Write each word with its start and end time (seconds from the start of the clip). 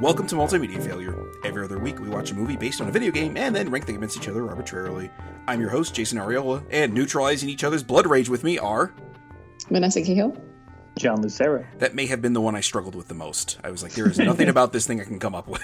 Welcome 0.00 0.26
to 0.28 0.34
Multimedia 0.34 0.82
Failure. 0.82 1.14
Every 1.44 1.62
other 1.62 1.78
week, 1.78 2.00
we 2.00 2.08
watch 2.08 2.30
a 2.30 2.34
movie 2.34 2.56
based 2.56 2.80
on 2.80 2.88
a 2.88 2.90
video 2.90 3.10
game 3.10 3.36
and 3.36 3.54
then 3.54 3.70
rank 3.70 3.84
them 3.84 3.96
against 3.96 4.16
each 4.16 4.28
other 4.28 4.48
arbitrarily. 4.48 5.10
I'm 5.46 5.60
your 5.60 5.68
host, 5.68 5.94
Jason 5.94 6.16
Arriola, 6.16 6.64
and 6.70 6.94
neutralizing 6.94 7.50
each 7.50 7.64
other's 7.64 7.82
blood 7.82 8.06
rage 8.06 8.30
with 8.30 8.42
me 8.42 8.58
are. 8.58 8.94
Vanessa 9.68 10.00
Cahill. 10.00 10.34
John 10.98 11.20
Lucero. 11.20 11.66
That 11.80 11.94
may 11.94 12.06
have 12.06 12.22
been 12.22 12.32
the 12.32 12.40
one 12.40 12.56
I 12.56 12.62
struggled 12.62 12.94
with 12.94 13.08
the 13.08 13.14
most. 13.14 13.58
I 13.62 13.70
was 13.70 13.82
like, 13.82 13.92
there 13.92 14.08
is 14.08 14.18
nothing 14.18 14.48
about 14.54 14.72
this 14.72 14.86
thing 14.86 15.02
I 15.02 15.04
can 15.04 15.18
come 15.18 15.34
up 15.34 15.46
with. 15.46 15.60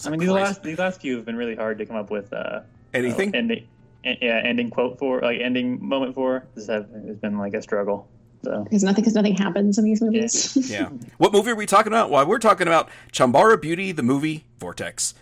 I 0.06 0.08
mean, 0.08 0.18
these 0.18 0.30
last 0.30 0.62
these 0.62 0.78
last 0.78 1.02
few 1.02 1.16
have 1.16 1.26
been 1.26 1.36
really 1.36 1.54
hard 1.54 1.76
to 1.76 1.84
come 1.84 1.96
up 1.96 2.10
with. 2.10 2.32
Uh, 2.32 2.60
Anything? 2.94 3.34
Uh, 3.34 3.38
ending, 3.38 3.68
yeah, 4.02 4.40
ending 4.42 4.70
quote 4.70 4.98
for 4.98 5.20
like 5.20 5.40
ending 5.40 5.86
moment 5.86 6.14
for. 6.14 6.46
This 6.54 6.68
has 6.68 6.86
been 7.20 7.36
like 7.36 7.52
a 7.52 7.60
struggle. 7.60 8.08
So. 8.44 8.64
Because 8.64 8.82
nothing, 8.82 9.02
because 9.02 9.14
nothing 9.14 9.36
happens 9.36 9.78
in 9.78 9.84
these 9.84 10.00
movies. 10.00 10.56
Yeah. 10.70 10.90
yeah. 10.92 11.06
What 11.18 11.32
movie 11.32 11.50
are 11.50 11.56
we 11.56 11.66
talking 11.66 11.92
about? 11.92 12.10
Well, 12.10 12.26
we're 12.26 12.38
talking 12.38 12.66
about 12.66 12.88
Chanbara 13.12 13.60
Beauty, 13.60 13.92
the 13.92 14.02
movie 14.02 14.44
Vortex. 14.58 15.14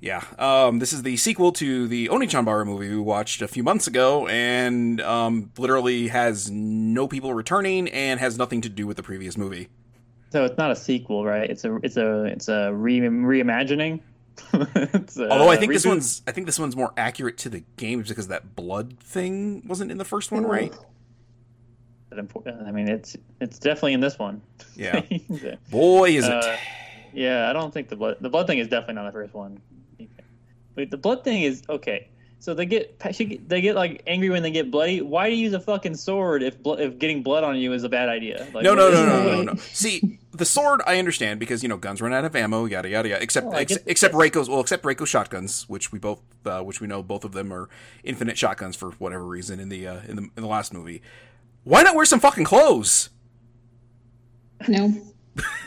Yeah. 0.00 0.22
Um, 0.38 0.78
this 0.78 0.92
is 0.92 1.02
the 1.02 1.16
sequel 1.16 1.52
to 1.52 1.88
the 1.88 2.08
Onechanbara 2.08 2.64
movie 2.64 2.88
we 2.88 2.98
watched 2.98 3.42
a 3.42 3.48
few 3.48 3.62
months 3.62 3.86
ago, 3.86 4.28
and 4.28 5.00
um, 5.00 5.50
literally 5.58 6.08
has 6.08 6.50
no 6.50 7.08
people 7.08 7.34
returning 7.34 7.88
and 7.88 8.20
has 8.20 8.38
nothing 8.38 8.60
to 8.60 8.68
do 8.68 8.86
with 8.86 8.96
the 8.96 9.02
previous 9.02 9.36
movie. 9.36 9.68
So 10.30 10.44
it's 10.44 10.58
not 10.58 10.70
a 10.70 10.76
sequel, 10.76 11.24
right? 11.24 11.48
It's 11.48 11.64
a 11.64 11.76
it's 11.76 11.96
a 11.96 12.24
it's 12.24 12.48
a 12.48 12.72
re- 12.72 13.00
reimagining. 13.00 14.00
a 14.52 15.30
Although 15.30 15.48
I 15.48 15.56
think 15.56 15.72
reboot. 15.72 15.74
this 15.74 15.86
one's 15.86 16.22
I 16.26 16.32
think 16.32 16.46
this 16.46 16.58
one's 16.58 16.76
more 16.76 16.92
accurate 16.96 17.38
to 17.38 17.48
the 17.48 17.64
games 17.76 18.08
because 18.08 18.28
that 18.28 18.54
blood 18.54 19.00
thing 19.00 19.66
wasn't 19.66 19.90
in 19.90 19.98
the 19.98 20.04
first 20.04 20.30
one, 20.30 20.44
right? 20.46 20.72
I 22.10 22.70
mean, 22.70 22.88
it's 22.88 23.16
it's 23.40 23.58
definitely 23.58 23.94
in 23.94 24.00
this 24.00 24.18
one. 24.18 24.40
Yeah. 24.76 25.02
Boy, 25.70 26.10
is 26.10 26.24
uh, 26.24 26.40
it. 26.44 26.60
Yeah, 27.12 27.50
I 27.50 27.52
don't 27.52 27.72
think 27.72 27.88
the 27.88 27.96
blood 27.96 28.16
the 28.20 28.30
blood 28.30 28.46
thing 28.46 28.58
is 28.58 28.68
definitely 28.68 28.94
not 28.94 29.06
the 29.06 29.12
first 29.12 29.34
one. 29.34 29.60
Wait, 30.74 30.90
the 30.90 30.96
blood 30.96 31.24
thing 31.24 31.42
is 31.42 31.62
okay. 31.68 32.08
So 32.40 32.54
they 32.54 32.66
get 32.66 32.98
they 33.48 33.60
get 33.60 33.74
like 33.74 34.02
angry 34.06 34.30
when 34.30 34.42
they 34.42 34.52
get 34.52 34.70
bloody. 34.70 35.00
Why 35.00 35.28
do 35.28 35.34
you 35.34 35.42
use 35.42 35.52
a 35.54 35.60
fucking 35.60 35.96
sword 35.96 36.42
if 36.42 36.56
if 36.64 36.98
getting 36.98 37.22
blood 37.24 37.42
on 37.42 37.56
you 37.56 37.72
is 37.72 37.82
a 37.82 37.88
bad 37.88 38.08
idea? 38.08 38.46
Like, 38.54 38.62
no, 38.62 38.74
no, 38.74 38.90
no, 38.90 39.04
no, 39.04 39.24
no, 39.24 39.34
no, 39.36 39.42
no. 39.42 39.54
See, 39.56 40.20
the 40.32 40.44
sword 40.44 40.80
I 40.86 41.00
understand 41.00 41.40
because 41.40 41.64
you 41.64 41.68
know 41.68 41.76
guns 41.76 42.00
run 42.00 42.12
out 42.12 42.24
of 42.24 42.36
ammo, 42.36 42.64
yada 42.66 42.88
yada 42.88 43.08
yada. 43.08 43.22
Except 43.22 43.52
ex- 43.54 43.78
except 43.86 44.14
Reiko's 44.14 44.48
well, 44.48 44.60
except 44.60 44.84
Reiko's 44.84 45.08
shotguns, 45.08 45.68
which 45.68 45.90
we 45.90 45.98
both 45.98 46.20
uh, 46.46 46.62
which 46.62 46.80
we 46.80 46.86
know 46.86 47.02
both 47.02 47.24
of 47.24 47.32
them 47.32 47.52
are 47.52 47.68
infinite 48.04 48.38
shotguns 48.38 48.76
for 48.76 48.92
whatever 48.92 49.24
reason 49.24 49.58
in 49.58 49.68
the 49.68 49.88
uh, 49.88 50.00
in 50.06 50.14
the 50.14 50.22
in 50.36 50.42
the 50.42 50.46
last 50.46 50.72
movie. 50.72 51.02
Why 51.64 51.82
not 51.82 51.94
wear 51.94 52.04
some 52.04 52.20
fucking 52.20 52.44
clothes? 52.44 53.10
No. 54.66 54.92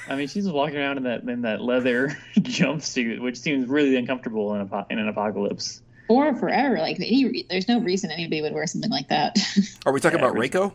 I 0.07 0.15
mean, 0.15 0.27
she's 0.27 0.47
walking 0.47 0.77
around 0.77 0.97
in 0.97 1.03
that 1.03 1.23
in 1.23 1.41
that 1.43 1.61
leather 1.61 2.17
jumpsuit, 2.39 3.21
which 3.21 3.39
seems 3.39 3.67
really 3.67 3.95
uncomfortable 3.95 4.53
in, 4.55 4.61
a, 4.61 4.85
in 4.89 4.99
an 4.99 5.07
apocalypse. 5.07 5.81
Or 6.09 6.35
forever, 6.35 6.79
like 6.79 6.97
any, 6.97 7.45
there's 7.49 7.69
no 7.69 7.79
reason 7.79 8.11
anybody 8.11 8.41
would 8.41 8.53
wear 8.53 8.67
something 8.67 8.91
like 8.91 9.07
that. 9.07 9.37
Are 9.85 9.93
we 9.93 10.01
talking 10.01 10.19
yeah, 10.19 10.25
about 10.25 10.37
Reiko? 10.37 10.73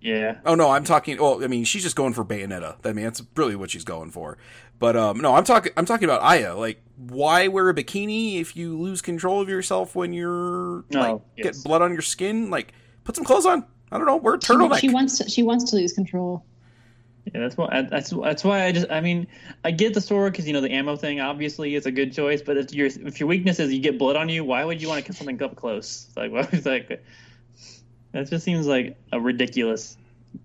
Yeah. 0.00 0.38
Oh 0.44 0.54
no, 0.54 0.70
I'm 0.70 0.84
talking. 0.84 1.18
Well, 1.18 1.42
I 1.44 1.46
mean, 1.46 1.64
she's 1.64 1.82
just 1.82 1.96
going 1.96 2.12
for 2.12 2.24
Bayonetta. 2.24 2.76
I 2.84 2.92
mean, 2.92 3.04
that's 3.04 3.22
really 3.36 3.56
what 3.56 3.70
she's 3.70 3.84
going 3.84 4.10
for. 4.10 4.38
But 4.78 4.96
um, 4.96 5.18
no, 5.18 5.34
I'm 5.34 5.44
talking. 5.44 5.72
I'm 5.76 5.86
talking 5.86 6.04
about 6.04 6.22
Aya. 6.22 6.56
Like, 6.56 6.82
why 6.96 7.48
wear 7.48 7.68
a 7.68 7.74
bikini 7.74 8.40
if 8.40 8.56
you 8.56 8.78
lose 8.78 9.00
control 9.02 9.40
of 9.40 9.48
yourself 9.48 9.94
when 9.94 10.12
you're 10.12 10.84
like 10.90 11.10
oh, 11.10 11.22
yes. 11.36 11.58
get 11.58 11.64
blood 11.64 11.82
on 11.82 11.92
your 11.92 12.02
skin? 12.02 12.50
Like, 12.50 12.72
put 13.04 13.16
some 13.16 13.24
clothes 13.24 13.46
on. 13.46 13.64
I 13.92 13.98
don't 13.98 14.06
know. 14.06 14.16
We're 14.16 14.36
turtleneck. 14.38 14.76
She, 14.76 14.88
she 14.88 14.94
wants 14.94 15.18
to. 15.18 15.28
She 15.28 15.42
wants 15.42 15.70
to 15.70 15.76
lose 15.76 15.92
control. 15.92 16.44
Yeah, 17.32 17.40
that's 17.40 17.56
why. 17.56 17.82
That's 17.82 18.10
that's 18.10 18.44
why 18.44 18.64
I 18.64 18.72
just. 18.72 18.90
I 18.90 19.00
mean, 19.00 19.26
I 19.64 19.70
get 19.70 19.94
the 19.94 20.00
sword 20.00 20.32
because 20.32 20.46
you 20.46 20.52
know 20.52 20.60
the 20.60 20.72
ammo 20.72 20.96
thing. 20.96 21.20
Obviously, 21.20 21.74
is 21.74 21.86
a 21.86 21.90
good 21.90 22.12
choice. 22.12 22.42
But 22.42 22.56
if 22.56 22.72
your 22.72 22.86
if 22.86 23.20
your 23.20 23.28
weakness 23.28 23.58
is 23.58 23.72
you 23.72 23.80
get 23.80 23.98
blood 23.98 24.16
on 24.16 24.28
you, 24.28 24.44
why 24.44 24.64
would 24.64 24.80
you 24.80 24.88
want 24.88 25.04
to 25.04 25.04
kill 25.04 25.16
something 25.16 25.42
up 25.42 25.56
close? 25.56 26.08
Like, 26.16 26.32
what 26.32 26.50
was 26.50 26.66
like? 26.66 27.02
That 28.12 28.30
just 28.30 28.44
seems 28.44 28.66
like 28.66 28.96
a 29.12 29.20
ridiculous 29.20 29.96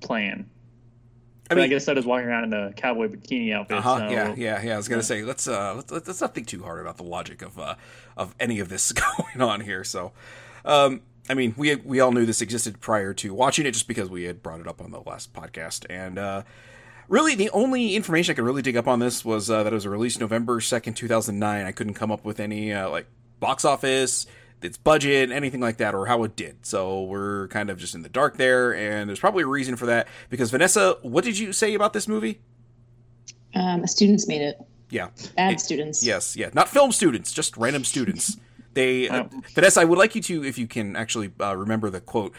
plan. 0.01 0.49
I 1.51 1.55
mean, 1.55 1.65
I 1.65 1.67
guess 1.67 1.85
so 1.85 1.93
does 1.93 2.05
walking 2.05 2.27
around 2.27 2.45
in 2.45 2.53
a 2.53 2.71
cowboy 2.73 3.09
bikini 3.09 3.53
outfit. 3.53 3.77
Uh-huh, 3.77 3.97
so, 3.99 4.09
yeah, 4.09 4.33
yeah, 4.37 4.61
yeah. 4.61 4.73
I 4.73 4.77
was 4.77 4.87
gonna 4.87 4.99
yeah. 4.99 5.05
say 5.05 5.23
let's 5.23 5.47
uh 5.47 5.75
let's, 5.75 6.07
let's 6.07 6.21
not 6.21 6.33
think 6.33 6.47
too 6.47 6.63
hard 6.63 6.79
about 6.79 6.97
the 6.97 7.03
logic 7.03 7.41
of 7.41 7.59
uh 7.59 7.75
of 8.15 8.33
any 8.39 8.59
of 8.59 8.69
this 8.69 8.91
going 8.93 9.41
on 9.41 9.61
here. 9.61 9.83
So, 9.83 10.13
um, 10.63 11.01
I 11.29 11.33
mean, 11.33 11.53
we 11.57 11.75
we 11.75 11.99
all 11.99 12.11
knew 12.11 12.25
this 12.25 12.41
existed 12.41 12.79
prior 12.79 13.13
to 13.15 13.33
watching 13.33 13.65
it, 13.65 13.71
just 13.71 13.87
because 13.87 14.09
we 14.09 14.23
had 14.23 14.41
brought 14.41 14.59
it 14.59 14.67
up 14.67 14.81
on 14.81 14.91
the 14.91 15.01
last 15.01 15.33
podcast. 15.33 15.85
And 15.89 16.17
uh, 16.17 16.43
really, 17.07 17.35
the 17.35 17.49
only 17.51 17.95
information 17.95 18.33
I 18.33 18.35
could 18.35 18.45
really 18.45 18.61
dig 18.61 18.75
up 18.75 18.87
on 18.87 18.99
this 18.99 19.23
was 19.23 19.49
uh, 19.49 19.63
that 19.63 19.71
it 19.71 19.75
was 19.75 19.87
released 19.87 20.19
November 20.19 20.59
second, 20.61 20.95
two 20.95 21.07
thousand 21.07 21.39
nine. 21.39 21.65
I 21.65 21.71
couldn't 21.71 21.93
come 21.93 22.11
up 22.11 22.25
with 22.25 22.39
any 22.39 22.73
uh, 22.73 22.89
like 22.89 23.07
box 23.39 23.63
office, 23.63 24.25
its 24.61 24.77
budget, 24.77 25.31
anything 25.31 25.61
like 25.61 25.77
that, 25.77 25.93
or 25.93 26.07
how 26.07 26.23
it 26.23 26.35
did. 26.35 26.65
So 26.65 27.03
we're 27.03 27.47
kind 27.49 27.69
of 27.69 27.77
just 27.77 27.95
in 27.95 28.01
the 28.01 28.09
dark 28.09 28.37
there, 28.37 28.75
and 28.75 29.07
there's 29.07 29.19
probably 29.19 29.43
a 29.43 29.47
reason 29.47 29.75
for 29.75 29.85
that. 29.85 30.07
Because 30.29 30.51
Vanessa, 30.51 30.97
what 31.01 31.23
did 31.23 31.37
you 31.37 31.53
say 31.53 31.73
about 31.75 31.93
this 31.93 32.07
movie? 32.07 32.41
Um, 33.53 33.85
students 33.85 34.27
made 34.27 34.41
it. 34.41 34.57
Yeah, 34.89 35.09
bad 35.37 35.53
it, 35.53 35.59
students. 35.59 36.03
Yes, 36.05 36.35
yeah, 36.35 36.49
not 36.53 36.67
film 36.67 36.91
students, 36.91 37.31
just 37.31 37.55
random 37.57 37.83
students. 37.85 38.37
They, 38.73 39.09
uh, 39.09 39.25
Vanessa, 39.53 39.81
I 39.81 39.85
would 39.85 39.97
like 39.97 40.15
you 40.15 40.21
to, 40.21 40.45
if 40.45 40.57
you 40.57 40.67
can 40.67 40.95
actually 40.95 41.31
uh, 41.39 41.55
remember 41.55 41.89
the 41.89 41.99
quote. 41.99 42.33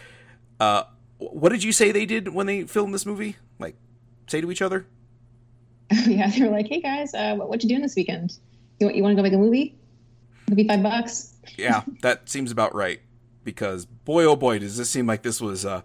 Uh, 0.59 0.85
what 1.19 1.51
did 1.51 1.63
you 1.63 1.73
say 1.73 1.93
they 1.93 2.07
did 2.07 2.29
when 2.29 2.47
they 2.47 2.63
filmed 2.65 2.95
this 2.95 3.05
movie? 3.05 3.37
Like, 3.59 3.77
say 4.27 4.41
to 4.41 4.51
each 4.51 4.63
other? 4.63 4.87
yeah, 6.07 6.31
they 6.31 6.43
were 6.43 6.51
like, 6.51 6.69
"Hey 6.69 6.81
guys, 6.81 7.15
uh, 7.15 7.35
what, 7.35 7.49
what 7.49 7.63
you 7.63 7.69
doing 7.69 7.83
this 7.83 7.97
weekend? 7.97 8.39
You, 8.79 8.87
want 8.87 8.97
you 8.97 9.03
want 9.03 9.13
to 9.13 9.17
go 9.17 9.23
make 9.23 9.33
a 9.33 9.39
movie? 9.39 9.77
It'll 10.47 10.57
be 10.57 10.67
five 10.67 10.83
bucks." 10.83 11.35
yeah, 11.57 11.83
that 12.01 12.29
seems 12.29 12.51
about 12.51 12.75
right. 12.75 13.01
Because 13.45 13.85
boy, 13.85 14.25
oh 14.25 14.37
boy, 14.37 14.59
does 14.59 14.77
this 14.77 14.91
seem 14.91 15.07
like 15.07 15.23
this 15.23 15.41
was. 15.41 15.67
Uh, 15.67 15.83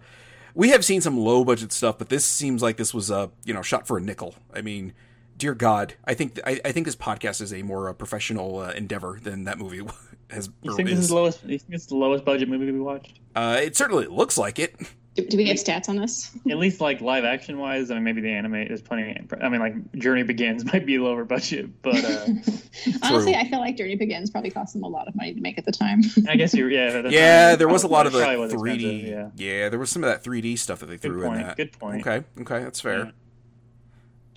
we 0.54 0.70
have 0.70 0.84
seen 0.84 1.00
some 1.00 1.18
low 1.18 1.44
budget 1.44 1.72
stuff, 1.72 1.98
but 1.98 2.08
this 2.08 2.24
seems 2.24 2.62
like 2.62 2.76
this 2.76 2.94
was 2.94 3.10
uh, 3.10 3.28
you 3.44 3.52
know 3.52 3.62
shot 3.62 3.86
for 3.86 3.98
a 3.98 4.00
nickel. 4.00 4.34
I 4.54 4.62
mean, 4.62 4.94
dear 5.36 5.54
God, 5.54 5.94
I 6.04 6.14
think 6.14 6.38
I, 6.44 6.60
I 6.64 6.72
think 6.72 6.86
this 6.86 6.96
podcast 6.96 7.40
is 7.40 7.52
a 7.52 7.62
more 7.62 7.88
uh, 7.88 7.92
professional 7.92 8.58
uh, 8.58 8.70
endeavor 8.70 9.18
than 9.22 9.44
that 9.44 9.58
movie 9.58 9.82
has. 10.30 10.50
You 10.62 10.74
think 10.76 10.88
this 10.88 10.98
is 10.98 11.08
the 11.08 11.14
lowest? 11.14 11.42
You 11.44 11.58
think 11.58 11.74
it's 11.74 11.86
the 11.86 11.96
lowest 11.96 12.24
budget 12.24 12.48
movie 12.48 12.70
we 12.70 12.80
watched? 12.80 13.20
Uh, 13.34 13.60
it 13.62 13.76
certainly 13.76 14.06
looks 14.06 14.36
like 14.38 14.58
it. 14.58 14.76
Do, 15.18 15.26
do 15.26 15.36
we 15.36 15.44
get 15.44 15.56
stats 15.56 15.88
on 15.88 15.96
this? 15.96 16.30
At 16.48 16.58
least 16.58 16.80
like 16.80 17.00
live 17.00 17.24
action 17.24 17.58
wise, 17.58 17.90
I 17.90 17.94
mean, 17.94 18.04
maybe 18.04 18.20
the 18.20 18.30
anime 18.30 18.54
is 18.54 18.80
plenty. 18.80 19.20
I 19.40 19.48
mean, 19.48 19.60
like 19.60 19.92
Journey 19.96 20.22
Begins 20.22 20.64
might 20.72 20.86
be 20.86 20.98
lower 20.98 21.24
budget, 21.24 21.82
but 21.82 22.04
uh, 22.04 22.26
honestly, 23.02 23.34
I 23.34 23.48
feel 23.48 23.58
like 23.58 23.76
Journey 23.76 23.96
Begins 23.96 24.30
probably 24.30 24.50
cost 24.50 24.74
them 24.74 24.84
a 24.84 24.88
lot 24.88 25.08
of 25.08 25.16
money 25.16 25.34
to 25.34 25.40
make 25.40 25.58
at 25.58 25.64
the 25.64 25.72
time. 25.72 26.02
I 26.28 26.36
guess 26.36 26.54
you're 26.54 26.70
yeah. 26.70 27.02
yeah, 27.08 27.56
there 27.56 27.66
was 27.66 27.82
a 27.82 27.88
lot 27.88 28.06
of 28.06 28.12
the 28.12 28.20
3D. 28.20 29.08
Yeah. 29.08 29.30
yeah, 29.34 29.68
there 29.68 29.80
was 29.80 29.90
some 29.90 30.04
of 30.04 30.08
that 30.10 30.22
3D 30.22 30.56
stuff 30.56 30.78
that 30.80 30.86
they 30.86 30.98
Good 30.98 31.02
threw 31.02 31.22
point. 31.24 31.40
in 31.40 31.46
that. 31.48 31.56
Good 31.56 31.72
point. 31.72 32.06
Okay, 32.06 32.24
okay, 32.42 32.62
that's 32.62 32.80
fair. 32.80 33.06
Yeah. 33.06 33.10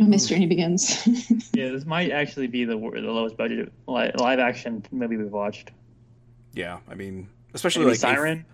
I 0.02 0.06
miss 0.06 0.28
Journey 0.28 0.48
Begins. 0.48 1.08
yeah, 1.54 1.70
this 1.70 1.86
might 1.86 2.12
actually 2.12 2.48
be 2.48 2.66
the 2.66 2.76
the 2.76 3.02
lowest 3.02 3.38
budget 3.38 3.72
live 3.86 4.40
action 4.40 4.84
movie 4.92 5.16
we've 5.16 5.32
watched. 5.32 5.72
Yeah, 6.54 6.80
I 6.90 6.96
mean, 6.96 7.30
especially 7.54 7.86
Maybe 7.86 7.92
like 7.92 8.00
Siren. 8.00 8.46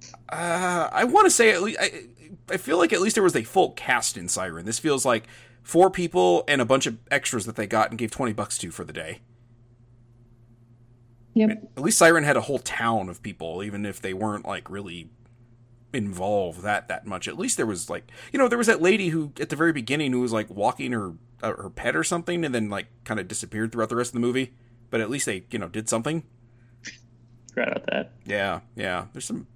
If, 0.00 0.14
uh, 0.28 0.90
I 0.92 1.04
want 1.04 1.24
to 1.24 1.30
say 1.30 1.52
at 1.52 1.62
least 1.62 1.80
I, 1.80 2.04
I 2.50 2.58
feel 2.58 2.76
like 2.76 2.92
at 2.92 3.00
least 3.00 3.14
there 3.14 3.24
was 3.24 3.34
a 3.34 3.44
full 3.44 3.70
cast 3.70 4.18
in 4.18 4.28
Siren. 4.28 4.66
This 4.66 4.78
feels 4.78 5.06
like 5.06 5.26
four 5.62 5.90
people 5.90 6.44
and 6.46 6.60
a 6.60 6.66
bunch 6.66 6.86
of 6.86 6.98
extras 7.10 7.46
that 7.46 7.56
they 7.56 7.66
got 7.66 7.88
and 7.88 7.98
gave 7.98 8.10
twenty 8.10 8.34
bucks 8.34 8.58
to 8.58 8.70
for 8.70 8.84
the 8.84 8.92
day. 8.92 9.20
Yep. 11.32 11.50
I 11.50 11.54
mean, 11.54 11.68
at 11.78 11.82
least 11.82 11.96
Siren 11.96 12.24
had 12.24 12.36
a 12.36 12.42
whole 12.42 12.58
town 12.58 13.08
of 13.08 13.22
people, 13.22 13.62
even 13.62 13.86
if 13.86 14.02
they 14.02 14.12
weren't 14.12 14.44
like 14.44 14.68
really 14.68 15.08
involved 15.92 16.62
that 16.62 16.88
that 16.88 17.06
much. 17.06 17.28
At 17.28 17.38
least 17.38 17.56
there 17.56 17.66
was 17.66 17.90
like 17.90 18.10
you 18.32 18.38
know 18.38 18.48
there 18.48 18.58
was 18.58 18.66
that 18.66 18.82
lady 18.82 19.08
who 19.08 19.32
at 19.40 19.48
the 19.48 19.56
very 19.56 19.72
beginning 19.72 20.12
who 20.12 20.20
was 20.20 20.32
like 20.32 20.50
walking 20.50 20.92
her 20.92 21.14
uh, 21.42 21.54
her 21.54 21.70
pet 21.70 21.96
or 21.96 22.04
something 22.04 22.44
and 22.44 22.54
then 22.54 22.68
like 22.68 22.86
kind 23.04 23.20
of 23.20 23.28
disappeared 23.28 23.72
throughout 23.72 23.88
the 23.88 23.96
rest 23.96 24.10
of 24.10 24.14
the 24.14 24.20
movie. 24.20 24.52
But 24.90 25.00
at 25.00 25.10
least 25.10 25.26
they 25.26 25.44
you 25.50 25.58
know 25.58 25.68
did 25.68 25.88
something. 25.88 26.24
Forgot 27.52 27.68
about 27.68 27.86
that. 27.86 28.12
Yeah, 28.24 28.60
yeah. 28.76 29.06
There's 29.12 29.24
some. 29.24 29.46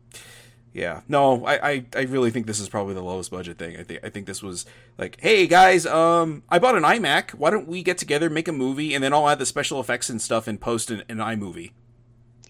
Yeah, 0.72 1.02
no, 1.06 1.46
I, 1.46 1.70
I, 1.70 1.84
I 1.94 2.00
really 2.00 2.32
think 2.32 2.48
this 2.48 2.58
is 2.58 2.68
probably 2.68 2.94
the 2.94 3.02
lowest 3.02 3.30
budget 3.30 3.58
thing. 3.58 3.76
I 3.76 3.84
think 3.84 4.00
I 4.02 4.08
think 4.08 4.26
this 4.26 4.42
was 4.42 4.66
like, 4.98 5.20
hey 5.20 5.46
guys, 5.46 5.86
um, 5.86 6.42
I 6.48 6.58
bought 6.58 6.74
an 6.76 6.82
iMac. 6.82 7.30
Why 7.30 7.50
don't 7.50 7.68
we 7.68 7.84
get 7.84 7.96
together, 7.96 8.28
make 8.28 8.48
a 8.48 8.52
movie, 8.52 8.92
and 8.92 9.02
then 9.02 9.12
I'll 9.12 9.28
add 9.28 9.38
the 9.38 9.46
special 9.46 9.78
effects 9.78 10.10
and 10.10 10.20
stuff 10.20 10.48
and 10.48 10.60
post 10.60 10.90
an, 10.90 11.04
an 11.08 11.18
iMovie. 11.18 11.70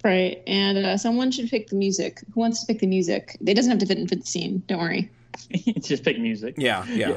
Right, 0.04 0.42
and 0.46 0.76
uh, 0.76 0.96
someone 0.98 1.30
should 1.30 1.48
pick 1.48 1.68
the 1.68 1.76
music. 1.76 2.22
Who 2.34 2.40
wants 2.40 2.60
to 2.60 2.66
pick 2.66 2.80
the 2.80 2.86
music? 2.86 3.38
It 3.44 3.54
doesn't 3.54 3.70
have 3.70 3.80
to 3.80 3.86
fit 3.86 3.98
into 3.98 4.14
the 4.14 4.26
scene. 4.26 4.62
Don't 4.66 4.78
worry. 4.78 5.10
Just 5.80 6.04
pick 6.04 6.18
music. 6.18 6.56
Yeah, 6.58 6.84
yeah. 6.86 7.16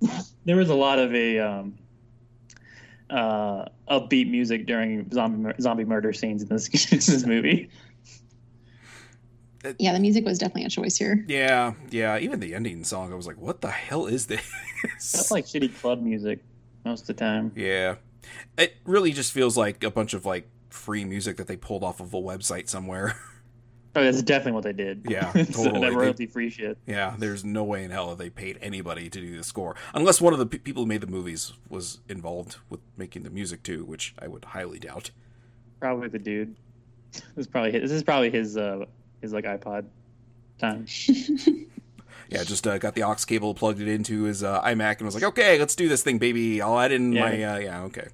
there 0.44 0.56
was 0.56 0.68
a 0.68 0.74
lot 0.74 0.98
of 0.98 1.14
a 1.14 1.38
um, 1.38 1.78
uh, 3.10 3.66
upbeat 3.88 4.28
music 4.28 4.66
during 4.66 5.08
zombie 5.12 5.52
zombie 5.60 5.84
murder 5.84 6.12
scenes 6.12 6.42
in 6.42 6.48
this, 6.48 6.68
this 6.90 7.24
movie. 7.24 7.70
Yeah, 9.78 9.92
the 9.92 10.00
music 10.00 10.24
was 10.24 10.38
definitely 10.38 10.64
a 10.64 10.68
choice 10.68 10.96
here. 10.96 11.24
Yeah, 11.28 11.74
yeah. 11.90 12.18
Even 12.18 12.40
the 12.40 12.54
ending 12.54 12.82
song, 12.82 13.12
I 13.12 13.16
was 13.16 13.28
like, 13.28 13.38
"What 13.38 13.60
the 13.60 13.70
hell 13.70 14.06
is 14.06 14.26
this?" 14.26 14.52
That's 14.82 15.30
like 15.30 15.44
shitty 15.44 15.76
club 15.78 16.02
music 16.02 16.40
most 16.84 17.02
of 17.02 17.06
the 17.06 17.14
time. 17.14 17.52
Yeah. 17.54 17.96
It 18.58 18.74
really 18.84 19.12
just 19.12 19.32
feels 19.32 19.56
like 19.56 19.84
a 19.84 19.90
bunch 19.90 20.12
of 20.12 20.26
like 20.26 20.48
free 20.76 21.04
music 21.04 21.36
that 21.38 21.46
they 21.48 21.56
pulled 21.56 21.82
off 21.82 21.98
of 22.00 22.14
a 22.14 22.18
website 22.20 22.68
somewhere. 22.68 23.16
Oh, 23.98 24.04
that's 24.04 24.20
definitely 24.20 24.52
what 24.52 24.64
they 24.64 24.74
did. 24.74 25.06
Yeah, 25.08 25.32
totally. 25.32 25.80
that 25.80 25.94
royalty 25.94 26.26
free 26.26 26.50
shit. 26.50 26.76
yeah, 26.86 27.14
there's 27.18 27.46
no 27.46 27.64
way 27.64 27.82
in 27.82 27.90
hell 27.90 28.10
that 28.10 28.18
they 28.18 28.28
paid 28.28 28.58
anybody 28.60 29.08
to 29.08 29.20
do 29.22 29.38
the 29.38 29.42
score, 29.42 29.74
unless 29.94 30.20
one 30.20 30.34
of 30.34 30.38
the 30.38 30.44
pe- 30.44 30.58
people 30.58 30.82
who 30.82 30.86
made 30.86 31.00
the 31.00 31.06
movies 31.06 31.54
was 31.70 32.00
involved 32.06 32.56
with 32.68 32.80
making 32.98 33.22
the 33.22 33.30
music 33.30 33.62
too, 33.62 33.86
which 33.86 34.14
I 34.18 34.28
would 34.28 34.44
highly 34.44 34.78
doubt. 34.78 35.12
Probably 35.80 36.08
the 36.08 36.18
dude. 36.18 36.56
This 37.12 37.22
is 37.38 37.46
probably 37.46 37.72
his, 37.72 37.82
this 37.84 37.92
is 37.92 38.02
probably 38.02 38.28
his 38.28 38.58
uh 38.58 38.84
his 39.22 39.32
like 39.32 39.46
iPod 39.46 39.86
time. 40.58 40.84
Yeah, 42.28 42.42
just 42.44 42.66
uh, 42.66 42.76
got 42.76 42.94
the 42.96 43.04
aux 43.04 43.14
cable, 43.26 43.54
plugged 43.54 43.80
it 43.80 43.88
into 43.88 44.24
his 44.24 44.42
uh, 44.42 44.60
iMac, 44.60 44.96
and 44.98 45.06
was 45.06 45.14
like, 45.14 45.22
"Okay, 45.24 45.58
let's 45.58 45.74
do 45.76 45.88
this 45.88 46.02
thing, 46.02 46.18
baby. 46.18 46.60
I'll 46.60 46.78
add 46.78 46.92
in 46.92 47.12
Yeah. 47.12 47.20
my 47.20 47.42
uh, 47.44 47.58
yeah, 47.58 47.82
okay." 47.84 48.08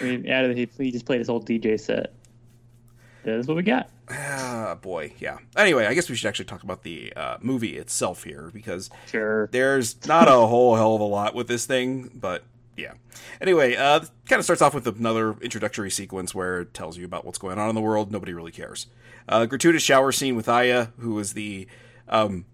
He 0.00 0.28
added 0.28 0.56
he, 0.56 0.68
he 0.78 0.90
just 0.90 1.06
played 1.06 1.18
his 1.18 1.28
whole 1.28 1.42
DJ 1.42 1.78
set. 1.78 2.12
That's 3.22 3.46
what 3.46 3.56
we 3.56 3.62
got. 3.62 3.90
Ah, 4.08 4.78
boy, 4.80 5.12
yeah. 5.18 5.38
Anyway, 5.56 5.84
I 5.86 5.92
guess 5.94 6.08
we 6.08 6.16
should 6.16 6.26
actually 6.28 6.46
talk 6.46 6.62
about 6.62 6.82
the 6.82 7.12
uh, 7.14 7.36
movie 7.40 7.76
itself 7.76 8.24
here 8.24 8.50
because 8.52 8.88
Sure. 9.06 9.48
there's 9.52 10.06
not 10.06 10.26
a 10.26 10.32
whole 10.32 10.74
hell 10.76 10.94
of 10.94 11.00
a 11.02 11.04
lot 11.04 11.34
with 11.34 11.46
this 11.46 11.66
thing, 11.66 12.10
but 12.14 12.44
yeah. 12.78 12.94
Anyway, 13.40 13.76
uh, 13.76 14.00
kind 14.26 14.38
of 14.38 14.44
starts 14.44 14.62
off 14.62 14.72
with 14.74 14.86
another 14.86 15.36
introductory 15.42 15.90
sequence 15.90 16.34
where 16.34 16.62
it 16.62 16.72
tells 16.74 16.96
you 16.96 17.04
about 17.04 17.26
what's 17.26 17.38
going 17.38 17.58
on 17.58 17.68
in 17.68 17.74
the 17.74 17.80
world. 17.82 18.10
Nobody 18.10 18.32
really 18.32 18.52
cares. 18.52 18.86
Uh, 19.28 19.44
gratuitous 19.44 19.82
shower 19.82 20.12
scene 20.12 20.34
with 20.34 20.48
Aya, 20.48 20.86
who 20.98 21.18
is 21.18 21.34
the 21.34 21.68
um, 22.08 22.46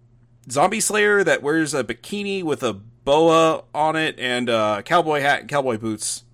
zombie 0.51 0.81
slayer 0.81 1.23
that 1.23 1.43
wears 1.43 1.75
a 1.75 1.85
bikini 1.85 2.43
with 2.43 2.65
a 2.65 2.73
boa 2.75 3.63
on 3.73 3.95
it 3.95 4.19
and 4.19 4.49
a 4.49 4.83
cowboy 4.85 5.21
hat 5.21 5.41
and 5.41 5.49
cowboy 5.49 5.79
boots. 5.79 6.25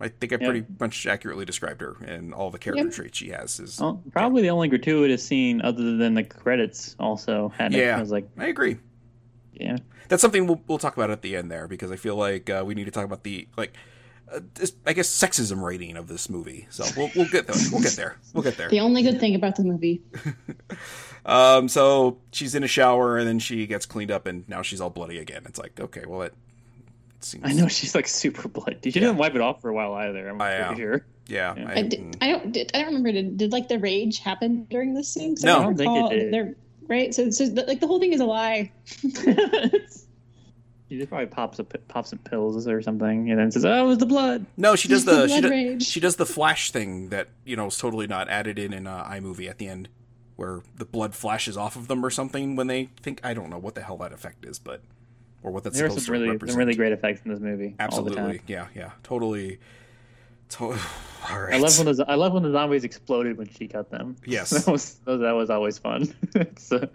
I 0.00 0.08
think 0.08 0.32
I 0.32 0.36
Yeah. 0.40 0.46
pretty 0.48 0.66
much 0.80 1.06
accurately 1.06 1.44
described 1.44 1.80
her 1.80 1.96
and 2.06 2.32
all 2.34 2.50
the 2.50 2.58
character 2.58 2.84
Yep. 2.84 2.92
traits 2.94 3.18
she 3.18 3.28
has. 3.30 3.58
Is 3.60 3.80
Well, 3.80 4.02
probably 4.12 4.42
the 4.42 4.50
only 4.50 4.68
gratuitous 4.68 5.24
scene 5.24 5.60
other 5.62 5.96
than 5.96 6.14
the 6.14 6.24
credits 6.24 6.96
also 6.98 7.48
had 7.56 7.74
it. 7.74 7.78
Yeah. 7.78 7.96
I 7.96 8.00
was 8.00 8.10
like, 8.10 8.28
I 8.38 8.46
agree. 8.46 8.76
yeah. 9.54 9.76
that's 10.08 10.22
something 10.22 10.46
we'll, 10.46 10.62
we'll 10.68 10.78
talk 10.78 10.96
about 10.96 11.10
at 11.10 11.22
the 11.22 11.36
end 11.36 11.50
there 11.50 11.68
because 11.68 11.90
I 11.90 11.96
feel 11.96 12.16
like 12.16 12.48
uh, 12.48 12.62
we 12.66 12.74
need 12.74 12.84
to 12.86 12.90
talk 12.90 13.04
about 13.04 13.24
the 13.24 13.46
like 13.56 13.74
uh, 14.32 14.40
this, 14.54 14.74
I 14.86 14.92
guess 14.92 15.08
sexism 15.08 15.62
rating 15.62 15.96
of 15.96 16.06
this 16.06 16.28
movie. 16.28 16.66
So 16.70 16.84
we'll 16.96 17.10
we'll 17.16 17.28
get 17.30 17.46
there. 17.46 17.56
We'll 17.72 17.80
get 17.82 17.92
there. 17.92 18.16
We'll 18.34 18.42
get 18.44 18.56
there. 18.58 18.68
The 18.68 18.80
only 18.80 19.02
good 19.02 19.18
thing 19.20 19.34
about 19.34 19.56
the 19.56 19.64
movie. 19.64 20.02
Um, 21.26 21.68
so 21.68 22.18
she's 22.32 22.54
in 22.54 22.62
a 22.62 22.68
shower 22.68 23.18
and 23.18 23.28
then 23.28 23.38
she 23.38 23.66
gets 23.66 23.84
cleaned 23.84 24.10
up 24.10 24.26
and 24.26 24.48
now 24.48 24.62
she's 24.62 24.80
all 24.80 24.88
bloody 24.88 25.18
again. 25.18 25.42
It's 25.46 25.58
like 25.58 25.78
okay, 25.78 26.04
well 26.06 26.22
it, 26.22 26.34
it 27.18 27.24
seems. 27.24 27.44
I 27.44 27.52
know 27.52 27.68
she's 27.68 27.94
like 27.94 28.08
super 28.08 28.48
bloody. 28.48 28.90
She 28.90 28.98
Yeah. 29.00 29.06
didn't 29.08 29.18
wipe 29.18 29.34
it 29.34 29.40
off 29.40 29.60
for 29.60 29.68
a 29.70 29.74
while 29.74 29.92
either. 29.94 30.28
I'm 30.28 30.40
I 30.40 30.56
pretty 30.56 30.70
know. 30.70 30.76
sure. 30.76 31.06
Yeah. 31.26 31.54
Yeah. 31.56 31.68
I, 31.68 31.72
I, 31.80 31.82
did, 31.82 32.16
I 32.22 32.30
don't. 32.30 32.52
Did, 32.52 32.70
I 32.74 32.78
don't 32.78 32.86
remember. 32.88 33.12
Did, 33.12 33.36
did 33.36 33.52
like 33.52 33.68
the 33.68 33.78
rage 33.78 34.18
happen 34.20 34.64
during 34.70 34.94
this 34.94 35.08
scene? 35.12 35.34
No. 35.42 35.62
don't 35.62 35.80
I 35.80 35.84
don't 35.84 36.08
think 36.08 36.12
it 36.12 36.16
did. 36.24 36.32
They're 36.32 36.54
right. 36.88 37.14
So, 37.14 37.28
so 37.30 37.46
the, 37.48 37.64
like 37.64 37.80
the 37.80 37.86
whole 37.86 38.00
thing 38.00 38.12
is 38.12 38.20
a 38.20 38.24
lie. 38.24 38.72
She 40.88 40.96
just 40.96 41.10
probably 41.10 41.26
pops 41.26 41.58
a 41.58 41.64
pops 41.64 42.08
some 42.10 42.18
pills 42.20 42.66
or 42.66 42.80
something, 42.80 43.30
and 43.30 43.38
then 43.38 43.50
says, 43.50 43.66
"Oh, 43.66 43.84
it 43.84 43.86
was 43.86 43.98
the 43.98 44.06
blood." 44.06 44.46
no, 44.56 44.74
she 44.74 44.88
does 44.88 45.04
the 45.04 45.28
she, 45.28 45.34
Blood 45.34 45.42
do, 45.42 45.50
rage. 45.50 45.82
she 45.84 46.00
does 46.00 46.16
the 46.16 46.24
flash 46.24 46.70
thing 46.70 47.10
that 47.10 47.28
you 47.44 47.56
know 47.56 47.66
is 47.66 47.76
totally 47.76 48.06
not 48.06 48.30
added 48.30 48.58
in 48.58 48.72
in 48.72 48.86
uh, 48.86 49.04
iMovie 49.04 49.50
at 49.50 49.58
the 49.58 49.68
end, 49.68 49.90
where 50.36 50.62
the 50.76 50.86
blood 50.86 51.14
flashes 51.14 51.58
off 51.58 51.76
of 51.76 51.88
them 51.88 52.02
or 52.02 52.08
something 52.08 52.56
when 52.56 52.68
they 52.68 52.88
think 53.02 53.20
I 53.22 53.34
don't 53.34 53.50
know 53.50 53.58
what 53.58 53.74
the 53.74 53.82
hell 53.82 53.98
that 53.98 54.14
effect 54.14 54.46
is, 54.46 54.58
but 54.58 54.80
or 55.42 55.50
what 55.52 55.64
that's 55.64 55.76
There 55.76 55.86
are 55.86 55.90
supposed 55.90 56.06
some 56.06 56.14
to 56.14 56.20
really 56.20 56.30
represent. 56.32 56.52
some 56.52 56.58
really 56.58 56.74
great 56.74 56.92
effects 56.92 57.20
in 57.24 57.30
this 57.30 57.40
movie. 57.40 57.74
Absolutely. 57.78 58.40
Yeah, 58.46 58.66
yeah. 58.74 58.92
Totally. 59.02 59.58
To- 60.50 60.64
all 61.30 61.40
right. 61.40 61.54
I 61.54 61.58
love 61.58 61.78
when 61.78 61.94
the 61.94 62.04
I 62.08 62.14
love 62.14 62.32
when 62.32 62.42
the 62.42 62.52
zombies 62.52 62.84
exploded 62.84 63.36
when 63.38 63.48
she 63.48 63.68
cut 63.68 63.90
them. 63.90 64.16
Yes. 64.26 64.50
that 64.50 64.70
was 64.70 64.94
that 65.04 65.16
was 65.34 65.50
always 65.50 65.78
fun. 65.78 66.14
so, 66.56 66.88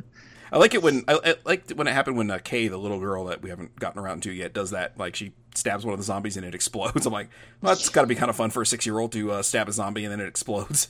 I 0.51 0.57
like 0.57 0.73
it 0.73 0.83
when 0.83 1.03
I, 1.07 1.19
I 1.23 1.35
like 1.45 1.69
when 1.71 1.87
it 1.87 1.93
happened 1.93 2.17
when 2.17 2.29
uh, 2.29 2.37
Kay, 2.43 2.67
the 2.67 2.77
little 2.77 2.99
girl 2.99 3.25
that 3.25 3.41
we 3.41 3.49
haven't 3.49 3.75
gotten 3.79 4.01
around 4.01 4.23
to 4.23 4.31
yet, 4.31 4.53
does 4.53 4.71
that. 4.71 4.97
Like 4.97 5.15
she 5.15 5.33
stabs 5.55 5.85
one 5.85 5.93
of 5.93 5.99
the 5.99 6.05
zombies 6.05 6.37
and 6.37 6.45
it 6.45 6.53
explodes. 6.55 7.05
I'm 7.07 7.13
like, 7.13 7.29
well, 7.61 7.73
that's 7.73 7.89
got 7.89 8.01
to 8.01 8.07
be 8.07 8.15
kind 8.15 8.29
of 8.29 8.35
fun 8.35 8.49
for 8.49 8.61
a 8.61 8.65
six 8.65 8.85
year 8.85 8.99
old 8.99 9.11
to 9.13 9.31
uh, 9.31 9.41
stab 9.41 9.67
a 9.67 9.71
zombie 9.71 10.03
and 10.03 10.11
then 10.11 10.19
it 10.19 10.27
explodes. 10.27 10.89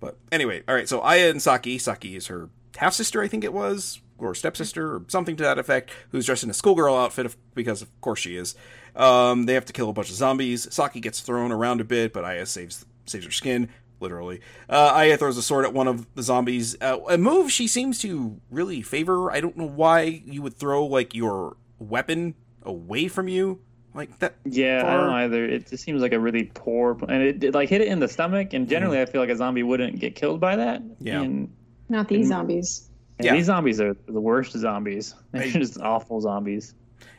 but 0.00 0.16
anyway, 0.32 0.62
all 0.66 0.74
right. 0.74 0.88
So 0.88 1.00
Aya 1.02 1.30
and 1.30 1.42
Saki, 1.42 1.78
Saki 1.78 2.16
is 2.16 2.26
her 2.28 2.48
half 2.76 2.94
sister, 2.94 3.20
I 3.22 3.28
think 3.28 3.44
it 3.44 3.52
was, 3.52 4.00
or 4.20 4.34
stepsister, 4.34 4.94
or 4.96 5.04
something 5.08 5.36
to 5.36 5.42
that 5.42 5.58
effect, 5.58 5.90
who's 6.10 6.26
dressed 6.26 6.44
in 6.44 6.50
a 6.50 6.54
schoolgirl 6.54 6.96
outfit 6.96 7.26
of, 7.26 7.36
because 7.54 7.82
of 7.82 8.00
course 8.00 8.20
she 8.20 8.36
is. 8.36 8.54
Um, 8.96 9.46
they 9.46 9.54
have 9.54 9.64
to 9.66 9.72
kill 9.72 9.88
a 9.88 9.92
bunch 9.92 10.10
of 10.10 10.16
zombies. 10.16 10.72
Saki 10.72 11.00
gets 11.00 11.20
thrown 11.20 11.52
around 11.52 11.80
a 11.80 11.84
bit, 11.84 12.12
but 12.12 12.24
Aya 12.24 12.46
saves 12.46 12.84
saves 13.06 13.24
her 13.24 13.32
skin 13.32 13.68
literally. 14.00 14.40
Uh, 14.68 14.92
Aya 14.94 15.16
throws 15.16 15.36
a 15.36 15.42
sword 15.42 15.64
at 15.64 15.74
one 15.74 15.86
of 15.86 16.12
the 16.14 16.22
zombies. 16.22 16.76
Uh, 16.80 16.98
a 17.08 17.18
move 17.18 17.52
she 17.52 17.66
seems 17.66 17.98
to 18.00 18.40
really 18.50 18.82
favor. 18.82 19.30
I 19.30 19.40
don't 19.40 19.56
know 19.56 19.66
why 19.66 20.22
you 20.24 20.42
would 20.42 20.56
throw 20.56 20.86
like 20.86 21.14
your 21.14 21.56
weapon 21.78 22.34
away 22.62 23.08
from 23.08 23.28
you 23.28 23.60
like 23.94 24.18
that. 24.20 24.36
yeah, 24.44 24.82
I 24.86 24.96
don't 24.96 25.06
know 25.06 25.14
either. 25.14 25.44
It 25.44 25.68
just 25.68 25.84
seems 25.84 26.00
like 26.00 26.12
a 26.12 26.20
really 26.20 26.50
poor, 26.54 26.96
and 27.08 27.22
it, 27.22 27.44
it 27.44 27.54
like 27.54 27.68
hit 27.68 27.80
it 27.80 27.88
in 27.88 28.00
the 28.00 28.08
stomach. 28.08 28.52
And 28.52 28.68
generally, 28.68 29.00
I 29.00 29.06
feel 29.06 29.20
like 29.20 29.30
a 29.30 29.36
zombie 29.36 29.62
wouldn't 29.62 29.98
get 29.98 30.14
killed 30.14 30.40
by 30.40 30.56
that. 30.56 30.82
Yeah. 31.00 31.22
And, 31.22 31.52
Not 31.88 32.08
these 32.08 32.28
zombies. 32.28 32.88
And 33.20 33.24
Yeah. 33.26 33.34
these 33.36 33.46
zombies 33.46 33.80
are 33.80 33.94
the 34.06 34.20
worst 34.20 34.52
zombies. 34.52 35.14
They're 35.32 35.42
I- 35.42 35.50
just 35.50 35.80
awful 35.80 36.20
zombies. 36.20 36.74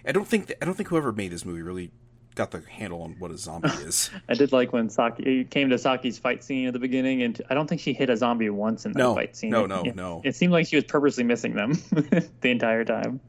I 0.06 0.12
don't 0.12 0.27
think 0.27 0.51
I 0.62 0.65
don't 0.65 0.74
think 0.75 0.89
whoever 0.89 1.12
made 1.12 1.31
this 1.31 1.45
movie 1.45 1.62
really 1.62 1.92
got 2.33 2.51
the 2.51 2.62
handle 2.69 3.01
on 3.01 3.15
what 3.19 3.30
a 3.31 3.38
zombie 3.38 3.68
is. 3.86 4.09
I 4.30 4.33
did 4.36 4.51
like 4.51 4.71
when 4.74 4.89
Saki 4.89 5.44
came 5.45 5.69
to 5.69 5.77
Saki's 5.77 6.18
fight 6.18 6.44
scene 6.44 6.68
at 6.68 6.74
the 6.74 6.80
beginning, 6.80 7.21
and 7.24 7.42
I 7.50 7.53
don't 7.53 7.68
think 7.68 7.81
she 7.81 7.94
hit 7.94 8.09
a 8.09 8.15
zombie 8.18 8.50
once 8.50 8.86
in 8.86 8.94
that 8.94 9.00
No, 9.00 9.15
fight 9.15 9.35
scene. 9.35 9.49
no, 9.49 9.66
no, 9.66 9.83
it, 9.83 9.95
no. 9.95 10.21
It 10.23 10.35
seemed 10.35 10.54
like 10.54 10.68
she 10.68 10.75
was 10.78 10.85
purposely 10.85 11.23
missing 11.23 11.56
them 11.56 11.73
the 12.42 12.49
entire 12.49 12.83
time. 12.85 13.19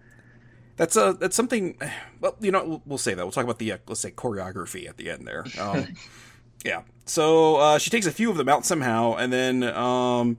That's 0.76 0.96
a 0.96 1.14
that's 1.18 1.37
something. 1.37 1.76
Well, 2.20 2.37
you 2.40 2.50
know, 2.50 2.64
we'll, 2.64 2.82
we'll 2.87 2.99
say 2.99 3.12
that. 3.14 3.23
We'll 3.25 3.32
talk 3.32 3.44
about 3.44 3.58
the 3.58 3.73
uh, 3.73 3.78
let's 3.87 4.00
say 4.00 4.11
choreography 4.11 4.88
at 4.88 4.96
the 4.96 5.11
end 5.11 5.26
there. 5.26 5.44
Um, 5.61 5.88
yeah. 6.64 6.82
So 7.04 7.56
uh, 7.56 7.78
she 7.78 7.90
takes 7.90 8.06
a 8.06 8.12
few 8.12 8.30
of 8.30 8.37
them 8.37 8.49
out 8.49 8.64
somehow, 8.64 9.14
and 9.16 9.32
then 9.32 9.62
um, 9.64 10.38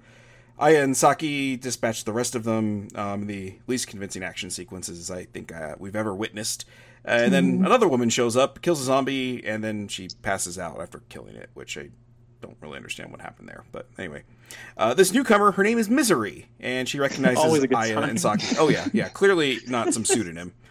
Aya 0.59 0.83
and 0.83 0.95
Saki 0.95 1.57
dispatch 1.57 2.03
the 2.03 2.13
rest 2.13 2.35
of 2.35 2.43
them. 2.43 2.87
Um, 2.95 3.27
the 3.27 3.55
least 3.67 3.87
convincing 3.87 4.23
action 4.23 4.49
sequences 4.49 5.09
I 5.09 5.25
think 5.25 5.51
uh, 5.51 5.75
we've 5.79 5.95
ever 5.95 6.13
witnessed. 6.13 6.65
And 7.05 7.33
then 7.33 7.63
another 7.65 7.87
woman 7.87 8.09
shows 8.09 8.37
up, 8.37 8.61
kills 8.61 8.79
a 8.79 8.85
zombie, 8.85 9.45
and 9.45 9.61
then 9.61 9.89
she 9.89 10.07
passes 10.21 10.57
out 10.57 10.79
after 10.79 11.01
killing 11.09 11.35
it, 11.35 11.49
which 11.53 11.77
I 11.77 11.89
don't 12.41 12.55
really 12.61 12.77
understand 12.77 13.11
what 13.11 13.19
happened 13.19 13.49
there. 13.49 13.65
But 13.73 13.87
anyway, 13.97 14.23
uh, 14.77 14.93
this 14.93 15.11
newcomer, 15.11 15.51
her 15.51 15.63
name 15.63 15.77
is 15.77 15.89
Misery, 15.89 16.47
and 16.61 16.87
she 16.87 16.99
recognizes 16.99 17.43
Aya 17.43 17.93
sign. 17.95 18.09
and 18.09 18.21
Saki. 18.21 18.55
Oh 18.57 18.69
yeah, 18.69 18.87
yeah, 18.93 19.09
clearly 19.09 19.59
not 19.67 19.93
some 19.93 20.05
pseudonym. 20.05 20.53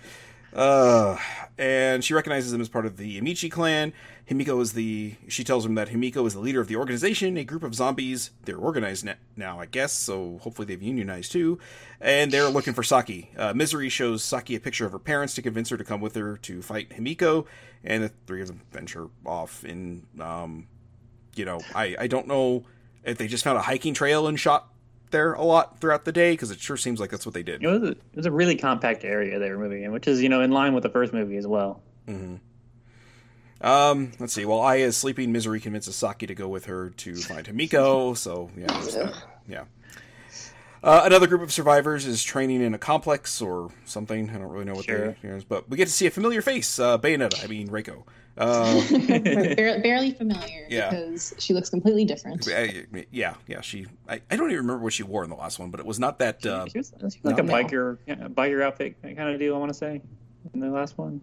Uh, 0.54 1.16
and 1.56 2.04
she 2.04 2.12
recognizes 2.12 2.52
him 2.52 2.60
as 2.60 2.68
part 2.68 2.84
of 2.84 2.98
the 2.98 3.16
Amici 3.16 3.48
clan. 3.48 3.92
Himiko 4.28 4.60
is 4.62 4.72
the. 4.72 5.14
She 5.28 5.42
tells 5.44 5.66
him 5.66 5.74
that 5.74 5.88
Himiko 5.88 6.26
is 6.26 6.34
the 6.34 6.40
leader 6.40 6.60
of 6.60 6.68
the 6.68 6.76
organization, 6.76 7.36
a 7.36 7.44
group 7.44 7.62
of 7.62 7.74
zombies. 7.74 8.30
They're 8.44 8.56
organized 8.56 9.04
ne- 9.04 9.16
now, 9.36 9.58
I 9.60 9.66
guess, 9.66 9.92
so 9.92 10.38
hopefully 10.42 10.66
they've 10.66 10.82
unionized 10.82 11.32
too. 11.32 11.58
And 12.00 12.30
they're 12.30 12.48
looking 12.48 12.72
for 12.72 12.82
Saki. 12.82 13.30
Uh, 13.36 13.52
Misery 13.52 13.88
shows 13.88 14.22
Saki 14.22 14.54
a 14.54 14.60
picture 14.60 14.86
of 14.86 14.92
her 14.92 14.98
parents 14.98 15.34
to 15.34 15.42
convince 15.42 15.70
her 15.70 15.76
to 15.76 15.84
come 15.84 16.00
with 16.00 16.14
her 16.14 16.36
to 16.38 16.62
fight 16.62 16.90
Himiko, 16.90 17.46
and 17.82 18.04
the 18.04 18.12
three 18.26 18.40
of 18.42 18.48
them 18.48 18.62
venture 18.70 19.08
off 19.26 19.64
in. 19.64 20.06
Um, 20.20 20.68
you 21.34 21.44
know, 21.44 21.60
I 21.74 21.96
I 21.98 22.06
don't 22.06 22.26
know 22.28 22.64
if 23.04 23.18
they 23.18 23.26
just 23.26 23.42
found 23.42 23.58
a 23.58 23.62
hiking 23.62 23.94
trail 23.94 24.28
and 24.28 24.38
shot 24.38 24.68
there 25.10 25.34
a 25.34 25.42
lot 25.42 25.80
throughout 25.80 26.04
the 26.04 26.12
day 26.12 26.32
because 26.32 26.50
it 26.50 26.60
sure 26.60 26.76
seems 26.76 26.98
like 27.00 27.10
that's 27.10 27.26
what 27.26 27.34
they 27.34 27.42
did. 27.42 27.62
It 27.62 27.66
was, 27.66 27.82
a, 27.82 27.90
it 27.92 28.16
was 28.16 28.26
a 28.26 28.30
really 28.30 28.56
compact 28.56 29.04
area 29.04 29.38
they 29.38 29.50
were 29.50 29.58
moving 29.58 29.82
in, 29.82 29.92
which 29.92 30.06
is 30.08 30.22
you 30.22 30.28
know 30.28 30.40
in 30.40 30.50
line 30.52 30.74
with 30.74 30.82
the 30.84 30.90
first 30.90 31.12
movie 31.12 31.36
as 31.36 31.46
well. 31.46 31.82
Um, 33.62 34.12
let's 34.18 34.32
see. 34.32 34.44
While 34.44 34.60
Aya 34.60 34.86
is 34.86 34.96
sleeping, 34.96 35.30
Misery 35.32 35.60
convinces 35.60 35.94
Saki 35.94 36.26
to 36.26 36.34
go 36.34 36.48
with 36.48 36.64
her 36.66 36.90
to 36.90 37.14
find 37.14 37.46
Himiko. 37.46 38.16
So 38.16 38.50
yeah, 38.56 39.12
yeah. 39.48 39.64
Uh, 40.82 41.02
another 41.04 41.28
group 41.28 41.42
of 41.42 41.52
survivors 41.52 42.06
is 42.06 42.24
training 42.24 42.60
in 42.60 42.74
a 42.74 42.78
complex 42.78 43.40
or 43.40 43.70
something. 43.84 44.28
I 44.30 44.32
don't 44.32 44.48
really 44.48 44.64
know 44.64 44.74
what 44.74 44.86
Sure. 44.86 45.14
they 45.22 45.28
are, 45.28 45.40
but 45.48 45.70
we 45.70 45.76
get 45.76 45.86
to 45.86 45.92
see 45.92 46.06
a 46.06 46.10
familiar 46.10 46.42
face. 46.42 46.76
Uh, 46.80 46.98
Bayonetta. 46.98 47.44
I 47.44 47.46
mean 47.46 47.68
Reiko. 47.68 48.02
Uh, 48.34 48.80
barely, 49.54 49.82
barely 49.82 50.10
familiar 50.12 50.66
Yeah. 50.70 50.88
because 50.88 51.34
she 51.38 51.52
looks 51.52 51.68
completely 51.68 52.06
different. 52.06 52.48
I- 52.50 52.86
yeah, 53.10 53.34
yeah. 53.46 53.60
She. 53.60 53.84
I, 54.08 54.22
I 54.30 54.36
don't 54.36 54.46
even 54.50 54.62
remember 54.62 54.82
what 54.82 54.94
she 54.94 55.02
wore 55.02 55.22
in 55.22 55.28
the 55.28 55.36
last 55.36 55.58
one, 55.58 55.70
but 55.70 55.80
it 55.80 55.84
was 55.84 55.98
not 56.00 56.18
that. 56.20 56.44
Uh, 56.46 56.64
she 56.72 56.78
was, 56.78 56.94
she 56.98 57.04
was 57.04 57.18
like 57.24 57.38
a 57.38 57.42
no. 57.42 57.52
biker 57.52 57.98
yeah, 58.06 58.14
biker 58.14 58.62
outfit 58.62 58.96
kind 59.02 59.18
of 59.28 59.38
deal. 59.38 59.54
I 59.54 59.58
want 59.58 59.68
to 59.70 59.78
say 59.78 60.00
in 60.54 60.60
the 60.60 60.70
last 60.70 60.96
one. 60.96 61.20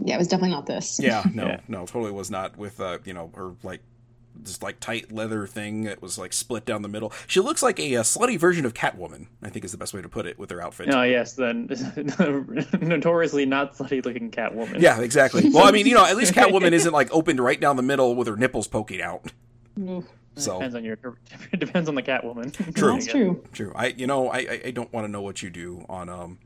Yeah, 0.00 0.16
it 0.16 0.18
was 0.18 0.28
definitely 0.28 0.54
not 0.54 0.66
this. 0.66 0.98
yeah, 1.00 1.24
no, 1.34 1.46
Yeah. 1.46 1.60
no, 1.68 1.86
totally 1.86 2.12
was 2.12 2.30
not 2.30 2.56
with. 2.56 2.80
Uh, 2.80 2.98
you 3.04 3.12
know, 3.14 3.30
her 3.34 3.52
like 3.62 3.80
this 4.34 4.62
like 4.62 4.80
tight 4.80 5.12
leather 5.12 5.46
thing 5.46 5.84
that 5.84 6.00
was 6.00 6.18
like 6.18 6.32
split 6.32 6.64
down 6.64 6.82
the 6.82 6.88
middle. 6.88 7.12
She 7.26 7.40
looks 7.40 7.62
like 7.62 7.78
a, 7.78 7.94
a 7.94 8.00
slutty 8.00 8.38
version 8.38 8.64
of 8.64 8.74
Catwoman. 8.74 9.26
I 9.42 9.50
think 9.50 9.64
is 9.64 9.72
the 9.72 9.78
best 9.78 9.92
way 9.94 10.02
to 10.02 10.08
put 10.08 10.26
it 10.26 10.38
with 10.38 10.50
her 10.50 10.60
outfit. 10.60 10.88
Oh 10.92 11.02
yes, 11.02 11.34
then 11.34 11.68
notoriously 12.80 13.46
not 13.46 13.74
slutty 13.74 14.04
looking 14.04 14.30
Catwoman. 14.30 14.80
Yeah, 14.80 15.00
exactly. 15.00 15.48
Well, 15.50 15.66
I 15.66 15.70
mean, 15.70 15.86
you 15.86 15.94
know, 15.94 16.04
at 16.04 16.16
least 16.16 16.32
Catwoman 16.34 16.72
isn't 16.72 16.92
like 16.92 17.12
opened 17.12 17.40
right 17.40 17.60
down 17.60 17.76
the 17.76 17.82
middle 17.82 18.14
with 18.14 18.26
her 18.26 18.36
nipples 18.36 18.68
poking 18.68 19.02
out. 19.02 19.30
So 20.36 20.54
depends 20.54 20.74
on 20.74 20.84
your 20.84 20.98
it 21.52 21.60
depends 21.60 21.88
on 21.88 21.94
the 21.94 22.02
Catwoman. 22.02 22.52
True. 22.74 22.92
That's 22.92 23.06
true. 23.06 23.44
true. 23.52 23.72
I 23.76 23.88
you 23.88 24.06
know 24.06 24.28
I 24.28 24.38
I, 24.38 24.62
I 24.66 24.70
don't 24.70 24.92
want 24.92 25.06
to 25.06 25.10
know 25.10 25.22
what 25.22 25.42
you 25.42 25.50
do 25.50 25.84
on 25.88 26.08
um 26.08 26.38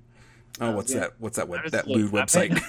oh 0.61 0.73
what's 0.73 0.93
yeah. 0.93 1.01
that 1.01 1.13
what's 1.19 1.37
that 1.37 1.49
web 1.49 1.71
that 1.71 1.87
lewd 1.87 2.11
website. 2.11 2.61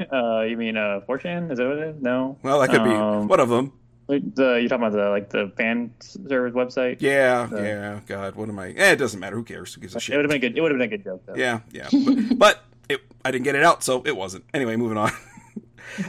Uh, 0.12 0.40
you 0.42 0.56
mean 0.56 0.76
uh, 0.76 1.00
4chan? 1.08 1.50
Is 1.52 1.58
that 1.58 1.68
what 1.68 1.78
it 1.78 1.88
is? 1.96 2.02
No. 2.02 2.38
well, 2.42 2.60
that 2.60 2.70
could 2.70 2.84
be 2.84 2.90
Um, 2.90 3.28
one 3.28 3.40
of 3.40 3.48
them. 3.48 3.72
The 4.08 4.58
you 4.60 4.68
talking 4.68 4.84
about 4.86 4.92
the 4.92 5.08
like 5.10 5.30
the 5.30 5.52
fan 5.56 5.92
service 6.00 6.52
website? 6.52 6.96
Yeah, 7.00 7.48
uh, 7.52 7.56
yeah. 7.62 8.00
God, 8.06 8.34
what 8.34 8.48
am 8.48 8.58
I? 8.58 8.70
Eh, 8.70 8.92
it 8.92 8.96
doesn't 8.96 9.20
matter. 9.20 9.36
Who 9.36 9.44
cares? 9.44 9.72
Who 9.74 9.80
gives 9.80 9.94
a 9.94 10.00
shit? 10.00 10.14
It 10.14 10.16
would 10.18 10.24
have 10.24 10.30
been 10.30 10.40
good. 10.40 10.58
It 10.58 10.60
would 10.60 10.72
have 10.72 10.78
been 10.78 10.92
a 10.92 10.96
good 10.96 11.04
joke 11.04 11.22
though. 11.26 11.36
Yeah, 11.36 11.60
yeah. 11.70 11.88
But, 11.92 12.16
but 12.38 12.64
it, 12.88 13.02
I 13.24 13.30
didn't 13.30 13.44
get 13.44 13.54
it 13.54 13.62
out, 13.62 13.84
so 13.84 14.02
it 14.04 14.16
wasn't. 14.16 14.46
Anyway, 14.52 14.76
moving 14.76 14.98
on. 14.98 15.12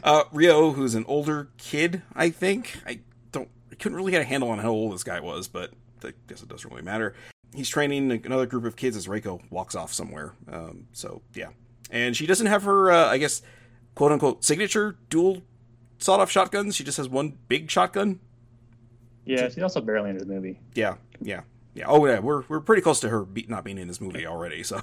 Uh, 0.04 0.24
Rio, 0.32 0.72
who's 0.74 0.94
an 0.94 1.04
older 1.08 1.50
kid, 1.58 2.04
I 2.16 2.30
think. 2.30 2.80
I 2.86 3.00
don't. 3.32 3.50
I 3.72 3.76
couldn't 3.76 3.96
really 3.96 4.12
get 4.12 4.22
a 4.22 4.26
handle 4.26 4.50
on 4.50 4.60
how 4.60 4.70
old 4.70 4.94
this 4.94 5.04
guy 5.04 5.20
was, 5.20 5.48
but 5.48 5.72
I 6.04 6.14
guess 6.28 6.44
it 6.44 6.50
doesn't 6.50 6.70
really 6.70 6.84
matter. 6.84 7.16
He's 7.56 7.68
training 7.68 8.12
another 8.26 8.46
group 8.46 8.66
of 8.66 8.76
kids 8.76 8.96
as 8.96 9.08
Reiko 9.08 9.42
walks 9.50 9.74
off 9.74 9.92
somewhere. 9.92 10.34
Um, 10.52 10.86
so 10.94 11.24
yeah, 11.34 11.50
and 11.90 12.16
she 12.16 12.28
doesn't 12.28 12.46
have 12.48 12.62
her, 12.64 12.92
uh, 12.92 13.08
I 13.08 13.18
guess, 13.18 13.42
quote 14.02 14.12
unquote, 14.14 14.44
signature 14.44 14.98
dual 15.12 15.44
sawed-off 16.00 16.32
shotguns. 16.32 16.76
She 16.76 16.84
just 16.84 16.98
has 16.98 17.08
one 17.08 17.38
big 17.48 17.70
shotgun. 17.70 18.20
Yeah, 19.26 19.48
she's 19.48 19.62
also 19.62 19.80
barely 19.80 20.10
in 20.10 20.18
the 20.18 20.26
movie. 20.26 20.60
Yeah, 20.74 20.96
yeah, 21.22 21.42
yeah. 21.76 21.86
Oh 21.88 22.04
yeah, 22.08 22.18
we're 22.18 22.42
we're 22.48 22.62
pretty 22.62 22.82
close 22.82 23.00
to 23.02 23.10
her 23.10 23.24
be- 23.24 23.46
not 23.48 23.64
being 23.64 23.78
in 23.78 23.88
this 23.88 24.02
movie 24.02 24.26
already. 24.26 24.64
So, 24.64 24.82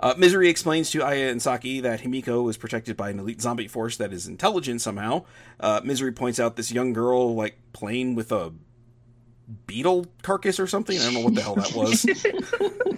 uh, 0.00 0.12
Misery 0.18 0.50
explains 0.50 0.90
to 0.90 1.02
Aya 1.02 1.30
and 1.30 1.40
Saki 1.40 1.80
that 1.80 2.02
Himiko 2.02 2.50
is 2.50 2.58
protected 2.58 2.94
by 2.94 3.08
an 3.08 3.18
elite 3.18 3.40
zombie 3.40 3.68
force 3.68 3.96
that 3.96 4.12
is 4.12 4.26
intelligent 4.26 4.82
somehow. 4.82 5.24
Uh, 5.58 5.80
Misery 5.82 6.12
points 6.12 6.38
out 6.38 6.56
this 6.56 6.72
young 6.72 6.92
girl 6.92 7.34
like 7.34 7.56
playing 7.72 8.16
with 8.16 8.32
a 8.32 8.52
beetle 9.66 10.08
carcass 10.20 10.60
or 10.60 10.66
something. 10.66 10.98
I 10.98 11.04
don't 11.04 11.14
know 11.14 11.20
what 11.20 11.34
the 11.34 11.40
hell 11.40 11.54
that 11.54 11.72
was. 11.74 12.04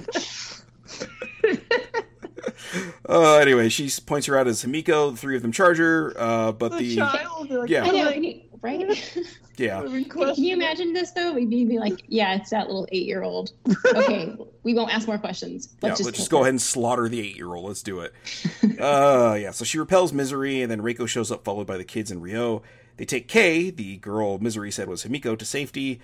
uh, 3.08 3.36
anyway, 3.36 3.68
she 3.68 3.90
points 4.04 4.26
her 4.26 4.38
out 4.38 4.46
as 4.46 4.64
Himiko. 4.64 5.12
The 5.12 5.16
three 5.16 5.36
of 5.36 5.42
them 5.42 5.52
charge 5.52 5.78
her, 5.78 6.12
uh, 6.16 6.52
but 6.52 6.76
the 6.78 6.96
child, 6.96 7.50
like, 7.50 7.70
Yeah. 7.70 7.84
I 7.84 7.90
know, 7.90 8.10
can 8.12 8.25
you- 8.25 8.40
right? 8.62 9.16
yeah. 9.56 9.80
Can 9.82 10.34
you 10.42 10.54
imagine 10.54 10.92
this 10.92 11.12
though? 11.12 11.32
We'd 11.34 11.48
be 11.50 11.64
be 11.64 11.78
like, 11.78 12.02
yeah, 12.08 12.34
it's 12.36 12.50
that 12.50 12.66
little 12.66 12.88
eight-year-old. 12.90 13.52
Okay, 13.94 14.34
we 14.64 14.75
won't 14.75 14.92
ask 14.92 15.06
more 15.06 15.18
questions. 15.18 15.75
Let's 15.82 15.98
just, 15.98 16.06
let's 16.06 16.18
just 16.18 16.30
go 16.30 16.38
her. 16.38 16.42
ahead 16.44 16.50
and 16.54 16.62
slaughter 16.62 17.08
the 17.08 17.20
eight-year-old. 17.20 17.64
Let's 17.66 17.82
do 17.82 18.00
it. 18.00 18.12
uh, 18.80 19.36
yeah. 19.40 19.50
So 19.52 19.64
she 19.64 19.78
repels 19.78 20.12
Misery, 20.12 20.62
and 20.62 20.70
then 20.70 20.80
Reiko 20.82 21.06
shows 21.06 21.30
up, 21.30 21.44
followed 21.44 21.66
by 21.66 21.76
the 21.76 21.84
kids 21.84 22.10
and 22.10 22.22
Rio. 22.22 22.62
They 22.96 23.04
take 23.04 23.28
Kay, 23.28 23.70
the 23.70 23.98
girl 23.98 24.38
Misery 24.38 24.70
said 24.70 24.88
was 24.88 25.04
Himiko, 25.04 25.38
to 25.38 25.44
safety. 25.44 26.00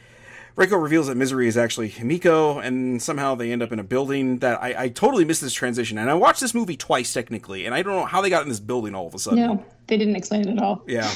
Reiko 0.56 0.82
reveals 0.82 1.06
that 1.06 1.16
Misery 1.16 1.49
is 1.49 1.56
actually 1.56 1.90
Himiko, 1.90 2.62
and 2.62 3.02
somehow 3.02 3.35
they 3.35 3.52
end 3.52 3.62
up 3.62 3.73
in 3.73 3.78
a 3.78 3.85
building 3.85 4.38
that 4.38 4.62
I, 4.62 4.85
I 4.85 4.88
totally 4.88 5.25
missed 5.25 5.40
this 5.40 5.54
transition. 5.54 5.97
And 5.97 6.11
I 6.11 6.14
watched 6.14 6.40
this 6.40 6.54
movie 6.54 6.76
twice 6.76 7.12
technically, 7.12 7.64
and 7.64 7.75
I 7.75 7.82
don't 7.82 7.97
know 7.97 8.04
how 8.04 8.21
they 8.21 8.28
got 8.28 8.42
in 8.42 8.49
this 8.49 8.61
building 8.61 8.94
all 8.94 9.06
of 9.06 9.14
a 9.14 9.18
sudden. 9.18 9.38
No, 9.40 9.64
they 9.87 9.97
didn't 9.97 10.16
explain 10.16 10.47
it 10.47 10.52
at 10.52 10.62
all. 10.62 10.82
Yeah. 10.87 11.11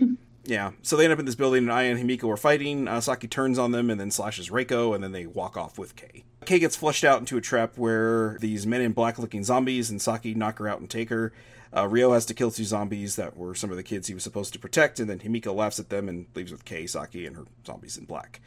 yeah. 0.44 0.72
So 0.82 0.96
they 0.96 1.04
end 1.04 1.12
up 1.12 1.18
in 1.18 1.24
this 1.24 1.34
building, 1.34 1.64
and 1.64 1.72
I 1.72 1.84
and 1.84 1.98
Himiko 1.98 2.28
are 2.28 2.36
fighting. 2.36 2.86
Uh, 2.86 3.00
Saki 3.00 3.28
turns 3.28 3.58
on 3.58 3.72
them 3.72 3.88
and 3.88 3.98
then 3.98 4.10
slashes 4.10 4.50
Reiko, 4.50 4.94
and 4.94 5.02
then 5.02 5.12
they 5.12 5.26
walk 5.26 5.56
off 5.56 5.78
with 5.78 5.96
Kay. 5.96 6.24
Kay 6.44 6.58
gets 6.58 6.76
flushed 6.76 7.04
out 7.04 7.20
into 7.20 7.38
a 7.38 7.40
trap 7.40 7.78
where 7.78 8.36
these 8.40 8.66
men 8.66 8.82
in 8.82 8.92
black 8.92 9.18
looking 9.18 9.42
zombies 9.42 9.90
and 9.90 10.02
Saki 10.02 10.34
knock 10.34 10.58
her 10.58 10.68
out 10.68 10.80
and 10.80 10.90
take 10.90 11.08
her. 11.08 11.32
Uh, 11.74 11.86
Rio 11.88 12.12
has 12.12 12.26
to 12.26 12.34
kill 12.34 12.50
two 12.50 12.64
zombies 12.64 13.16
that 13.16 13.36
were 13.36 13.54
some 13.54 13.70
of 13.70 13.76
the 13.76 13.82
kids 13.82 14.06
he 14.08 14.14
was 14.14 14.22
supposed 14.22 14.52
to 14.52 14.58
protect, 14.58 15.00
and 15.00 15.08
then 15.08 15.18
Himiko 15.18 15.54
laughs 15.54 15.78
at 15.78 15.88
them 15.88 16.08
and 16.08 16.26
leaves 16.34 16.52
with 16.52 16.64
Kay, 16.64 16.86
Saki, 16.86 17.26
and 17.26 17.36
her 17.36 17.44
zombies 17.66 17.96
in 17.96 18.04
black. 18.04 18.40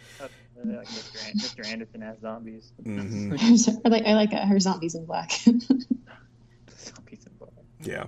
They're 0.63 0.77
like 0.77 0.87
Mr. 0.87 1.29
An- 1.31 1.37
Mr. 1.39 1.67
Anderson 1.67 2.01
has 2.01 2.19
zombies. 2.19 2.71
hmm 2.83 3.33
I 3.85 3.89
like 3.89 4.05
I 4.05 4.13
like 4.13 4.33
uh, 4.33 4.45
her 4.45 4.59
zombies 4.59 4.95
in 4.95 5.05
black. 5.05 5.31
Zombies 6.77 7.25
in 7.25 7.31
black. 7.39 7.51
Yeah. 7.81 8.05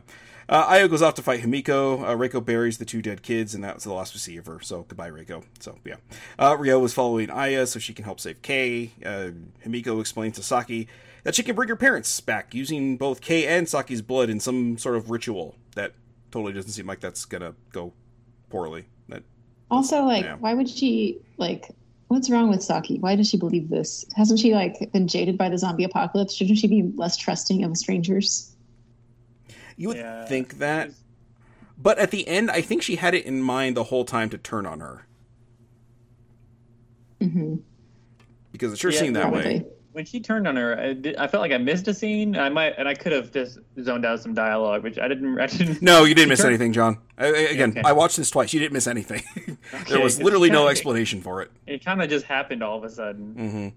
Uh, 0.50 0.66
Aya 0.70 0.88
goes 0.88 1.02
off 1.02 1.16
to 1.16 1.22
fight 1.22 1.42
Himiko. 1.42 2.02
Uh, 2.04 2.16
Reiko 2.16 2.44
buries 2.44 2.78
the 2.78 2.86
two 2.86 3.02
dead 3.02 3.22
kids, 3.22 3.54
and 3.54 3.62
that's 3.64 3.84
the 3.84 3.92
last 3.92 4.14
we 4.14 4.20
see 4.20 4.38
of 4.38 4.46
her. 4.46 4.62
So 4.62 4.84
goodbye, 4.88 5.10
Reiko. 5.10 5.44
So 5.60 5.78
yeah. 5.84 5.96
Uh, 6.40 6.56
Rio 6.58 6.82
is 6.86 6.94
following 6.94 7.30
Aya 7.30 7.68
so 7.68 7.80
she 7.80 7.94
can 7.94 8.06
help 8.06 8.20
save 8.20 8.42
Kei. 8.42 8.92
Uh, 9.06 9.32
Himiko 9.66 10.00
explains 10.00 10.36
to 10.38 10.44
Saki 10.44 10.88
that 11.28 11.36
she 11.36 11.44
can 11.44 11.58
bring 11.58 11.68
her 11.68 11.76
parents 11.76 12.22
back 12.22 12.56
using 12.56 12.96
both 12.96 13.20
Kei 13.20 13.46
and 13.46 13.68
Saki's 13.68 14.02
blood 14.02 14.30
in 14.30 14.40
some 14.40 14.78
sort 14.78 14.96
of 14.96 15.10
ritual. 15.10 15.58
That 15.76 15.92
totally 16.32 16.54
doesn't 16.54 16.72
seem 16.72 16.88
like 16.88 17.02
that's 17.02 17.26
gonna 17.26 17.54
go 17.74 17.92
poorly. 18.50 18.86
That 19.10 19.24
also, 19.70 20.04
like, 20.04 20.24
Yeah. 20.24 20.38
why 20.38 20.54
would 20.54 20.70
she 20.70 21.20
like? 21.36 21.70
What's 22.08 22.30
wrong 22.30 22.50
with 22.50 22.64
Saki? 22.64 22.98
Why 23.00 23.18
does 23.18 23.28
she 23.28 23.36
believe 23.36 23.68
this? 23.68 24.06
Hasn't 24.16 24.40
she 24.40 24.54
like 24.54 24.94
been 24.94 25.10
jaded 25.10 25.38
by 25.38 25.50
the 25.50 25.58
zombie 25.58 25.84
apocalypse? 25.84 26.34
Shouldn't 26.34 26.60
she 26.60 26.68
be 26.68 26.94
less 26.96 27.18
trusting 27.18 27.62
of 27.66 27.76
strangers? 27.76 28.54
you 29.76 29.90
would 29.90 29.98
Yeah. 29.98 30.26
think 30.28 30.60
that, 30.60 30.92
but 31.78 32.00
at 32.00 32.10
the 32.12 32.26
end, 32.28 32.50
I 32.50 32.62
think 32.62 32.82
she 32.82 32.96
had 32.96 33.14
it 33.14 33.26
in 33.26 33.42
mind 33.42 33.76
the 33.76 33.84
whole 33.84 34.06
time 34.06 34.30
to 34.30 34.38
turn 34.38 34.66
on 34.66 34.80
her 34.80 35.06
hmm 37.22 37.58
because 38.54 38.72
it 38.72 38.80
sure 38.80 38.92
Yeah, 38.92 39.00
seemed 39.02 39.16
that 39.18 39.32
way. 39.32 39.66
When 39.98 40.06
she 40.06 40.20
turned 40.20 40.48
on 40.48 40.56
her, 40.58 40.80
I, 40.80 40.94
did, 40.94 41.16
I 41.16 41.26
felt 41.26 41.42
like 41.42 41.52
I 41.52 41.58
missed 41.58 41.88
a 41.88 41.94
scene. 41.94 42.38
I 42.38 42.50
might, 42.50 42.76
and 42.78 42.88
I 42.88 42.94
could 42.94 43.12
have 43.14 43.32
just 43.32 43.58
zoned 43.82 44.06
out 44.06 44.20
some 44.20 44.36
dialogue, 44.36 44.84
which 44.84 45.00
I 45.00 45.08
didn't. 45.08 45.40
I 45.40 45.48
didn't 45.48 45.82
No, 45.82 46.04
you 46.04 46.14
didn't 46.14 46.30
miss 46.34 46.40
turned- 46.42 46.50
anything, 46.50 46.72
John. 46.72 47.00
I, 47.18 47.26
again, 47.26 47.72
Okay. 47.72 47.82
I 47.84 47.94
watched 47.94 48.16
this 48.16 48.30
twice. 48.30 48.54
You 48.54 48.60
didn't 48.60 48.74
miss 48.74 48.86
anything. 48.86 49.24
there 49.90 50.00
was 50.00 50.22
literally 50.22 50.52
no 50.52 50.58
kinda- 50.66 50.70
explanation 50.70 51.22
for 51.24 51.42
it. 51.42 51.50
It 51.66 51.84
kind 51.84 52.00
of 52.04 52.10
just 52.12 52.26
happened 52.28 52.62
all 52.62 52.78
of 52.78 52.84
a 52.84 52.92
sudden. 52.92 53.34
hmm 53.34 53.68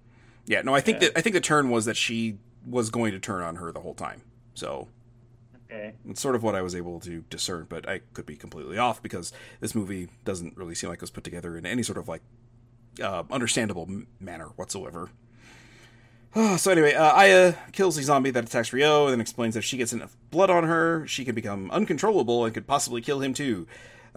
Yeah, 0.45 0.61
no, 0.61 0.75
I 0.75 0.83
think 0.83 1.01
Yeah. 1.01 1.09
that 1.09 1.19
I 1.19 1.23
think 1.23 1.33
the 1.33 1.41
turn 1.41 1.71
was 1.71 1.87
that 1.87 1.97
she 1.97 2.37
was 2.67 2.91
going 2.91 3.13
to 3.13 3.19
turn 3.19 3.41
on 3.43 3.57
her 3.57 3.73
the 3.73 3.81
whole 3.81 3.95
time. 3.95 4.21
So 4.53 4.89
Okay. 5.73 5.95
it's 6.07 6.21
sort 6.21 6.35
of 6.35 6.43
what 6.43 6.55
I 6.55 6.61
was 6.61 6.75
able 6.75 7.01
to 7.01 7.25
discern, 7.31 7.65
but 7.71 7.89
I 7.89 8.01
could 8.13 8.27
be 8.27 8.37
completely 8.37 8.77
off 8.77 9.03
because 9.03 9.33
this 9.61 9.75
movie 9.75 10.11
doesn't 10.27 10.55
really 10.59 10.75
seem 10.75 10.91
like 10.91 10.99
it 10.99 11.01
was 11.01 11.11
put 11.11 11.25
together 11.25 11.57
in 11.57 11.65
any 11.65 11.83
sort 11.83 11.97
of 11.97 12.09
like 12.09 12.21
uh, 13.03 13.23
understandable 13.31 13.87
m- 13.89 14.07
manner 14.21 14.49
whatsoever. 14.57 15.09
so 16.59 16.71
anyway, 16.71 16.95
uh, 16.95 17.13
Aya 17.13 17.55
kills 17.73 17.97
the 17.97 18.03
zombie 18.03 18.31
that 18.31 18.45
attacks 18.45 18.73
Rio, 18.73 19.05
and 19.07 19.13
then 19.13 19.21
explains 19.21 19.55
that 19.55 19.61
if 19.61 19.65
she 19.65 19.77
gets 19.77 19.93
enough 19.93 20.17
blood 20.31 20.51
on 20.51 20.65
her, 20.65 21.07
she 21.07 21.25
can 21.25 21.35
become 21.35 21.71
uncontrollable 21.71 22.45
and 22.45 22.55
could 22.55 22.67
possibly 22.67 23.01
kill 23.01 23.21
him 23.21 23.35
too. 23.35 23.67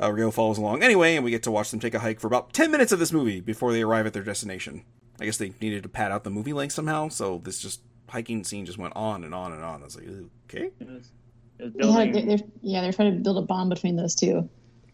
Uh, 0.01 0.12
Rio 0.12 0.32
follows 0.32 0.58
along 0.58 0.84
anyway, 0.84 1.15
and 1.15 1.24
we 1.24 1.32
get 1.32 1.43
to 1.43 1.51
watch 1.51 1.72
them 1.72 1.79
take 1.79 1.93
a 1.93 2.00
hike 2.00 2.20
for 2.20 2.27
about 2.27 2.53
ten 2.53 2.72
minutes 2.72 2.91
of 2.91 3.00
this 3.00 3.12
movie 3.12 3.39
before 3.41 3.72
they 3.72 3.82
arrive 3.82 4.05
at 4.05 4.13
their 4.13 4.24
destination. 4.24 4.84
I 5.20 5.25
guess 5.25 5.38
they 5.38 5.53
needed 5.62 5.84
to 5.84 5.89
pad 5.89 6.12
out 6.12 6.24
the 6.24 6.32
movie 6.32 6.53
length 6.53 6.74
somehow, 6.74 7.10
so 7.10 7.39
this 7.43 7.60
just 7.62 7.82
hiking 8.10 8.43
scene 8.43 8.65
just 8.65 8.77
went 8.77 8.96
on 8.96 9.24
and 9.24 9.34
on 9.34 9.51
and 9.53 9.63
on. 9.63 9.82
I 9.82 9.86
was 9.86 9.96
like, 9.96 10.08
okay, 10.50 10.70
It 10.79 10.88
was, 10.88 11.12
it 11.60 11.63
was 11.65 11.74
Yeah, 11.75 11.82
building. 11.82 12.12
they're, 12.12 12.38
they're, 12.38 12.48
yeah, 12.62 12.82
they're 12.82 12.91
trying 12.93 13.13
to 13.15 13.20
build 13.24 13.38
a 13.38 13.41
bond 13.41 13.70
between 13.70 13.96
those 13.96 14.15
two. 14.15 14.50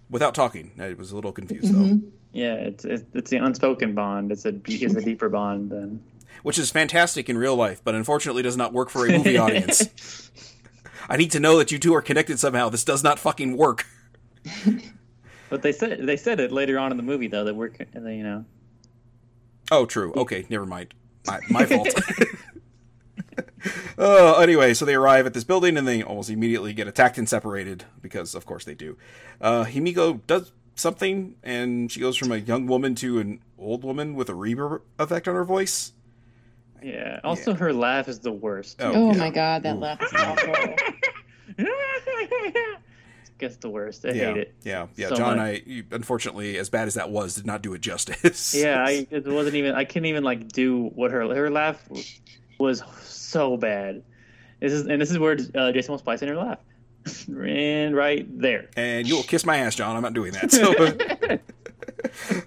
without 0.09 0.35
talking. 0.35 0.71
I 0.79 0.93
was 0.93 1.11
a 1.11 1.15
little 1.15 1.31
confused 1.31 1.73
though. 1.73 1.79
Mhm. 1.79 2.03
yeah, 2.33 2.55
it's, 2.55 2.83
it's 2.85 3.03
it's 3.13 3.29
the 3.29 3.37
unspoken 3.37 3.93
bond. 3.95 4.31
It's 4.33 4.45
a 4.45 4.53
it's 4.65 4.95
a 4.95 5.01
deeper 5.05 5.29
bond 5.29 5.69
than. 5.69 6.01
Which 6.43 6.57
is 6.57 6.71
fantastic 6.71 7.29
in 7.29 7.37
real 7.37 7.55
life, 7.55 7.81
but 7.83 7.95
unfortunately 7.95 8.43
does 8.43 8.57
not 8.57 8.73
work 8.73 8.89
for 8.89 9.05
a 9.07 9.11
movie 9.17 9.37
audience. 9.45 10.31
I 11.09 11.17
need 11.17 11.31
to 11.31 11.39
know 11.39 11.57
that 11.57 11.71
you 11.71 11.79
two 11.79 11.95
are 11.95 12.01
connected 12.01 12.39
somehow. 12.39 12.69
This 12.69 12.83
does 12.83 13.03
not 13.03 13.19
fucking 13.19 13.57
work. 13.57 13.85
But 15.49 15.63
they 15.63 15.71
said 15.71 16.05
they 16.05 16.15
said 16.15 16.39
it 16.39 16.51
later 16.51 16.77
on 16.77 16.91
in 16.91 16.97
the 16.97 17.01
movie 17.03 17.27
though 17.27 17.43
that 17.45 17.55
we're 17.55 17.71
you 17.95 18.23
know 18.23 18.45
Oh, 19.71 19.85
true. 19.85 20.13
Okay, 20.13 20.45
never 20.49 20.65
mind. 20.65 20.93
My, 21.27 21.39
my 21.49 21.65
fault. 21.67 21.89
uh, 23.97 24.37
anyway, 24.39 24.73
so 24.73 24.85
they 24.85 24.95
arrive 24.95 25.25
at 25.25 25.33
this 25.33 25.43
building 25.43 25.77
and 25.77 25.87
they 25.87 26.01
almost 26.01 26.29
immediately 26.29 26.73
get 26.73 26.87
attacked 26.87 27.17
and 27.17 27.29
separated 27.29 27.85
because, 28.01 28.33
of 28.33 28.45
course, 28.45 28.65
they 28.65 28.73
do. 28.73 28.97
Uh, 29.39 29.65
Himiko 29.65 30.21
does 30.25 30.51
something 30.75 31.35
and 31.43 31.91
she 31.91 31.99
goes 31.99 32.17
from 32.17 32.31
a 32.31 32.37
young 32.37 32.65
woman 32.65 32.95
to 32.95 33.19
an 33.19 33.41
old 33.59 33.83
woman 33.83 34.15
with 34.15 34.29
a 34.29 34.33
reverb 34.33 34.81
effect 34.97 35.27
on 35.27 35.35
her 35.35 35.43
voice. 35.45 35.93
Yeah. 36.83 37.19
Also, 37.23 37.53
her 37.53 37.71
laugh 37.73 38.07
is 38.07 38.19
the 38.19 38.31
worst. 38.31 38.77
Oh, 38.81 38.91
Oh, 38.93 39.11
yeah. 39.11 39.17
my 39.17 39.29
god, 39.29 39.63
that 39.63 39.75
Ooh. 39.75 39.79
laugh 39.79 40.01
is 40.01 40.13
awful. 40.13 40.55
Gets 43.37 43.55
the 43.57 43.69
worst. 43.69 44.05
I 44.05 44.09
yeah, 44.09 44.25
hate 44.33 44.37
it. 44.37 44.55
yeah, 44.63 44.87
yeah. 44.97 45.07
so 45.07 45.15
John, 45.15 45.37
much. 45.37 45.45
I 45.45 45.63
you, 45.65 45.85
unfortunately, 45.91 46.57
as 46.57 46.69
bad 46.69 46.87
as 46.89 46.95
that 46.95 47.09
was, 47.09 47.35
did 47.35 47.45
not 47.45 47.61
do 47.61 47.73
it 47.73 47.79
justice. 47.79 48.53
Yeah, 48.57 48.83
I 48.85 49.07
it 49.11 49.25
wasn't 49.25 49.55
even. 49.55 49.75
I 49.75 49.85
couldn't 49.85 50.07
even 50.07 50.25
like 50.25 50.49
do 50.49 50.87
what 50.93 51.11
her 51.11 51.21
her 51.33 51.49
laugh 51.49 51.81
was 52.59 52.83
so 53.01 53.55
bad. 53.55 54.03
This 54.59 54.73
is 54.73 54.87
and 54.87 55.01
this 55.01 55.09
is 55.09 55.17
where 55.19 55.37
uh, 55.55 55.71
Jason 55.71 55.93
will 55.93 55.99
splice 55.99 56.21
in 56.21 56.27
her 56.27 56.35
laugh, 56.35 56.59
and 57.29 57.95
right 57.95 58.27
there. 58.41 58.69
and 58.75 59.07
you 59.07 59.15
will 59.15 59.23
kiss 59.23 59.45
my 59.45 59.55
ass, 59.59 59.73
John. 59.75 59.95
I'm 59.95 60.01
not 60.01 60.13
doing 60.13 60.33
that. 60.33 60.51
So, 60.51 61.39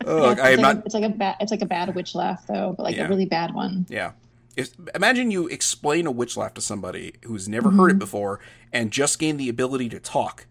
oh, 0.06 0.30
Yeah, 0.34 0.42
I 0.42 0.50
it's, 0.50 0.58
am 0.58 0.60
like 0.60 0.60
not. 0.60 0.76
a, 0.76 0.82
it's 0.86 0.94
like 0.94 1.04
a 1.04 1.08
bad 1.08 1.36
it's 1.40 1.50
like 1.50 1.62
a 1.62 1.66
bad 1.66 1.94
witch 1.94 2.14
laugh 2.14 2.46
though, 2.46 2.74
but 2.76 2.82
like 2.84 2.96
Yeah. 2.96 3.06
a 3.06 3.08
really 3.08 3.26
bad 3.26 3.54
one. 3.54 3.86
Yeah. 3.88 4.12
If, 4.56 4.70
imagine 4.94 5.30
you 5.30 5.48
explain 5.48 6.06
a 6.06 6.10
witch 6.10 6.36
laugh 6.36 6.52
to 6.54 6.60
somebody 6.60 7.14
who's 7.24 7.48
never 7.48 7.70
heard 7.70 7.90
it 7.90 7.98
before 7.98 8.38
and 8.72 8.90
just 8.90 9.18
gained 9.18 9.40
the 9.40 9.48
ability 9.48 9.88
to 9.90 9.98
talk 10.00 10.46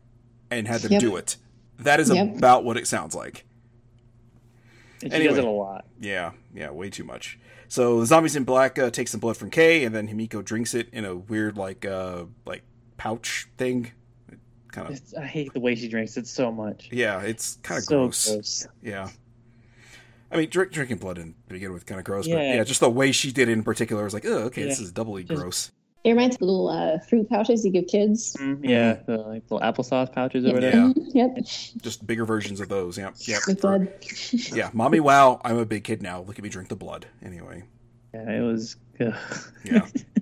and 0.49 0.67
had 0.67 0.81
them 0.81 0.93
Yep. 0.93 1.01
do 1.01 1.15
it. 1.17 1.37
That 1.77 1.99
is 1.99 2.09
Yep. 2.13 2.37
about 2.37 2.63
what 2.63 2.77
it 2.77 2.87
sounds 2.87 3.13
like. 3.15 3.45
And 5.03 5.11
she 5.11 5.15
Anyway. 5.15 5.29
does 5.29 5.37
it 5.39 5.45
a 5.45 5.49
lot. 5.49 5.85
Yeah, 5.99 6.31
yeah, 6.53 6.69
way 6.71 6.89
too 6.89 7.03
much. 7.03 7.39
So 7.67 7.99
the 8.01 8.05
zombies 8.05 8.35
in 8.35 8.43
black 8.43 8.77
uh, 8.77 8.89
take 8.91 9.07
some 9.07 9.19
blood 9.19 9.37
from 9.37 9.49
Kay, 9.49 9.83
and 9.85 9.95
then 9.95 10.07
Himiko 10.07 10.43
drinks 10.43 10.73
it 10.73 10.89
in 10.91 11.05
a 11.05 11.15
weird 11.15 11.57
like 11.57 11.85
uh 11.85 12.25
like 12.45 12.63
pouch 12.97 13.47
thing. 13.57 13.91
Kind 14.71 14.87
of 14.89 14.95
It's, 14.95 15.13
I 15.13 15.25
hate 15.25 15.53
the 15.53 15.59
way 15.59 15.75
she 15.75 15.87
drinks 15.87 16.15
it 16.17 16.27
so 16.27 16.51
much. 16.51 16.89
yeah, 16.91 17.21
it's 17.21 17.57
kind 17.63 17.77
of 17.79 17.83
so 17.83 17.97
gross. 18.05 18.29
gross. 18.29 18.67
Yeah. 18.81 19.09
I 20.31 20.37
mean, 20.37 20.49
drink, 20.49 20.71
drinking 20.71 20.97
blood 20.97 21.17
in 21.17 21.33
to 21.47 21.53
begin 21.53 21.73
with 21.73 21.85
kind 21.85 21.99
of 21.99 22.05
gross, 22.05 22.25
but 22.27 22.35
Yeah. 22.37 22.55
yeah, 22.55 22.63
just 22.63 22.79
the 22.79 22.89
way 22.89 23.11
she 23.11 23.31
did 23.33 23.49
it 23.49 23.51
in 23.51 23.63
particular 23.63 24.03
was 24.05 24.13
like, 24.13 24.25
oh, 24.25 24.43
okay, 24.43 24.63
this 24.63 24.79
is 24.79 24.91
doubly 24.91 25.23
Just- 25.23 25.41
gross. 25.41 25.71
It 26.03 26.09
reminds 26.13 26.41
me 26.41 26.45
of 26.47 26.49
little 26.49 26.69
uh, 26.69 26.97
fruit 27.07 27.29
pouches 27.29 27.63
you 27.63 27.69
give 27.71 27.85
kids. 27.85 28.35
Mm, 28.39 28.67
yeah, 28.67 28.93
the 29.05 29.17
like 29.17 29.43
little 29.51 29.59
applesauce 29.59 30.11
pouches 30.11 30.45
or 30.47 30.53
whatever. 30.53 30.93
Yeah. 31.13 31.27
Yep. 31.35 31.45
Just 31.83 32.07
bigger 32.07 32.25
versions 32.25 32.59
of 32.59 32.69
those. 32.69 32.97
Yep, 32.97 33.15
yep. 33.27 33.41
With 33.45 33.61
blood. 33.61 33.87
Yeah, 34.31 34.71
mommy, 34.73 34.99
wow, 34.99 35.39
I'm 35.45 35.59
a 35.59 35.65
big 35.65 35.83
kid 35.83 36.01
now. 36.01 36.21
Look 36.21 36.39
at 36.39 36.43
me 36.43 36.49
drink 36.49 36.69
the 36.69 36.75
blood. 36.75 37.05
Anyway, 37.23 37.65
Yeah, 38.15 38.31
it 38.31 38.41
was. 38.41 38.77
Ugh. 38.99 39.13
yeah. 39.63 39.85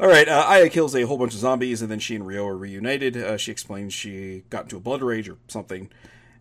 All 0.00 0.06
right, 0.06 0.28
uh, 0.28 0.44
Aya 0.46 0.68
kills 0.68 0.94
a 0.94 1.02
whole 1.02 1.18
bunch 1.18 1.34
of 1.34 1.40
zombies, 1.40 1.82
and 1.82 1.90
then 1.90 1.98
she 1.98 2.14
and 2.14 2.24
Rio 2.24 2.46
are 2.46 2.56
reunited. 2.56 3.16
Uh, 3.16 3.36
she 3.36 3.50
explains 3.50 3.92
she 3.92 4.44
got 4.48 4.62
into 4.62 4.76
a 4.76 4.80
blood 4.80 5.02
rage 5.02 5.28
or 5.28 5.38
something. 5.48 5.90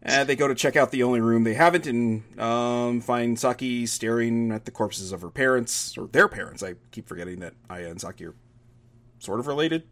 And 0.04 0.30
they 0.30 0.36
go 0.36 0.48
to 0.48 0.54
check 0.54 0.76
out 0.76 0.92
the 0.92 1.02
only 1.02 1.22
room 1.22 1.44
they 1.44 1.56
haven't 1.56 1.88
and 1.88 2.40
um, 2.40 3.02
find 3.02 3.38
Saki 3.38 3.88
staring 3.88 4.52
at 4.52 4.66
the 4.66 4.72
corpses 4.72 5.12
of 5.12 5.22
her 5.22 5.32
parents, 5.32 5.98
or 5.98 6.06
their 6.08 6.28
parents. 6.28 6.62
I 6.62 6.76
keep 6.92 7.08
forgetting 7.08 7.40
that 7.40 7.56
Aya 7.68 7.90
and 7.90 8.00
Saki 8.00 8.28
are 8.28 8.36
sort 9.18 9.40
of 9.40 9.48
related. 9.48 9.84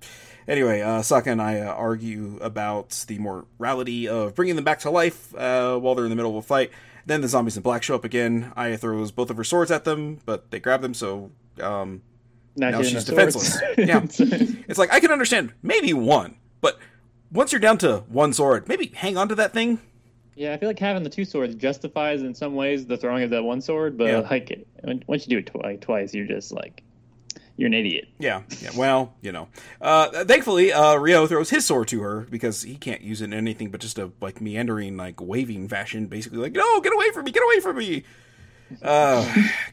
Anyway, 0.48 0.81
uh, 0.81 1.01
Saka 1.01 1.31
and 1.31 1.41
Aya 1.41 1.65
argue 1.65 2.38
about 2.41 3.03
the 3.07 3.17
morality 3.17 4.07
of 4.07 4.36
bringing 4.36 4.55
them 4.55 4.63
back 4.63 4.79
to 4.81 4.91
life 4.91 5.34
uh, 5.36 5.75
while 5.79 5.95
they're 5.95 6.05
in 6.05 6.12
the 6.12 6.15
middle 6.15 6.38
of 6.38 6.43
a 6.43 6.48
fight. 6.48 6.69
Then 7.07 7.22
the 7.22 7.27
zombies 7.27 7.57
in 7.57 7.63
black 7.63 7.81
show 7.81 7.95
up 7.95 8.05
again. 8.05 8.53
Aya 8.55 8.77
throws 8.77 9.12
both 9.12 9.31
of 9.31 9.38
her 9.38 9.43
swords 9.43 9.72
at 9.72 9.86
them, 9.86 10.19
but 10.24 10.51
they 10.51 10.60
grab 10.60 10.84
them, 10.84 10.93
so 10.93 11.31
um, 11.60 12.03
Now, 12.55 12.69
Now 12.69 12.81
she's 12.81 12.93
doesn't 12.93 13.17
have 13.17 13.31
swords. 13.33 13.59
defenseless. 13.75 14.55
it's 14.67 14.77
like 14.79 14.91
I 14.93 15.00
can 15.00 15.12
understand 15.12 15.51
maybe 15.62 15.93
one, 15.93 16.35
but 16.62 16.79
once 17.31 17.51
you're 17.51 17.59
down 17.59 17.77
to 17.79 17.97
one 18.07 18.31
sword, 18.33 18.67
maybe 18.67 18.88
hang 18.95 19.17
on 19.17 19.27
to 19.29 19.35
that 19.35 19.53
thing. 19.53 19.79
yeah, 20.35 20.53
I 20.53 20.57
feel 20.57 20.69
like 20.69 20.79
having 20.79 21.03
the 21.03 21.09
two 21.09 21.25
swords 21.25 21.55
justifies 21.55 22.21
in 22.21 22.33
some 22.33 22.55
ways 22.55 22.85
the 22.85 22.97
throwing 22.97 23.24
of 23.24 23.29
that 23.31 23.43
one 23.43 23.62
sword, 23.62 23.97
but 23.97 24.07
Yeah. 24.07 24.19
like 24.19 24.65
once 25.07 25.27
you 25.27 25.31
do 25.31 25.38
it 25.39 25.45
twi- 25.47 25.77
twice, 25.81 26.13
you're 26.13 26.27
just 26.27 26.51
like 26.53 26.81
you're 27.57 27.67
an 27.67 27.74
idiot. 27.74 28.09
Yeah, 28.19 28.41
yeah. 28.62 28.71
Well, 28.75 29.13
you 29.21 29.31
know. 29.31 29.47
Uh, 29.81 30.25
thankfully, 30.25 30.74
uh, 30.74 30.95
Rio 30.97 31.25
throws 31.25 31.50
his 31.51 31.65
sword 31.65 31.88
to 31.89 32.01
her 32.01 32.27
because 32.29 32.63
he 32.63 32.75
can't 32.75 33.01
use 33.01 33.21
it 33.21 33.25
in 33.25 33.33
anything 33.33 33.69
but 33.69 33.79
just 33.79 33.97
a 33.97 34.12
like 34.21 34.41
meandering, 34.41 34.97
like 34.97 35.21
waving 35.21 35.69
fashion. 35.69 36.07
Basically, 36.07 36.38
like, 36.38 36.51
no, 36.51 36.81
get 36.81 36.93
away 36.93 37.12
from 37.12 37.24
me, 37.25 37.31
get 37.31 37.43
away 37.43 37.59
from 37.62 37.77
me. 37.77 38.03
Uh, 38.81 39.24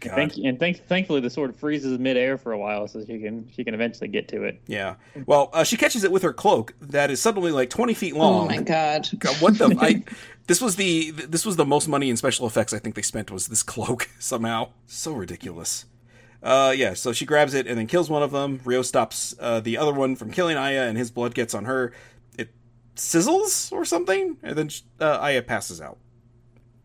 God. 0.00 0.14
Thank 0.14 0.36
and 0.36 0.58
thank 0.58 0.86
thankfully 0.86 1.20
the 1.20 1.30
sword 1.30 1.56
freezes 1.56 1.98
midair 1.98 2.36
for 2.36 2.52
a 2.52 2.58
while 2.58 2.86
so 2.88 3.00
she 3.04 3.18
can 3.18 3.48
she 3.54 3.64
can 3.64 3.74
eventually 3.74 4.08
get 4.08 4.28
to 4.28 4.44
it. 4.44 4.60
Yeah. 4.66 4.96
Well, 5.26 5.50
uh, 5.52 5.64
she 5.64 5.76
catches 5.76 6.04
it 6.04 6.12
with 6.12 6.22
her 6.22 6.32
cloak 6.32 6.74
that 6.80 7.10
is 7.10 7.20
suddenly 7.20 7.52
like 7.52 7.70
twenty 7.70 7.94
feet 7.94 8.14
long. 8.14 8.44
Oh 8.44 8.46
my 8.46 8.62
god. 8.62 9.08
God, 9.18 9.36
what 9.36 9.58
the? 9.58 9.76
I, 9.80 10.04
this 10.46 10.60
was 10.60 10.76
the 10.76 11.10
this 11.10 11.46
was 11.46 11.56
the 11.56 11.64
most 11.64 11.88
money 11.88 12.10
in 12.10 12.16
special 12.16 12.46
effects 12.46 12.72
I 12.72 12.78
think 12.78 12.94
they 12.94 13.02
spent 13.02 13.30
was 13.30 13.48
this 13.48 13.62
cloak 13.62 14.08
somehow. 14.18 14.70
So 14.86 15.12
ridiculous. 15.12 15.86
Uh, 16.42 16.74
yeah. 16.76 16.94
So 16.94 17.12
she 17.12 17.24
grabs 17.24 17.54
it 17.54 17.66
and 17.66 17.78
then 17.78 17.86
kills 17.86 18.10
one 18.10 18.22
of 18.22 18.30
them. 18.30 18.60
Rio 18.64 18.82
stops 18.82 19.34
uh, 19.40 19.60
the 19.60 19.78
other 19.78 19.92
one 19.92 20.16
from 20.16 20.30
killing 20.30 20.56
Aya, 20.56 20.82
and 20.82 20.98
his 20.98 21.10
blood 21.10 21.34
gets 21.34 21.54
on 21.54 21.64
her. 21.64 21.92
It 22.36 22.50
sizzles 22.96 23.72
or 23.72 23.84
something, 23.84 24.36
and 24.42 24.56
then 24.56 24.70
uh, 25.00 25.18
Aya 25.20 25.42
passes 25.42 25.80
out. 25.80 25.98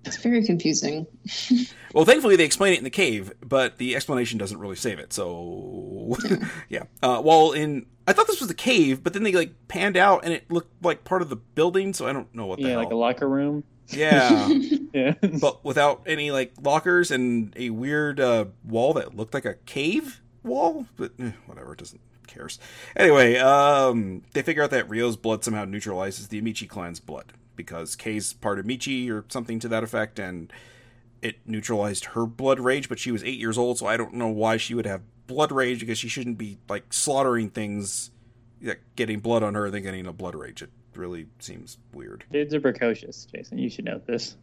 It's 0.08 0.18
very 0.18 0.44
confusing. 0.44 1.06
Well, 1.94 2.04
thankfully 2.06 2.36
they 2.36 2.44
explain 2.44 2.74
it 2.74 2.78
in 2.78 2.84
the 2.84 2.90
cave, 2.92 3.32
but 3.42 3.78
the 3.78 3.96
explanation 3.96 4.38
doesn't 4.38 4.60
really 4.60 4.76
save 4.76 5.00
it. 5.00 5.14
So, 5.14 6.16
yeah. 6.70 6.84
Uh, 7.02 7.22
while 7.22 7.54
in, 7.54 7.88
I 8.06 8.14
thought 8.14 8.28
this 8.28 8.40
was 8.40 8.50
the 8.50 8.54
cave, 8.54 9.04
but 9.04 9.14
then 9.14 9.24
they 9.24 9.32
like 9.32 9.54
panned 9.68 9.98
out 9.98 10.24
and 10.24 10.32
it 10.34 10.52
looked 10.52 10.84
like 10.84 11.06
part 11.06 11.22
of 11.24 11.30
the 11.30 11.38
building. 11.38 11.94
So 11.94 12.06
I 12.06 12.14
don't 12.14 12.32
know 12.36 12.46
what 12.46 12.58
the 12.60 12.66
Yeah, 12.66 12.72
hell. 12.72 12.80
like 12.80 12.92
a 12.92 12.96
locker 12.96 13.28
room. 13.28 13.64
yeah. 13.88 14.48
Yeah. 14.94 15.14
but 15.42 15.64
without 15.66 16.04
any 16.06 16.30
like 16.30 16.54
lockers 16.62 17.10
and 17.10 17.54
a 17.56 17.70
weird 17.72 18.20
uh, 18.20 18.46
wall 18.66 18.94
that 18.94 19.16
looked 19.16 19.34
like 19.34 19.46
a 19.46 19.56
cave 19.56 20.22
wall. 20.44 20.86
But 20.98 21.14
eh, 21.20 21.32
whatever, 21.48 21.74
it 21.74 21.80
doesn't 21.80 22.02
cares. 22.28 22.60
Anyway, 22.96 23.38
um, 23.38 24.24
they 24.34 24.42
figure 24.44 24.62
out 24.62 24.72
that 24.72 24.90
Rio's 24.90 25.16
blood 25.18 25.44
somehow 25.44 25.66
neutralizes 25.66 26.28
the 26.28 26.38
Amici 26.38 26.68
clan's 26.68 27.00
blood 27.00 27.34
because 27.58 27.98
Kay's 27.98 28.32
part 28.32 28.60
of 28.60 28.66
Michi 28.66 29.10
or 29.10 29.26
something 29.28 29.60
to 29.60 29.68
that 29.68 29.84
effect, 29.84 30.20
and 30.20 30.54
it 31.22 31.38
neutralized 31.46 32.06
her 32.06 32.26
blood 32.26 32.62
rage. 32.62 32.88
But 32.88 33.00
she 33.00 33.12
was 33.12 33.24
eight 33.24 33.40
years 33.40 33.58
old, 33.58 33.78
so 33.78 33.88
I 33.88 33.98
don't 33.98 34.14
know 34.14 34.30
why 34.30 34.56
she 34.56 34.74
would 34.74 34.86
have 34.86 35.02
blood 35.28 35.52
rage 35.52 35.82
because 35.82 35.98
she 35.98 36.08
shouldn't 36.08 36.38
be 36.38 36.58
like 36.70 36.94
slaughtering 36.94 37.50
things, 37.50 38.12
like, 38.62 38.82
getting 38.96 39.20
blood 39.20 39.44
on 39.44 39.56
her 39.56 39.66
and 39.66 39.74
then 39.74 39.84
getting 39.84 40.08
a 40.08 40.14
blood 40.14 40.36
rage. 40.36 40.62
It 40.62 40.70
really 40.96 41.28
seems 41.40 41.78
weird. 41.94 42.24
Kids 42.32 42.54
are 42.54 42.62
precocious, 42.62 43.26
Jason. 43.26 43.58
You 43.58 43.70
should 43.70 43.86
know 43.86 44.02
this. 44.06 44.38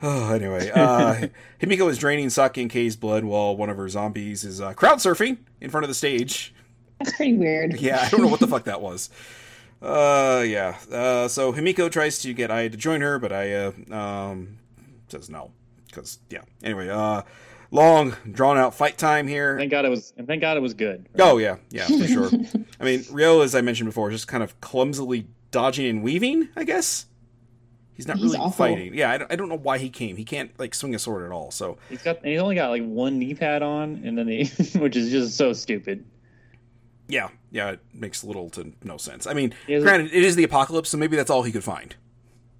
Oh, 0.00 0.32
anyway, 0.32 0.70
uh, 0.70 1.26
Himiko 1.60 1.90
is 1.90 1.98
draining 1.98 2.30
Saki 2.30 2.62
and 2.62 2.70
Kei's 2.70 2.96
blood 2.96 3.24
while 3.24 3.56
one 3.56 3.70
of 3.70 3.76
her 3.76 3.88
zombies 3.88 4.44
is 4.44 4.60
uh, 4.60 4.72
crowd 4.74 4.98
surfing 4.98 5.38
in 5.60 5.70
front 5.70 5.84
of 5.84 5.88
the 5.88 5.94
stage. 5.94 6.54
That's 6.98 7.14
pretty 7.14 7.36
weird. 7.36 7.80
Yeah, 7.80 8.02
I 8.04 8.08
don't 8.08 8.22
know 8.22 8.28
what 8.28 8.40
the 8.40 8.48
fuck 8.48 8.64
that 8.64 8.80
was. 8.80 9.10
Uh, 9.80 10.44
yeah. 10.46 10.76
Uh, 10.90 11.28
so 11.28 11.52
Himiko 11.52 11.90
tries 11.90 12.18
to 12.20 12.32
get 12.32 12.50
Aya 12.50 12.70
to 12.70 12.76
join 12.76 13.00
her, 13.00 13.18
but 13.18 13.32
Aya 13.32 13.72
um, 13.90 14.58
says 15.08 15.30
no. 15.30 15.52
Because, 15.86 16.18
yeah. 16.30 16.42
Anyway, 16.62 16.88
uh, 16.88 17.22
long, 17.70 18.16
drawn 18.30 18.58
out 18.58 18.74
fight 18.74 18.98
time 18.98 19.26
here. 19.26 19.56
Thank 19.56 19.70
God 19.70 19.84
it 19.84 19.88
was, 19.88 20.12
and 20.16 20.26
thank 20.26 20.40
God 20.40 20.56
it 20.56 20.60
was 20.60 20.74
good. 20.74 21.08
Oh, 21.18 21.38
yeah. 21.38 21.56
Yeah, 21.70 21.86
for 21.86 22.06
sure. 22.06 22.30
I 22.80 22.84
mean, 22.84 23.04
Ryo, 23.10 23.40
as 23.40 23.54
I 23.54 23.60
mentioned 23.60 23.88
before, 23.88 24.10
is 24.10 24.16
just 24.16 24.28
kind 24.28 24.42
of 24.42 24.60
clumsily 24.60 25.26
dodging 25.50 25.86
and 25.86 26.02
weaving, 26.02 26.48
I 26.56 26.64
guess. 26.64 27.06
He's 27.94 28.06
not 28.06 28.18
He's 28.18 28.26
really 28.26 28.38
awful. 28.38 28.66
fighting. 28.66 28.94
Yeah, 28.94 29.10
I 29.10 29.18
don't, 29.18 29.32
I 29.32 29.36
don't 29.36 29.48
know 29.48 29.58
why 29.58 29.78
he 29.78 29.90
came. 29.90 30.16
He 30.16 30.24
can't, 30.24 30.50
like, 30.58 30.72
swing 30.74 30.94
a 30.94 30.98
sword 31.00 31.24
at 31.24 31.32
all, 31.32 31.50
so. 31.50 31.78
He's 31.88 32.02
got, 32.02 32.18
and 32.18 32.26
he's 32.26 32.40
only 32.40 32.54
got 32.54 32.70
like 32.70 32.84
one 32.84 33.18
knee 33.18 33.34
pad 33.34 33.62
on, 33.62 34.02
and 34.04 34.16
then 34.16 34.28
he, 34.28 34.44
which 34.78 34.94
is 34.94 35.10
just 35.10 35.36
so 35.36 35.52
stupid. 35.52 36.04
Yeah, 37.08 37.28
yeah, 37.50 37.70
it 37.70 37.80
makes 37.94 38.22
little 38.22 38.50
to 38.50 38.72
no 38.84 38.96
sense. 38.98 39.26
I 39.26 39.32
mean, 39.34 39.54
has- 39.66 39.82
granted, 39.82 40.12
it 40.12 40.22
is 40.22 40.36
the 40.36 40.44
apocalypse, 40.44 40.90
so 40.90 40.98
maybe 40.98 41.16
that's 41.16 41.30
all 41.30 41.42
he 41.42 41.52
could 41.52 41.64
find. 41.64 41.96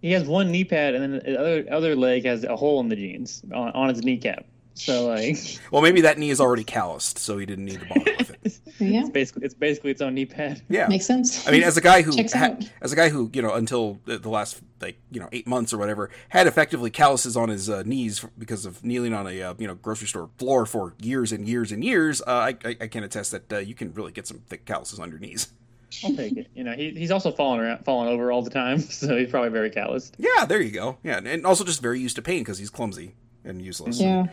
He 0.00 0.12
has 0.12 0.26
one 0.26 0.50
knee 0.50 0.64
pad, 0.64 0.94
and 0.94 1.02
then 1.02 1.20
the 1.24 1.38
other 1.38 1.64
other 1.70 1.96
leg 1.96 2.24
has 2.24 2.44
a 2.44 2.56
hole 2.56 2.80
in 2.80 2.88
the 2.88 2.96
jeans 2.96 3.42
on, 3.52 3.70
on 3.72 3.88
his 3.88 4.02
kneecap. 4.02 4.46
So 4.78 5.06
like, 5.08 5.36
Well, 5.70 5.82
maybe 5.82 6.00
that 6.02 6.18
knee 6.18 6.30
is 6.30 6.40
already 6.40 6.64
calloused, 6.64 7.18
so 7.18 7.36
he 7.38 7.46
didn't 7.46 7.64
need 7.66 7.80
to 7.80 7.86
bother 7.86 8.14
with 8.18 8.30
it. 8.30 8.58
Yeah. 8.80 9.00
it's 9.00 9.10
basically 9.10 9.44
it's 9.44 9.54
basically 9.54 9.90
its 9.90 10.00
own 10.00 10.14
knee 10.14 10.24
pad. 10.24 10.62
Yeah, 10.68 10.86
Makes 10.86 11.06
sense. 11.06 11.48
I 11.48 11.50
mean, 11.50 11.64
as 11.64 11.76
a 11.76 11.80
guy 11.80 12.02
who, 12.02 12.12
ha- 12.32 12.56
as 12.80 12.92
a 12.92 12.96
guy 12.96 13.08
who, 13.08 13.28
you 13.34 13.42
know, 13.42 13.52
until 13.54 13.98
the, 14.04 14.18
the 14.18 14.28
last 14.28 14.60
like 14.80 14.96
you 15.10 15.18
know 15.18 15.28
eight 15.32 15.48
months 15.48 15.72
or 15.72 15.78
whatever, 15.78 16.10
had 16.28 16.46
effectively 16.46 16.88
calluses 16.88 17.36
on 17.36 17.48
his 17.48 17.68
uh, 17.68 17.82
knees 17.84 18.24
because 18.38 18.64
of 18.64 18.84
kneeling 18.84 19.14
on 19.14 19.26
a 19.26 19.42
uh, 19.42 19.54
you 19.58 19.66
know 19.66 19.74
grocery 19.74 20.06
store 20.06 20.30
floor 20.38 20.64
for 20.64 20.94
years 21.02 21.32
and 21.32 21.48
years 21.48 21.72
and 21.72 21.82
years. 21.82 22.22
Uh, 22.22 22.26
I, 22.30 22.56
I 22.64 22.76
I 22.82 22.86
can 22.86 23.02
attest 23.02 23.32
that 23.32 23.52
uh, 23.52 23.58
you 23.58 23.74
can 23.74 23.92
really 23.94 24.12
get 24.12 24.28
some 24.28 24.38
thick 24.46 24.64
calluses 24.64 25.00
on 25.00 25.10
your 25.10 25.18
knees. 25.18 25.48
I'll 26.04 26.14
take 26.14 26.36
it. 26.36 26.46
You 26.54 26.62
know, 26.62 26.72
he, 26.72 26.90
he's 26.90 27.10
also 27.10 27.32
falling 27.32 27.58
around, 27.58 27.84
falling 27.84 28.08
over 28.08 28.30
all 28.30 28.42
the 28.42 28.50
time, 28.50 28.78
so 28.78 29.16
he's 29.16 29.28
probably 29.30 29.50
very 29.50 29.70
calloused. 29.70 30.14
Yeah, 30.18 30.44
there 30.44 30.60
you 30.60 30.70
go. 30.70 30.98
Yeah, 31.02 31.18
and 31.24 31.44
also 31.44 31.64
just 31.64 31.82
very 31.82 31.98
used 31.98 32.14
to 32.14 32.22
pain 32.22 32.42
because 32.42 32.58
he's 32.58 32.70
clumsy 32.70 33.16
and 33.44 33.60
useless. 33.60 34.00
yeah. 34.00 34.26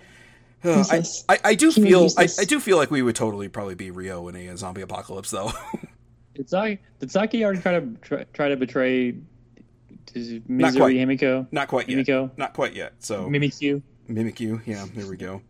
I, 0.64 1.04
I, 1.30 1.40
I 1.44 1.56
do 1.56 1.70
Human 1.70 1.90
feel 1.90 2.00
I, 2.00 2.04
useless. 2.04 2.40
I 2.40 2.46
do 2.46 2.60
feel 2.60 2.78
like 2.78 2.92
we 2.92 3.02
would 3.02 3.16
totally 3.16 3.48
probably 3.50 3.76
be 3.76 3.92
Rio 3.92 4.28
in 4.28 4.36
a, 4.36 4.58
zombie 4.58 4.82
apocalypse 4.82 5.32
though. 5.32 5.52
Did 6.36 6.50
Saki, 6.50 6.80
did 7.00 7.10
Saki 7.10 7.46
already 7.46 7.62
try 7.62 7.80
to 7.80 7.88
try, 8.02 8.26
try 8.34 8.50
to 8.50 8.58
betray 8.58 9.16
to 10.08 10.42
Not 10.50 10.76
quite. 10.76 10.96
Himiko? 10.96 11.48
Not 11.50 11.70
quite 11.70 11.88
yet. 11.88 12.06
Mimiko? 12.06 12.38
Not 12.38 12.54
quite 12.54 12.76
yet. 12.76 12.94
So 13.00 13.30
Mimikyu? 13.30 13.82
Mimikyu. 14.10 14.62
Yeah, 14.66 14.86
there 14.94 15.08
we 15.08 15.16
go. 15.16 15.42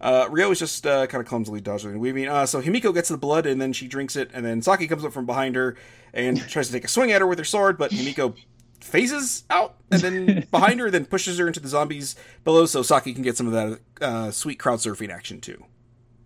Uh, 0.00 0.26
Rio 0.30 0.50
is 0.50 0.58
just 0.58 0.86
uh, 0.86 1.06
kind 1.08 1.20
of 1.20 1.28
clumsily 1.28 1.60
dodging 1.60 1.90
and 1.90 2.00
weaving. 2.00 2.26
Uh, 2.26 2.46
so 2.46 2.62
Himiko 2.62 2.94
gets 2.94 3.10
the 3.10 3.18
blood 3.18 3.44
and 3.44 3.60
then 3.60 3.74
she 3.74 3.86
drinks 3.86 4.16
it, 4.16 4.30
and 4.32 4.44
then 4.44 4.62
Saki 4.62 4.88
comes 4.88 5.04
up 5.04 5.12
from 5.12 5.26
behind 5.26 5.56
her 5.56 5.76
and 6.14 6.40
tries 6.48 6.68
to 6.68 6.72
take 6.72 6.84
a 6.84 6.88
swing 6.88 7.12
at 7.12 7.20
her 7.20 7.26
with 7.26 7.38
her 7.38 7.44
sword, 7.44 7.76
but 7.76 7.90
Himiko 7.90 8.34
phases 8.80 9.44
out 9.50 9.76
and 9.90 10.00
then 10.00 10.46
behind 10.50 10.80
her, 10.80 10.90
then 10.90 11.04
pushes 11.04 11.38
her 11.38 11.46
into 11.46 11.60
the 11.60 11.68
zombies 11.68 12.16
below, 12.44 12.66
so 12.66 12.82
Saki 12.82 13.12
can 13.12 13.22
get 13.22 13.36
some 13.36 13.46
of 13.46 13.52
that 13.52 13.80
uh, 14.00 14.30
sweet 14.30 14.58
crowd 14.58 14.78
surfing 14.78 15.10
action 15.10 15.40
too. 15.40 15.64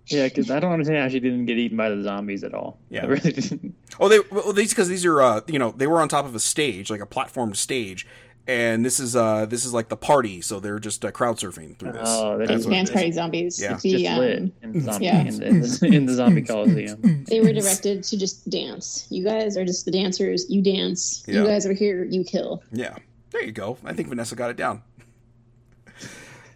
Yeah, 0.07 0.29
because 0.29 0.51
I 0.51 0.61
don't 0.61 0.73
understand 0.73 0.99
how 0.99 1.09
she 1.09 1.19
didn't 1.19 1.47
get 1.47 1.57
eaten 1.57 1.77
by 1.77 1.88
the 1.88 2.03
zombies 2.03 2.45
at 2.45 2.53
all. 2.53 2.79
Yeah. 2.90 3.03
I 3.05 3.07
really 3.07 3.33
didn't. 3.33 3.75
Oh, 3.99 4.09
they 4.09 4.21
well, 4.31 4.53
these 4.53 4.71
because 4.71 4.88
these 4.88 5.05
are 5.05 5.21
uh, 5.23 5.40
you 5.47 5.59
know 5.59 5.73
they 5.77 5.87
were 5.87 6.01
on 6.01 6.09
top 6.09 6.25
of 6.27 6.35
a 6.35 6.40
stage, 6.40 6.90
like 6.90 7.01
a 7.01 7.07
platformed 7.07 7.57
stage, 7.57 8.07
and 8.46 8.85
this 8.85 9.00
is 9.00 9.16
uh 9.16 9.46
this 9.46 9.64
is 9.64 9.72
like 9.72 9.88
the 9.88 9.96
party, 9.96 10.40
so 10.40 10.61
they're 10.61 10.78
just 10.78 11.04
uh, 11.04 11.11
crowd 11.11 11.37
surfing 11.37 11.76
through 11.78 11.92
this. 11.92 12.09
Oh, 12.09 12.38
that 12.38 12.48
That's 12.48 12.61
is 12.61 12.66
Dance. 12.66 12.90
Party 12.90 13.12
Zombies. 13.12 13.61
Yeah. 13.61 13.76
The, 13.76 13.90
just 13.90 14.18
lit 14.18 14.38
um, 14.38 14.52
in, 14.62 14.80
zombie, 14.80 15.04
yeah. 15.04 15.24
the, 15.24 15.46
in, 15.46 15.61
the, 15.61 15.90
in 15.92 16.07
the 16.07 16.14
zombie 16.14 16.42
coliseum. 16.48 17.24
they 17.28 17.40
were 17.40 17.52
directed 17.52 18.02
to 18.04 18.18
just 18.18 18.48
dance. 18.50 19.07
You 19.11 19.24
guys 19.24 19.57
are 19.57 19.64
just 19.64 19.85
the 19.85 19.90
dancers. 19.90 20.48
You 20.50 20.62
dance. 20.62 21.24
Yeah. 21.26 21.40
You 21.40 21.46
guys 21.46 21.66
are 21.66 21.72
here. 21.72 22.04
You 22.04 22.24
kill. 22.24 22.62
Yeah, 22.72 22.96
there 23.30 23.44
you 23.44 23.52
go. 23.52 23.78
I 23.85 23.92
think 23.92 24.09
Vanessa 24.09 24.37
got 24.37 24.50
it 24.50 24.57
down. 24.57 24.83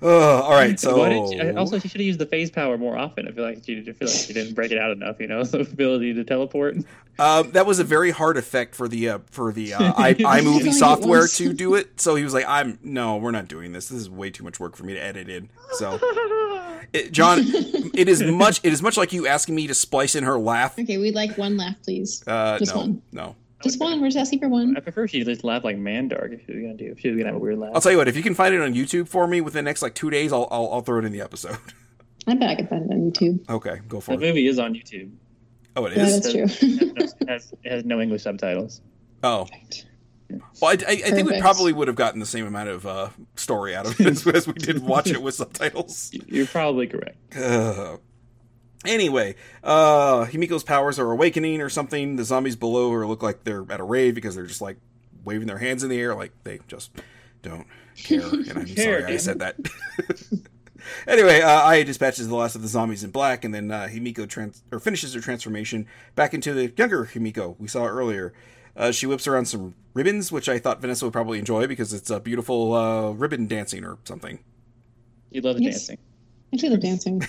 Uh, 0.01 0.43
all 0.43 0.53
right, 0.53 0.79
so 0.81 0.99
Why 0.99 1.09
did 1.09 1.29
she, 1.29 1.57
also 1.57 1.79
she 1.79 1.89
should 1.89 2.01
have 2.01 2.07
used 2.07 2.19
the 2.19 2.27
phase 2.27 2.51
power 2.51 2.79
more 2.79 2.97
often. 2.97 3.27
I 3.27 3.33
feel 3.33 3.45
like 3.45 3.65
she 3.65 3.79
I 3.79 3.93
feel 3.93 4.09
like 4.09 4.17
she 4.17 4.33
didn't 4.33 4.55
break 4.55 4.71
it 4.71 4.79
out 4.79 4.91
enough. 4.91 5.21
You 5.21 5.27
know, 5.27 5.43
the 5.45 5.61
ability 5.61 6.15
to 6.15 6.25
teleport. 6.25 6.77
Um, 7.19 7.51
that 7.51 7.67
was 7.67 7.81
a 7.81 7.85
very 7.85 8.13
hard 8.13 8.37
effect 8.37 8.77
for 8.77 8.87
the 8.87 9.09
uh, 9.09 9.19
for 9.31 9.53
the 9.53 9.75
uh, 9.75 9.93
I, 9.97 10.15
iMovie 10.41 10.73
software 10.73 11.27
to 11.27 11.53
do 11.53 11.75
it. 11.75 12.01
So 12.01 12.15
he 12.15 12.23
was 12.23 12.33
like, 12.33 12.45
"I'm 12.47 12.79
no, 12.83 13.17
we're 13.17 13.33
not 13.33 13.49
doing 13.49 13.73
this. 13.73 13.89
This 13.89 14.01
is 14.01 14.11
way 14.11 14.31
too 14.31 14.45
much 14.45 14.61
work 14.61 14.77
for 14.77 14.85
me 14.85 14.95
to 14.95 15.03
edit 15.03 15.29
in." 15.29 15.51
So, 15.73 15.99
it, 16.93 17.11
John, 17.11 17.41
it 17.41 18.09
is 18.09 18.23
much 18.23 18.61
it 18.63 18.73
is 18.73 18.83
much 18.83 18.97
like 18.97 19.13
you 19.13 19.27
asking 19.27 19.57
me 19.57 19.67
to 19.67 19.75
splice 19.75 20.15
in 20.15 20.25
her 20.25 20.39
laugh. 20.39 20.79
Okay, 20.79 20.99
we'd 20.99 21.15
like 21.17 21.37
one 21.37 21.57
laugh, 21.57 21.77
please. 21.83 22.23
Uh, 22.27 22.59
Just 22.59 22.75
no, 22.75 22.81
one. 22.81 23.03
no. 23.11 23.37
Just 23.62 23.81
one. 23.81 24.01
We're 24.01 24.09
just 24.09 24.18
asking 24.18 24.38
for 24.40 24.49
one. 24.49 24.77
I 24.77 24.81
prefer 24.81 25.07
she 25.09 25.23
just 25.25 25.44
laugh 25.44 25.64
like 25.64 25.77
Mandark 25.77 26.33
if 26.33 26.47
she 26.47 26.53
was 26.53 26.62
gonna 26.62 26.75
do. 26.75 26.92
If 26.92 27.01
she 27.01 27.09
was 27.09 27.16
gonna 27.16 27.29
have 27.29 27.37
a 27.37 27.38
weird 27.38 27.59
laugh. 27.59 27.73
I'll 27.75 27.81
tell 27.81 27.92
you 27.92 27.99
what. 27.99 28.09
If 28.09 28.16
you 28.16 28.23
can 28.23 28.35
find 28.35 28.55
it 28.55 28.61
on 28.61 28.75
YouTube 28.75 29.09
for 29.09 29.27
me 29.27 29.40
within 29.40 29.64
the 29.64 29.68
next 29.68 29.83
like 29.83 29.94
two 29.94 30.11
days, 30.11 30.33
I'll 30.33 30.49
I'll, 30.51 30.68
I'll 30.73 30.81
throw 30.81 30.99
it 30.99 31.05
in 31.05 31.12
the 31.12 31.21
episode. 31.21 31.59
I 32.27 32.35
bet 32.35 32.51
I 32.51 32.55
can 32.57 32.66
find 32.66 32.90
it 32.90 32.94
on 32.94 33.11
YouTube. 33.11 33.49
okay, 33.49 33.81
go 33.88 34.01
for 34.01 34.11
the 34.11 34.16
it. 34.16 34.21
The 34.21 34.27
movie 34.27 34.47
is 34.47 34.59
on 34.59 34.75
YouTube. 34.75 35.11
Oh, 35.77 35.87
it 35.87 35.92
is. 35.94 35.99
Yeah, 35.99 36.44
that's 36.44 36.61
true. 36.61 36.68
It 36.68 37.01
has, 37.01 37.14
it 37.21 37.29
has, 37.29 37.55
it 37.64 37.73
has 37.73 37.85
no 37.85 38.01
English 38.01 38.23
subtitles. 38.23 38.81
Oh, 39.23 39.47
well, 40.61 40.71
I, 40.71 40.73
I, 40.87 40.92
I 40.92 41.11
think 41.11 41.31
we 41.31 41.40
probably 41.40 41.73
would 41.73 41.88
have 41.88 41.97
gotten 41.97 42.21
the 42.21 42.27
same 42.27 42.47
amount 42.47 42.68
of 42.68 42.87
uh, 42.87 43.09
story 43.37 43.75
out 43.75 43.87
of 43.87 43.99
it 44.01 44.07
as, 44.07 44.27
as 44.35 44.47
we 44.47 44.53
did 44.55 44.83
watch 44.83 45.09
it 45.09 45.23
with 45.23 45.35
subtitles. 45.35 46.11
You're 46.27 46.47
probably 46.47 46.87
correct. 46.87 47.16
Ugh. 47.37 48.01
Anyway, 48.88 49.35
uh, 49.62 50.24
Himiko's 50.27 50.64
powers 50.64 50.98
are 50.98 51.11
awakening 51.11 51.61
or 51.61 51.68
something. 51.68 52.16
The 52.16 52.24
zombies 52.24 52.57
below 52.57 52.90
her 52.92 53.07
look 53.07 53.22
like 53.22 53.44
they're 53.44 53.64
at 53.70 53.81
a 53.81 53.85
rave 53.85 54.14
because 54.14 54.35
they're 54.35 54.46
just 54.46 54.61
like 54.62 54.79
waving 55.24 55.46
their 55.46 55.59
hands 55.59 55.83
in 55.85 55.90
the 55.90 56.01
air, 56.01 56.14
like 56.14 56.33
they 56.44 56.59
just 56.68 56.90
don't 57.42 57.66
care. 57.96 58.20
And 58.33 58.59
I'm 58.59 58.66
Care, 58.66 59.01
sorry 59.03 59.14
I 59.14 59.16
said 59.18 59.38
that. 59.40 59.57
anyway, 61.07 61.40
uh, 61.40 61.48
Aya 61.62 61.85
dispatches 61.85 62.29
the 62.29 62.35
last 62.35 62.55
of 62.55 62.62
the 62.62 62.68
zombies 62.68 63.05
in 63.05 63.11
black, 63.11 63.44
and 63.44 63.53
then 63.55 63.70
uh, 63.70 63.88
Himiko 63.90 64.29
trans- 64.29 64.62
or 64.72 64.79
finishes 64.81 65.14
her 65.14 65.20
transformation 65.20 65.87
back 66.14 66.33
into 66.35 66.55
the 66.55 66.72
younger 66.77 67.07
Himiko 67.07 67.57
we 67.59 67.68
saw 67.68 67.85
earlier. 67.87 68.33
Uh, 68.77 68.92
she 68.92 69.07
whips 69.07 69.27
around 69.27 69.46
some 69.46 69.74
ribbons, 69.92 70.31
which 70.31 70.48
I 70.48 70.59
thought 70.59 70.81
Vanessa 70.81 71.05
would 71.05 71.12
probably 71.12 71.38
enjoy 71.40 71.66
because 71.66 71.92
it's 71.92 72.11
a 72.11 72.20
beautiful 72.20 72.72
uh, 72.74 73.11
ribbon 73.11 73.48
dancing 73.48 73.85
or 73.85 73.98
something. 74.05 74.38
You 75.31 75.40
love 75.40 75.59
Yes. 75.61 75.74
dancing. 75.88 75.98
I 76.53 76.57
do 76.57 76.69
love 76.71 76.81
dancing. 76.81 77.23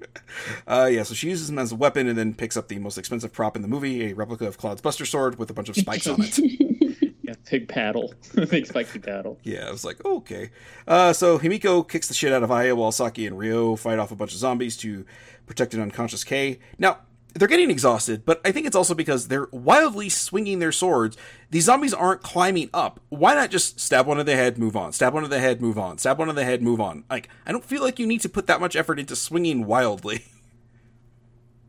uh, 0.66 0.88
yeah, 0.90 1.04
so 1.04 1.14
she 1.14 1.28
uses 1.28 1.46
them 1.48 1.58
as 1.58 1.72
a 1.72 1.76
weapon 1.76 2.08
and 2.08 2.18
then 2.18 2.34
picks 2.34 2.56
up 2.56 2.68
the 2.68 2.78
most 2.78 2.98
expensive 2.98 3.32
prop 3.32 3.54
in 3.54 3.62
the 3.62 3.68
movie, 3.68 4.10
a 4.10 4.14
replica 4.14 4.46
of 4.46 4.58
Cloud's 4.58 4.80
Buster 4.80 5.06
Sword 5.06 5.38
with 5.38 5.50
a 5.50 5.54
bunch 5.54 5.68
of 5.68 5.76
spikes 5.76 6.06
on 6.06 6.20
it. 6.20 6.38
Yeah, 7.28 7.34
big 7.50 7.68
paddle, 7.68 8.14
big 8.48 8.64
spiky 8.64 9.00
paddle. 9.00 9.38
Yeah, 9.42 9.68
I 9.68 9.70
was 9.70 9.84
like, 9.84 10.02
okay. 10.02 10.48
Uh, 10.86 11.12
so 11.12 11.38
Himiko 11.38 11.86
kicks 11.86 12.08
the 12.08 12.14
shit 12.14 12.32
out 12.32 12.42
of 12.42 12.50
Aya 12.50 12.74
while 12.74 12.90
Saki 12.90 13.26
and 13.26 13.38
Ryo 13.38 13.76
fight 13.76 13.98
off 13.98 14.10
a 14.10 14.16
bunch 14.16 14.32
of 14.32 14.38
zombies 14.38 14.78
to 14.78 15.04
protect 15.44 15.74
an 15.74 15.82
unconscious 15.82 16.24
Kei. 16.24 16.58
Now, 16.78 17.00
they're 17.38 17.48
getting 17.48 17.70
exhausted, 17.70 18.24
but 18.24 18.40
I 18.44 18.52
think 18.52 18.66
it's 18.66 18.76
also 18.76 18.94
because 18.94 19.28
they're 19.28 19.48
wildly 19.52 20.08
swinging 20.08 20.58
their 20.58 20.72
swords. 20.72 21.16
These 21.50 21.64
zombies 21.64 21.94
aren't 21.94 22.22
climbing 22.22 22.70
up. 22.72 23.00
Why 23.08 23.34
not 23.34 23.50
just 23.50 23.80
stab 23.80 24.06
one 24.06 24.20
in 24.20 24.26
the 24.26 24.36
head, 24.36 24.58
move 24.58 24.76
on? 24.76 24.92
Stab 24.92 25.14
one 25.14 25.24
in 25.24 25.30
the 25.30 25.40
head, 25.40 25.60
move 25.60 25.78
on. 25.78 25.98
Stab 25.98 26.18
one 26.18 26.28
in 26.28 26.34
the 26.34 26.44
head, 26.44 26.62
move 26.62 26.80
on. 26.80 27.04
Like, 27.10 27.28
I 27.46 27.52
don't 27.52 27.64
feel 27.64 27.82
like 27.82 27.98
you 27.98 28.06
need 28.06 28.20
to 28.22 28.28
put 28.28 28.46
that 28.46 28.60
much 28.60 28.76
effort 28.76 28.98
into 28.98 29.16
swinging 29.16 29.66
wildly. 29.66 30.24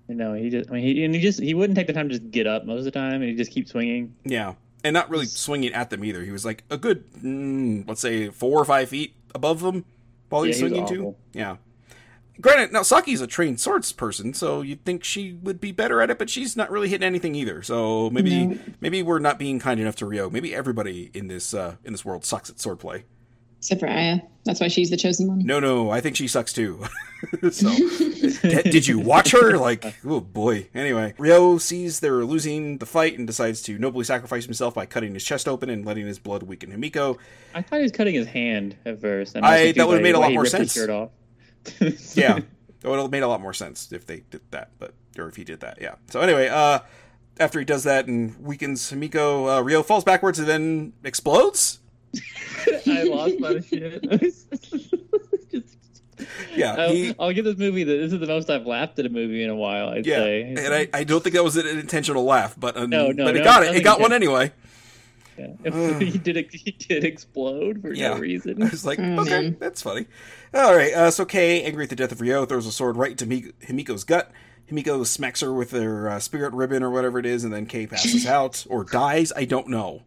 You 0.10 0.15
know, 0.15 0.34
he 0.34 0.49
just, 0.49 0.71
I 0.71 0.73
mean, 0.73 0.82
he, 0.84 1.05
and 1.05 1.13
he 1.13 1.21
just, 1.21 1.39
he 1.39 1.53
wouldn't 1.53 1.77
take 1.77 1.86
the 1.86 1.93
time 1.93 2.10
to 2.10 2.17
just 2.17 2.32
get 2.32 2.47
up 2.47 2.65
most 2.65 2.79
of 2.79 2.86
the 2.86 2.91
time, 2.91 3.21
and 3.21 3.25
he 3.25 3.36
just 3.36 3.51
keeps 3.51 3.69
swinging. 3.69 4.15
Yeah, 4.25 4.55
and 4.84 4.95
not 4.95 5.08
really 5.12 5.27
swinging 5.27 5.71
at 5.71 5.91
them 5.91 6.03
either. 6.03 6.23
He 6.23 6.32
was 6.32 6.43
like 6.43 6.63
a 6.71 6.77
good, 6.77 7.05
mm, 7.13 7.88
let's 7.88 8.01
say, 8.01 8.29
four 8.29 8.60
or 8.60 8.65
five 8.65 8.89
feet 8.89 9.13
above 9.36 9.62
them 9.62 9.86
while 10.29 10.41
he's 10.41 10.60
Yeah, 10.60 10.67
he 10.67 10.73
was 10.73 10.89
swinging 10.89 11.13
too. 11.13 11.15
Yeah. 11.34 11.58
Granted, 12.41 12.71
now 12.71 12.84
Saki's 12.84 13.19
a 13.21 13.28
trained 13.28 13.60
swords 13.60 13.91
person, 13.91 14.34
so 14.34 14.62
you'd 14.62 14.86
think 14.86 15.04
she 15.04 15.34
would 15.34 15.60
be 15.60 15.71
better 15.73 16.02
at 16.02 16.10
it, 16.10 16.17
but 16.17 16.30
she's 16.30 16.56
not 16.56 16.71
really 16.71 16.88
hitting 16.88 17.06
anything 17.06 17.36
either. 17.36 17.62
So 17.62 18.10
maybe, 18.12 18.45
No. 18.47 18.60
maybe 18.80 19.04
we're 19.04 19.19
not 19.19 19.38
being 19.38 19.60
kind 19.60 19.80
enough 19.80 19.97
to 19.97 20.06
Rio. 20.06 20.30
Maybe 20.30 20.56
everybody 20.56 21.12
in 21.13 21.28
this 21.28 21.54
uh, 21.54 21.75
in 21.84 21.91
this 21.91 22.06
world 22.06 22.23
sucks 22.23 22.49
at 22.49 22.56
swordplay. 22.58 23.04
Except 23.58 23.82
for 23.82 23.89
Aya. 23.89 24.19
That's 24.45 24.62
why 24.62 24.69
she's 24.69 24.89
the 24.89 24.95
chosen 24.95 25.28
one. 25.28 25.39
No, 25.45 25.60
no, 25.60 25.89
I 25.89 25.99
think 25.99 26.15
she 26.15 26.30
sucks 26.30 26.54
too. 26.54 26.86
so, 27.52 27.69
d- 27.75 28.62
did 28.63 28.88
you 28.88 28.99
watch 28.99 29.32
her? 29.34 29.58
Like, 29.58 29.84
oh 30.06 30.21
boy. 30.21 30.69
Anyway, 30.73 31.13
Ryo 31.17 31.58
sees 31.58 31.99
they're 31.99 32.23
losing 32.23 32.78
the 32.78 32.86
fight 32.86 33.17
and 33.17 33.28
decides 33.28 33.62
to 33.63 33.78
nobly 33.78 34.06
sacrifice 34.06 34.45
himself 34.45 34.73
by 34.75 34.86
cutting 34.86 35.13
his 35.13 35.25
chest 35.25 35.45
open 35.45 35.69
and 35.69 35.86
letting 35.86 36.08
his 36.08 36.19
blood 36.19 36.43
weaken 36.43 36.71
Himiko. 36.71 37.17
I 37.54 37.62
thought 37.62 37.78
he 37.78 37.84
was 37.84 37.91
cutting 37.91 38.13
his 38.15 38.28
hand 38.28 38.78
at 38.86 39.02
first. 39.02 39.36
and 39.36 39.45
I- 39.45 39.73
that 39.73 39.86
would've 39.86 40.02
made 40.04 40.15
a 40.15 40.19
lot 40.19 40.32
more 40.32 40.45
sense. 40.45 40.73
Shirt 40.73 40.89
off. 40.89 41.10
Yeah, 42.15 42.38
it 42.84 42.88
would 42.88 42.99
have 42.99 43.12
made 43.12 43.23
a 43.23 43.27
lot 43.27 43.41
more 43.41 43.53
sense 43.53 43.91
if 43.91 44.05
they 44.05 44.23
did 44.29 44.41
that, 44.51 44.69
but 44.79 44.93
or 45.17 45.27
if 45.27 45.36
he 45.36 45.43
did 45.43 45.60
that. 45.62 45.79
Yeah. 45.82 45.95
So 46.10 46.19
anyway, 46.21 46.47
uh, 46.47 46.79
after 47.39 47.60
he 47.60 47.65
does 47.65 47.84
that 47.84 48.08
and 48.08 48.38
weakens 48.39 48.91
Himiko, 48.91 49.58
uh, 49.58 49.63
Ryo 49.63 49.84
falls 49.84 50.03
backwards 50.03 50.39
and 50.39 50.47
then 50.47 50.93
explodes. 51.03 51.79
I 52.88 53.03
lost 53.03 53.39
my 53.39 53.60
shit. 53.62 54.01
Just- 54.19 54.45
Yeah, 56.53 56.75
I'll, 56.75 56.89
he. 56.89 57.15
I'll 57.17 57.32
give 57.32 57.45
this 57.45 57.58
movie 57.58 57.86
the, 57.86 57.95
this 57.97 58.12
is 58.12 58.19
the 58.19 58.27
most 58.27 58.49
I've 58.49 58.65
laughed 58.65 58.99
at 58.99 59.05
a 59.05 59.10
movie 59.10 59.41
in 59.41 59.49
a 59.49 59.55
while. 59.55 59.88
I'd 59.89 60.05
Yeah, 60.05 60.17
say. 60.17 60.41
and 60.58 60.73
I, 60.73 60.89
I 60.93 61.03
don't 61.05 61.23
think 61.23 61.34
that 61.36 61.43
was 61.45 61.55
an 61.55 61.65
intentional 61.65 62.25
laugh, 62.25 62.55
but 62.60 62.75
um, 62.75 62.89
No, 62.89 63.12
no, 63.12 63.23
but 63.23 63.36
it 63.38 63.39
no, 63.39 63.45
got 63.45 63.63
it. 63.63 63.75
It 63.75 63.84
got 63.86 64.01
one 64.01 64.12
anyway. 64.12 64.51
Yeah. 65.63 65.99
he 65.99 66.17
did 66.17 66.52
he 66.52 66.71
did 66.71 67.04
explode 67.04 67.82
for 67.82 67.93
Yeah. 67.93 68.10
no 68.10 68.15
I 68.15 68.19
reason. 68.19 68.58
was 68.60 68.86
like, 68.86 68.99
Oh, 68.99 69.21
okay, 69.21 69.49
that's 69.60 69.82
funny. 69.82 70.06
All 70.54 70.75
right, 70.75 70.93
uh, 70.93 71.12
so 71.12 71.25
Kay, 71.25 71.63
angry 71.63 71.84
at 71.84 71.89
the 71.89 71.95
death 71.95 72.12
of 72.12 72.21
Ryo, 72.21 72.45
throws 72.45 72.65
a 72.65 72.71
sword 72.71 72.97
right 72.97 73.12
into 73.12 73.25
Himiko's 73.65 74.04
gut. 74.04 74.32
Himiko 74.71 75.06
smacks 75.06 75.41
her 75.41 75.52
with 75.54 75.71
her 75.71 76.10
uh, 76.10 76.19
spirit 76.19 76.54
ribbon 76.54 76.84
or 76.84 76.89
whatever 76.91 77.17
it 77.19 77.25
is, 77.25 77.43
and 77.43 77.52
then 77.54 77.65
Kay 77.65 77.88
passes 77.88 78.25
out 78.38 78.65
or 78.69 78.84
dies. 78.84 79.34
I 79.36 79.45
don't 79.45 79.67
know. 79.67 80.04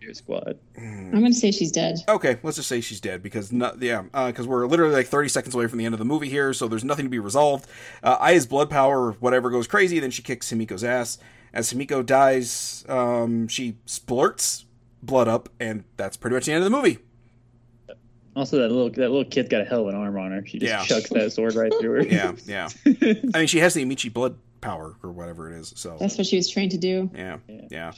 Your 0.00 0.14
squad. 0.14 0.58
I'm 0.78 1.10
going 1.10 1.26
to 1.26 1.34
say 1.34 1.50
she's 1.50 1.70
dead. 1.70 1.98
Okay, 2.08 2.38
let's 2.42 2.56
just 2.56 2.70
say 2.70 2.80
she's 2.80 3.02
dead 3.02 3.22
because 3.22 3.52
not, 3.52 3.82
yeah, 3.82 4.00
because 4.28 4.46
we're 4.46 4.66
literally 4.66 4.94
like 4.94 5.06
30 5.08 5.28
seconds 5.28 5.54
away 5.54 5.66
from 5.66 5.78
the 5.78 5.84
end 5.84 5.92
of 5.94 5.98
the 5.98 6.06
movie 6.06 6.30
here, 6.30 6.54
so 6.54 6.68
there's 6.68 6.84
nothing 6.84 7.04
to 7.04 7.10
be 7.10 7.18
resolved. 7.18 7.66
Uh, 8.02 8.16
Aya's 8.18 8.46
blood 8.46 8.70
power 8.70 9.12
whatever 9.12 9.50
goes 9.50 9.66
crazy, 9.66 9.98
then 10.00 10.10
she 10.10 10.22
kicks 10.22 10.50
Himiko's 10.50 10.82
ass. 10.82 11.18
As 11.52 11.72
Himiko 11.72 12.04
dies, 12.04 12.84
um, 12.88 13.48
she 13.48 13.76
splurts 13.86 14.64
blood 15.02 15.26
up, 15.28 15.48
and 15.58 15.84
that's 15.96 16.16
pretty 16.16 16.34
much 16.36 16.46
the 16.46 16.52
end 16.52 16.64
of 16.64 16.70
the 16.70 16.76
movie. 16.76 16.98
Also, 18.36 18.58
that 18.58 18.68
little 18.68 18.88
that 18.90 19.10
little 19.10 19.24
kid's 19.24 19.48
got 19.48 19.60
a 19.62 19.64
hell 19.64 19.82
of 19.82 19.88
an 19.88 19.94
arm 19.96 20.16
on 20.16 20.30
her. 20.30 20.46
She 20.46 20.58
just 20.60 20.70
Yeah. 20.70 20.84
chucks 20.84 21.10
that 21.10 21.32
sword 21.32 21.54
right 21.56 21.72
through 21.80 21.90
her. 21.90 22.02
Yeah, 22.06 22.32
yeah. 22.46 22.68
I 23.34 23.38
mean, 23.38 23.46
she 23.48 23.58
has 23.58 23.74
the 23.74 23.82
Amici 23.82 24.08
blood 24.08 24.36
power 24.60 24.94
or 25.02 25.10
whatever 25.10 25.50
it 25.50 25.58
is. 25.58 25.72
So 25.76 25.96
That's 25.98 26.16
what 26.16 26.26
she 26.28 26.36
was 26.36 26.48
trained 26.48 26.70
to 26.70 26.78
do. 26.78 27.10
yeah, 27.14 27.38
Yeah. 27.48 27.60
yeah. 27.70 27.92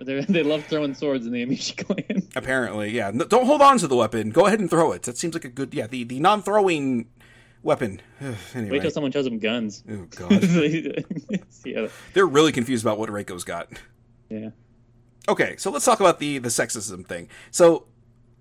They're- 0.00 0.22
they 0.22 0.42
love 0.42 0.64
throwing 0.66 0.94
swords 0.94 1.26
in 1.26 1.32
the 1.32 1.42
Amici 1.42 1.74
clan. 1.84 2.28
Apparently, 2.36 2.90
yeah. 2.92 3.10
No, 3.12 3.24
don't 3.24 3.46
hold 3.46 3.60
on 3.62 3.78
to 3.78 3.88
the 3.88 3.96
weapon. 3.96 4.30
Go 4.30 4.46
ahead 4.46 4.60
and 4.60 4.70
throw 4.70 4.92
it. 4.92 5.02
That 5.02 5.16
seems 5.18 5.34
like 5.34 5.44
a 5.44 5.48
good. 5.48 5.74
Yeah, 5.74 5.88
the 5.88 6.04
the 6.04 6.20
non-throwing 6.20 7.06
weapon. 7.62 8.00
anyway, 8.54 8.70
Wait 8.72 8.82
till 8.82 8.90
someone 8.90 9.12
shows 9.12 9.24
them 9.24 9.38
guns. 9.38 9.82
oh 9.90 10.06
god, 10.16 10.42
yeah, 11.64 11.88
they're 12.14 12.26
really 12.26 12.52
confused 12.52 12.84
about 12.84 12.98
what 12.98 13.10
Reiko's 13.10 13.44
got. 13.44 13.68
yeah. 14.28 14.50
Okay, 15.28 15.54
so 15.58 15.70
let's 15.70 15.84
talk 15.84 16.00
about 16.00 16.18
the 16.18 16.38
the 16.38 16.48
sexism 16.48 17.06
thing. 17.06 17.28
So 17.50 17.86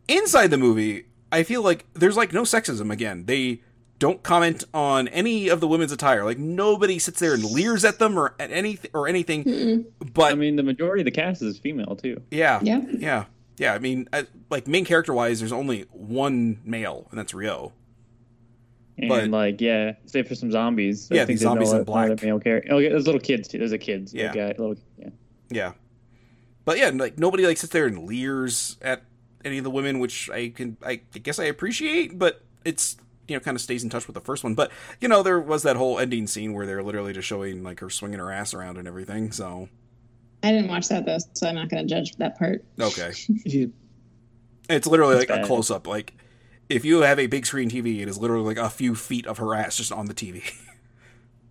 inside 0.07 0.47
the 0.47 0.57
movie, 0.57 1.05
I 1.31 1.43
feel 1.43 1.61
like 1.61 1.85
there's 1.93 2.17
like 2.17 2.33
no 2.33 2.43
sexism. 2.43 2.91
Again, 2.91 3.25
they 3.25 3.61
don't 3.99 4.23
comment 4.23 4.63
on 4.73 5.09
any 5.09 5.49
of 5.49 5.59
the 5.59 5.67
women's 5.67 5.91
attire. 5.91 6.23
Like 6.23 6.37
nobody 6.37 6.97
sits 6.97 7.19
there 7.19 7.33
and 7.33 7.43
leers 7.43 7.83
at 7.83 7.99
them 7.99 8.17
or 8.17 8.33
at 8.39 8.49
any 8.51 8.79
or 8.93 9.07
anything. 9.09 9.85
But 10.13 10.31
I 10.31 10.35
mean, 10.35 10.55
the 10.55 10.63
majority 10.63 11.01
of 11.01 11.05
the 11.05 11.11
cast 11.11 11.41
is 11.41 11.59
female 11.59 11.97
too. 11.97 12.21
yeah, 12.31 12.59
Yeah. 12.63 12.81
yeah, 12.97 13.25
yeah. 13.57 13.73
I 13.73 13.79
mean, 13.79 14.07
I, 14.13 14.25
like 14.49 14.67
main 14.67 14.85
character 14.85 15.13
wise, 15.13 15.39
there's 15.39 15.51
only 15.51 15.81
one 15.91 16.59
male, 16.63 17.07
and 17.11 17.19
that's 17.19 17.33
Rio. 17.33 17.73
And 18.99 19.09
But- 19.09 19.29
like, 19.29 19.61
yeah, 19.61 19.93
save 20.05 20.27
for 20.27 20.35
some 20.35 20.51
zombies. 20.51 21.07
Yeah, 21.11 21.23
I 21.23 21.25
think 21.25 21.39
the 21.39 21.45
there's 21.45 21.51
zombies 21.51 21.69
no 21.69 21.71
in 21.71 21.75
other- 21.77 21.85
black. 21.85 22.11
other 22.11 22.25
male 22.25 22.39
character. 22.39 22.73
Oh, 22.73 22.77
yeah, 22.79 22.89
there's 22.89 23.05
little 23.05 23.21
kids 23.21 23.47
too. 23.47 23.57
There's 23.57 23.71
a 23.71 23.77
kids. 23.77 24.13
Yeah. 24.13 24.31
Little 24.33 24.41
guy, 24.47 24.47
little, 24.57 24.75
yeah. 24.97 25.09
Yeah, 25.51 25.71
but 26.65 26.77
yeah, 26.77 26.89
like 26.93 27.17
nobody 27.17 27.45
like 27.47 27.57
sits 27.57 27.73
there 27.73 27.87
and 27.87 28.03
leers 28.05 28.77
at 28.81 29.03
any 29.43 29.57
of 29.57 29.63
the 29.63 29.71
women, 29.71 29.99
which 29.99 30.29
I 30.29 30.49
can, 30.49 30.77
I 30.85 30.95
guess 30.97 31.39
I 31.39 31.45
appreciate, 31.45 32.19
but 32.19 32.43
it's 32.65 32.97
you 33.27 33.35
know 33.35 33.39
kind 33.39 33.55
of 33.55 33.61
stays 33.61 33.83
in 33.83 33.89
touch 33.89 34.05
with 34.05 34.13
the 34.13 34.21
first 34.21 34.43
one. 34.43 34.53
But 34.53 34.69
you 35.01 35.07
know, 35.07 35.23
there 35.23 35.39
was 35.39 35.63
that 35.63 35.75
whole 35.75 35.97
ending 35.97 36.27
scene 36.27 36.53
where 36.53 36.65
they're 36.67 36.83
literally 36.83 37.13
just 37.13 37.27
showing 37.27 37.63
like 37.63 37.79
her 37.79 37.89
swinging 37.89 38.19
her 38.19 38.31
ass 38.31 38.53
around 38.53 38.77
and 38.77 38.87
everything. 38.87 39.31
So 39.31 39.69
I 40.43 40.51
didn't 40.51 40.67
watch 40.69 40.87
that 40.89 41.05
though, 41.05 41.17
so 41.33 41.47
I'm 41.47 41.55
not 41.55 41.69
going 41.69 41.87
to 41.87 41.89
judge 41.95 42.15
that 42.17 42.37
part. 42.37 42.63
okay, 42.79 43.11
It's 44.69 44.85
literally 44.87 45.15
like 45.15 45.29
bad. 45.29 45.43
a 45.43 45.47
close 45.47 45.71
up. 45.71 45.87
Like 45.87 46.13
if 46.69 46.85
you 46.85 47.01
have 47.01 47.19
a 47.19 47.27
big 47.27 47.45
screen 47.45 47.69
TV, 47.69 48.01
it 48.01 48.07
is 48.07 48.17
literally 48.17 48.45
like 48.45 48.57
a 48.57 48.69
few 48.69 48.95
feet 48.95 49.25
of 49.27 49.39
her 49.39 49.55
ass 49.55 49.77
just 49.77 49.91
on 49.91 50.05
the 50.05 50.13
TV. 50.13 50.53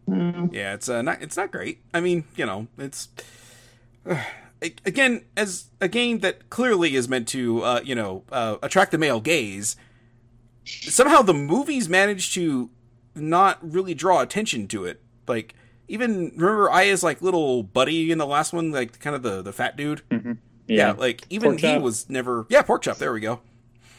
Mm. 0.09 0.55
yeah, 0.55 0.73
it's 0.73 0.89
uh, 0.89 1.03
not 1.03 1.21
it's 1.21 1.37
not 1.37 1.53
great. 1.53 1.81
I 1.93 2.01
mean, 2.01 2.25
you 2.35 2.47
know, 2.47 2.67
it's 2.79 3.09
again 4.63 5.25
as 5.37 5.67
a 5.81 5.89
game 5.89 6.21
that 6.21 6.49
clearly 6.49 6.95
is 6.95 7.09
meant 7.09 7.29
to 7.29 7.63
uh, 7.63 7.81
you 7.85 7.95
know 7.95 8.25
uh, 8.33 8.57
attract 8.63 8.91
the 8.93 8.99
male 8.99 9.21
gaze. 9.21 9.77
Somehow 10.65 11.23
the 11.23 11.35
movies 11.35 11.89
managed 11.89 12.33
to 12.35 12.71
not 13.15 13.59
really 13.61 13.95
draw 13.95 14.21
attention 14.21 14.67
to 14.69 14.85
it. 14.87 15.03
Like 15.27 15.55
even 15.89 16.33
remember 16.37 16.71
Aya's 16.71 17.03
like 17.03 17.21
little 17.21 17.63
buddy 17.63 18.11
in 18.11 18.19
the 18.19 18.27
last 18.27 18.53
one, 18.53 18.71
like 18.71 19.01
kind 19.01 19.15
of 19.17 19.23
the 19.23 19.43
the 19.43 19.53
fat 19.53 19.77
dude. 19.77 20.03
Yeah. 20.11 20.35
Yeah, 20.67 20.93
like 20.93 21.25
even 21.31 21.53
Pork 21.53 21.61
he 21.61 21.67
chop. 21.75 21.83
was 21.83 22.09
never. 22.11 22.47
Yeah, 22.51 22.63
pork 22.63 22.83
chop. 22.83 22.99
There 22.99 23.13
we 23.13 23.21
go. 23.21 23.41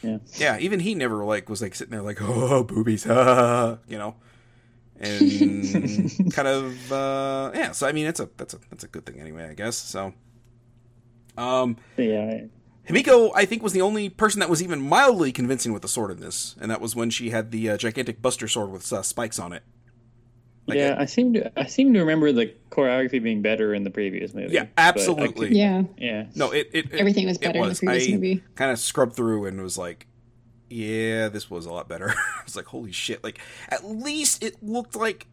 Yeah. 0.03 0.17
Yeah, 0.35 0.57
even 0.59 0.79
he 0.79 0.95
never 0.95 1.25
like 1.25 1.49
was 1.49 1.61
like 1.61 1.75
sitting 1.75 1.91
there 1.91 2.01
like 2.01 2.19
oh 2.21 2.63
boobies, 2.63 3.05
ah, 3.09 3.77
you 3.87 3.97
know, 3.97 4.15
and 4.99 6.31
kind 6.33 6.47
of 6.47 6.91
uh 6.91 7.51
yeah. 7.53 7.71
So 7.71 7.87
I 7.87 7.91
mean, 7.91 8.05
it's 8.07 8.19
a 8.19 8.29
that's 8.37 8.53
a 8.53 8.59
that's 8.69 8.83
a 8.83 8.87
good 8.87 9.05
thing 9.05 9.19
anyway, 9.19 9.49
I 9.49 9.53
guess. 9.53 9.77
So, 9.77 10.13
um, 11.37 11.77
yeah. 11.97 12.41
Himiko, 12.87 13.31
I 13.35 13.45
think, 13.45 13.61
was 13.61 13.73
the 13.73 13.81
only 13.81 14.09
person 14.09 14.39
that 14.39 14.49
was 14.49 14.63
even 14.63 14.81
mildly 14.81 15.31
convincing 15.31 15.73
with 15.73 15.83
the 15.83 15.87
sword 15.87 16.09
in 16.09 16.19
this, 16.19 16.55
and 16.59 16.71
that 16.71 16.81
was 16.81 16.95
when 16.95 17.11
she 17.11 17.29
had 17.29 17.51
the 17.51 17.69
uh, 17.69 17.77
gigantic 17.77 18.19
Buster 18.19 18.47
sword 18.47 18.71
with 18.71 18.91
uh, 18.91 19.03
spikes 19.03 19.37
on 19.37 19.53
it. 19.53 19.61
Like 20.69 20.77
yeah, 20.77 20.95
I 20.97 21.05
seem 21.05 21.33
to 21.33 21.59
I 21.59 21.65
seem 21.65 21.93
to 21.93 21.99
remember 21.99 22.31
the 22.31 22.53
choreography 22.71 23.21
being 23.21 23.41
better 23.41 23.73
in 23.73 23.83
the 23.83 23.89
previous 23.89 24.33
movie. 24.33 24.53
Yeah, 24.53 24.67
absolutely. 24.77 25.47
could- 25.49 25.57
Yeah, 25.57 25.83
yeah. 25.97 26.25
No, 26.35 26.51
it, 26.51 26.69
it, 26.73 26.85
it 26.93 26.99
everything 26.99 27.25
was 27.25 27.37
better 27.37 27.59
in 27.59 27.69
the 27.69 27.75
previous 27.75 28.07
movie. 28.09 28.43
kind 28.55 28.71
of 28.71 28.79
scrubbed 28.79 29.15
through 29.15 29.45
and 29.45 29.61
was 29.61 29.77
like, 29.77 30.07
yeah, 30.69 31.29
this 31.29 31.49
was 31.49 31.65
a 31.65 31.71
lot 31.73 31.87
better. 31.89 32.09
I 32.39 32.43
was 32.45 32.55
like, 32.55 32.65
holy 32.65 32.91
shit! 32.91 33.23
Like, 33.23 33.39
at 33.69 33.83
least 33.85 34.43
it 34.43 34.61
looked 34.63 34.95
like, 34.95 35.25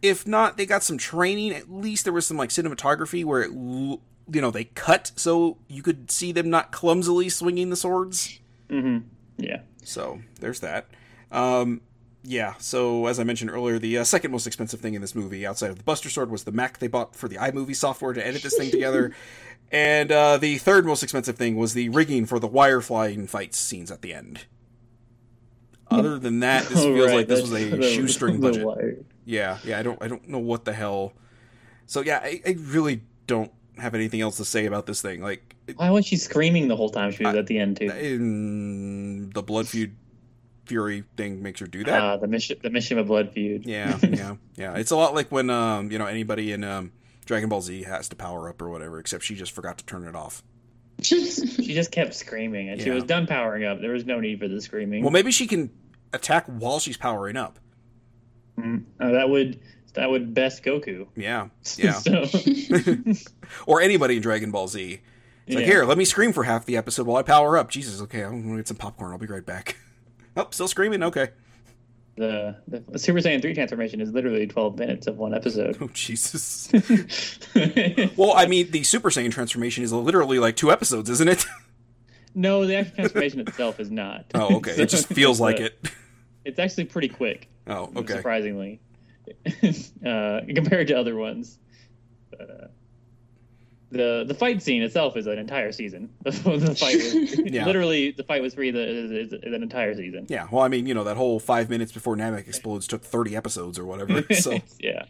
if 0.00 0.26
not, 0.26 0.56
they 0.56 0.66
got 0.66 0.82
some 0.82 0.96
training. 0.98 1.52
At 1.52 1.70
least 1.70 2.04
there 2.04 2.12
was 2.12 2.26
some 2.26 2.36
like 2.36 2.50
cinematography 2.50 3.24
where 3.24 3.42
it, 3.42 3.50
you 3.52 4.00
know, 4.40 4.50
they 4.50 4.64
cut 4.64 5.12
so 5.16 5.58
you 5.68 5.82
could 5.82 6.10
see 6.10 6.32
them 6.32 6.48
not 6.48 6.72
clumsily 6.72 7.28
swinging 7.28 7.68
the 7.70 7.76
swords. 7.76 8.38
hmm 8.70 8.98
Yeah. 9.36 9.60
So 9.84 10.20
there's 10.40 10.60
that. 10.60 10.86
Um, 11.30 11.80
yeah. 12.22 12.54
So 12.58 13.06
as 13.06 13.18
I 13.20 13.24
mentioned 13.24 13.50
earlier, 13.50 13.78
the 13.78 13.98
uh, 13.98 14.04
second 14.04 14.30
most 14.30 14.46
expensive 14.46 14.80
thing 14.80 14.94
in 14.94 15.00
this 15.00 15.14
movie, 15.14 15.46
outside 15.46 15.70
of 15.70 15.78
the 15.78 15.84
Buster 15.84 16.08
Sword, 16.10 16.30
was 16.30 16.44
the 16.44 16.52
Mac 16.52 16.78
they 16.78 16.86
bought 16.88 17.16
for 17.16 17.28
the 17.28 17.36
iMovie 17.36 17.76
software 17.76 18.12
to 18.12 18.26
edit 18.26 18.42
this 18.42 18.56
thing 18.56 18.70
together. 18.72 19.12
And 19.70 20.12
uh, 20.12 20.36
the 20.36 20.58
third 20.58 20.84
most 20.84 21.02
expensive 21.02 21.36
thing 21.36 21.56
was 21.56 21.72
the 21.74 21.88
rigging 21.88 22.26
for 22.26 22.38
the 22.38 22.46
wire 22.46 22.80
flying 22.80 23.26
fight 23.26 23.54
scenes 23.54 23.90
at 23.90 24.02
the 24.02 24.12
end. 24.12 24.44
Other 25.90 26.18
than 26.18 26.40
that, 26.40 26.64
this 26.68 26.80
feels 26.84 27.06
right, 27.08 27.16
like 27.16 27.28
this 27.28 27.42
was 27.42 27.52
a 27.52 27.68
the- 27.76 27.82
shoestring 27.82 28.40
the 28.40 28.48
budget. 28.48 28.64
wire. 28.66 28.96
Yeah, 29.24 29.58
yeah. 29.64 29.78
I 29.78 29.82
don't, 29.82 30.02
I 30.02 30.08
don't 30.08 30.28
know 30.28 30.38
what 30.38 30.64
the 30.64 30.72
hell. 30.72 31.12
So 31.86 32.00
yeah, 32.00 32.20
I, 32.22 32.40
I 32.46 32.56
really 32.58 33.02
don't 33.26 33.52
have 33.78 33.94
anything 33.94 34.20
else 34.20 34.36
to 34.38 34.44
say 34.44 34.66
about 34.66 34.86
this 34.86 35.00
thing. 35.02 35.22
Like, 35.22 35.54
Why 35.76 35.90
was 35.90 36.06
she 36.06 36.16
screaming 36.16 36.68
the 36.68 36.76
whole 36.76 36.90
time 36.90 37.10
she 37.12 37.24
was 37.24 37.34
I- 37.34 37.38
at 37.38 37.46
the 37.46 37.58
end 37.58 37.76
too? 37.78 37.86
in 37.90 39.30
the 39.30 39.42
Blood 39.42 39.68
Feud 39.68 39.94
Fury 40.72 41.04
thing 41.18 41.42
makes 41.42 41.60
her 41.60 41.66
do 41.66 41.84
that. 41.84 42.00
Ah, 42.00 42.16
the 42.16 42.26
mission, 42.26 42.56
the 42.62 42.70
mission 42.70 42.98
of 42.98 43.08
Blood 43.08 43.32
Feud. 43.32 43.66
Yeah, 43.66 43.98
yeah, 44.02 44.36
yeah. 44.56 44.76
It's 44.76 44.90
a 44.90 44.96
lot 44.96 45.14
like 45.14 45.30
when 45.30 45.50
um, 45.50 45.92
you 45.92 45.98
know, 45.98 46.06
anybody 46.06 46.50
in 46.50 46.64
um 46.64 46.92
Dragon 47.26 47.50
Ball 47.50 47.60
Z 47.60 47.82
has 47.82 48.08
to 48.08 48.16
power 48.16 48.48
up 48.48 48.62
or 48.62 48.70
whatever, 48.70 48.98
except 48.98 49.22
she 49.22 49.34
just 49.34 49.52
forgot 49.52 49.76
to 49.76 49.84
turn 49.84 50.06
it 50.06 50.16
off. 50.16 50.42
She 51.02 51.74
just 51.74 51.92
kept 51.92 52.14
screaming, 52.14 52.70
and 52.70 52.80
she 52.80 52.88
was 52.90 53.04
done 53.04 53.26
powering 53.26 53.64
up. 53.64 53.80
There 53.82 53.92
was 53.92 54.06
no 54.06 54.18
need 54.18 54.40
for 54.40 54.48
the 54.48 54.60
screaming. 54.60 55.02
Well, 55.02 55.10
maybe 55.10 55.30
she 55.30 55.46
can 55.46 55.70
attack 56.14 56.46
while 56.46 56.78
she's 56.78 56.96
powering 56.96 57.36
up. 57.36 57.58
Mm, 58.58 58.84
uh, 58.98 59.10
that 59.12 59.28
would 59.28 59.60
that 59.92 60.08
would 60.08 60.32
best 60.32 60.64
Goku. 60.64 61.06
Yeah, 61.14 61.48
yeah. 61.76 62.00
or 63.66 63.82
anybody 63.82 64.16
in 64.16 64.22
Dragon 64.22 64.50
Ball 64.50 64.68
Z. 64.68 65.00
It's 65.46 65.56
like, 65.56 65.64
here, 65.64 65.84
let 65.84 65.98
me 65.98 66.04
scream 66.04 66.32
for 66.32 66.44
half 66.44 66.64
the 66.64 66.76
episode 66.76 67.06
while 67.06 67.16
I 67.18 67.22
power 67.22 67.58
up. 67.58 67.68
Jesus, 67.70 68.00
okay, 68.02 68.22
I'm 68.22 68.42
gonna 68.42 68.56
get 68.56 68.68
some 68.68 68.76
popcorn. 68.78 69.12
I'll 69.12 69.18
be 69.18 69.26
right 69.26 69.44
back. 69.44 69.76
Oh, 70.36 70.48
still 70.50 70.68
screaming? 70.68 71.02
Okay. 71.02 71.28
the, 72.16 72.56
the 72.68 72.98
Super 72.98 73.20
Saiyan 73.20 73.40
three 73.40 73.54
transformation 73.54 74.00
is 74.00 74.12
literally 74.12 74.46
twelve 74.46 74.78
minutes 74.78 75.06
of 75.06 75.16
one 75.16 75.34
episode. 75.34 75.78
Oh, 75.80 75.88
Jesus. 75.94 76.70
well, 78.16 78.34
I 78.36 78.46
mean, 78.46 78.70
the 78.70 78.82
Super 78.84 79.10
Saiyan 79.10 79.32
transformation 79.32 79.82
is 79.82 79.92
literally 79.92 80.38
like 80.38 80.56
two 80.56 80.70
episodes, 80.70 81.08
isn't 81.10 81.28
it? 81.28 81.46
no, 82.34 82.66
the 82.66 82.76
actual 82.76 82.96
transformation 82.96 83.40
itself 83.40 83.80
is 83.80 83.90
not. 83.90 84.26
oh, 84.34 84.56
okay. 84.56 84.72
It 84.72 84.88
just 84.88 85.06
feels 85.14 85.40
like 85.40 85.60
it. 85.60 85.78
It's 86.44 86.58
actually 86.58 86.84
pretty 86.84 87.08
quick. 87.08 87.48
Oh, 87.66 87.90
okay. 87.96 88.16
Surprisingly, 88.16 88.80
uh, 90.06 90.40
compared 90.54 90.88
to 90.88 90.94
other 90.94 91.14
ones. 91.16 91.58
Uh, 92.38 92.66
the 93.92 94.24
the 94.26 94.34
fight 94.34 94.62
scene 94.62 94.82
itself 94.82 95.16
is 95.16 95.26
an 95.26 95.38
entire 95.38 95.70
season. 95.70 96.10
the 96.24 96.32
fight, 96.32 96.96
was, 96.96 97.38
Yeah. 97.44 97.66
literally, 97.66 98.10
the 98.10 98.24
fight 98.24 98.42
was 98.42 98.54
free. 98.54 98.70
The 98.70 98.80
is, 98.82 99.10
is, 99.10 99.32
is 99.34 99.52
an 99.54 99.62
entire 99.62 99.94
season. 99.94 100.26
Yeah, 100.28 100.48
well, 100.50 100.62
I 100.62 100.68
mean, 100.68 100.86
you 100.86 100.94
know, 100.94 101.04
that 101.04 101.16
whole 101.16 101.38
five 101.38 101.68
minutes 101.70 101.92
before 101.92 102.16
Namek 102.16 102.48
explodes 102.48 102.86
took 102.86 103.02
thirty 103.04 103.36
episodes 103.36 103.78
or 103.78 103.84
whatever. 103.84 104.22
So, 104.42 104.58
yeah, 104.80 105.04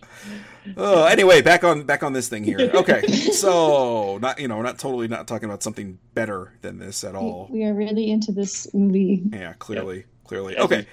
oh, 0.76 1.04
anyway, 1.04 1.42
back 1.42 1.64
on 1.64 1.84
back 1.84 2.02
on 2.02 2.12
this 2.12 2.28
thing 2.28 2.44
here. 2.44 2.70
Okay, 2.74 3.06
so 3.06 4.18
not 4.18 4.40
you 4.40 4.48
know, 4.48 4.56
we're 4.56 4.62
not 4.62 4.78
totally 4.78 5.08
not 5.08 5.26
talking 5.28 5.48
about 5.48 5.62
something 5.62 5.98
better 6.14 6.52
than 6.60 6.78
this 6.78 7.04
at 7.04 7.14
all. 7.14 7.48
we 7.50 7.64
are 7.64 7.72
really 7.74 8.10
into 8.10 8.32
this 8.32 8.72
movie. 8.74 9.22
Yeah, 9.32 9.54
clearly, 9.54 10.04
clearly. 10.24 10.54
Yeah. 10.54 10.62
Okay, 10.64 10.86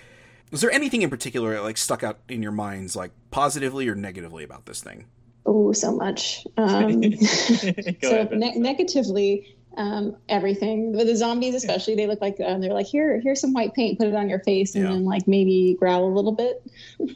was 0.52 0.62
there 0.62 0.72
anything 0.72 1.02
in 1.02 1.10
particular 1.10 1.54
that 1.54 1.64
like 1.64 1.78
stuck 1.78 2.04
out 2.04 2.20
in 2.30 2.42
your 2.44 2.52
minds, 2.52 2.96
like 2.96 3.12
positively 3.32 3.88
or 3.90 3.96
negatively 3.96 4.44
about 4.44 4.66
this 4.66 4.82
thing? 4.82 5.06
Oh, 5.52 5.72
so 5.72 5.92
much. 5.96 6.46
Um, 6.58 7.02
so 7.18 7.68
ahead, 8.04 8.32
ne- 8.32 8.60
negatively, 8.60 9.56
um, 9.78 10.16
everything. 10.30 10.94
With 10.94 11.08
the 11.08 11.16
zombies, 11.16 11.56
especially, 11.56 11.96
they 11.96 12.06
look 12.06 12.22
like 12.22 12.38
um, 12.46 12.62
they're 12.62 12.72
like, 12.74 12.86
here, 12.86 13.20
here's 13.20 13.42
some 13.42 13.54
white 13.54 13.74
paint, 13.74 13.98
put 13.98 14.08
it 14.08 14.14
on 14.14 14.30
your 14.30 14.40
face, 14.42 14.76
and 14.76 14.84
Yeah. 14.84 14.92
then 14.92 15.06
like 15.06 15.28
maybe 15.28 15.76
growl 15.80 16.06
a 16.06 16.14
little 16.14 16.32
bit. 16.34 16.64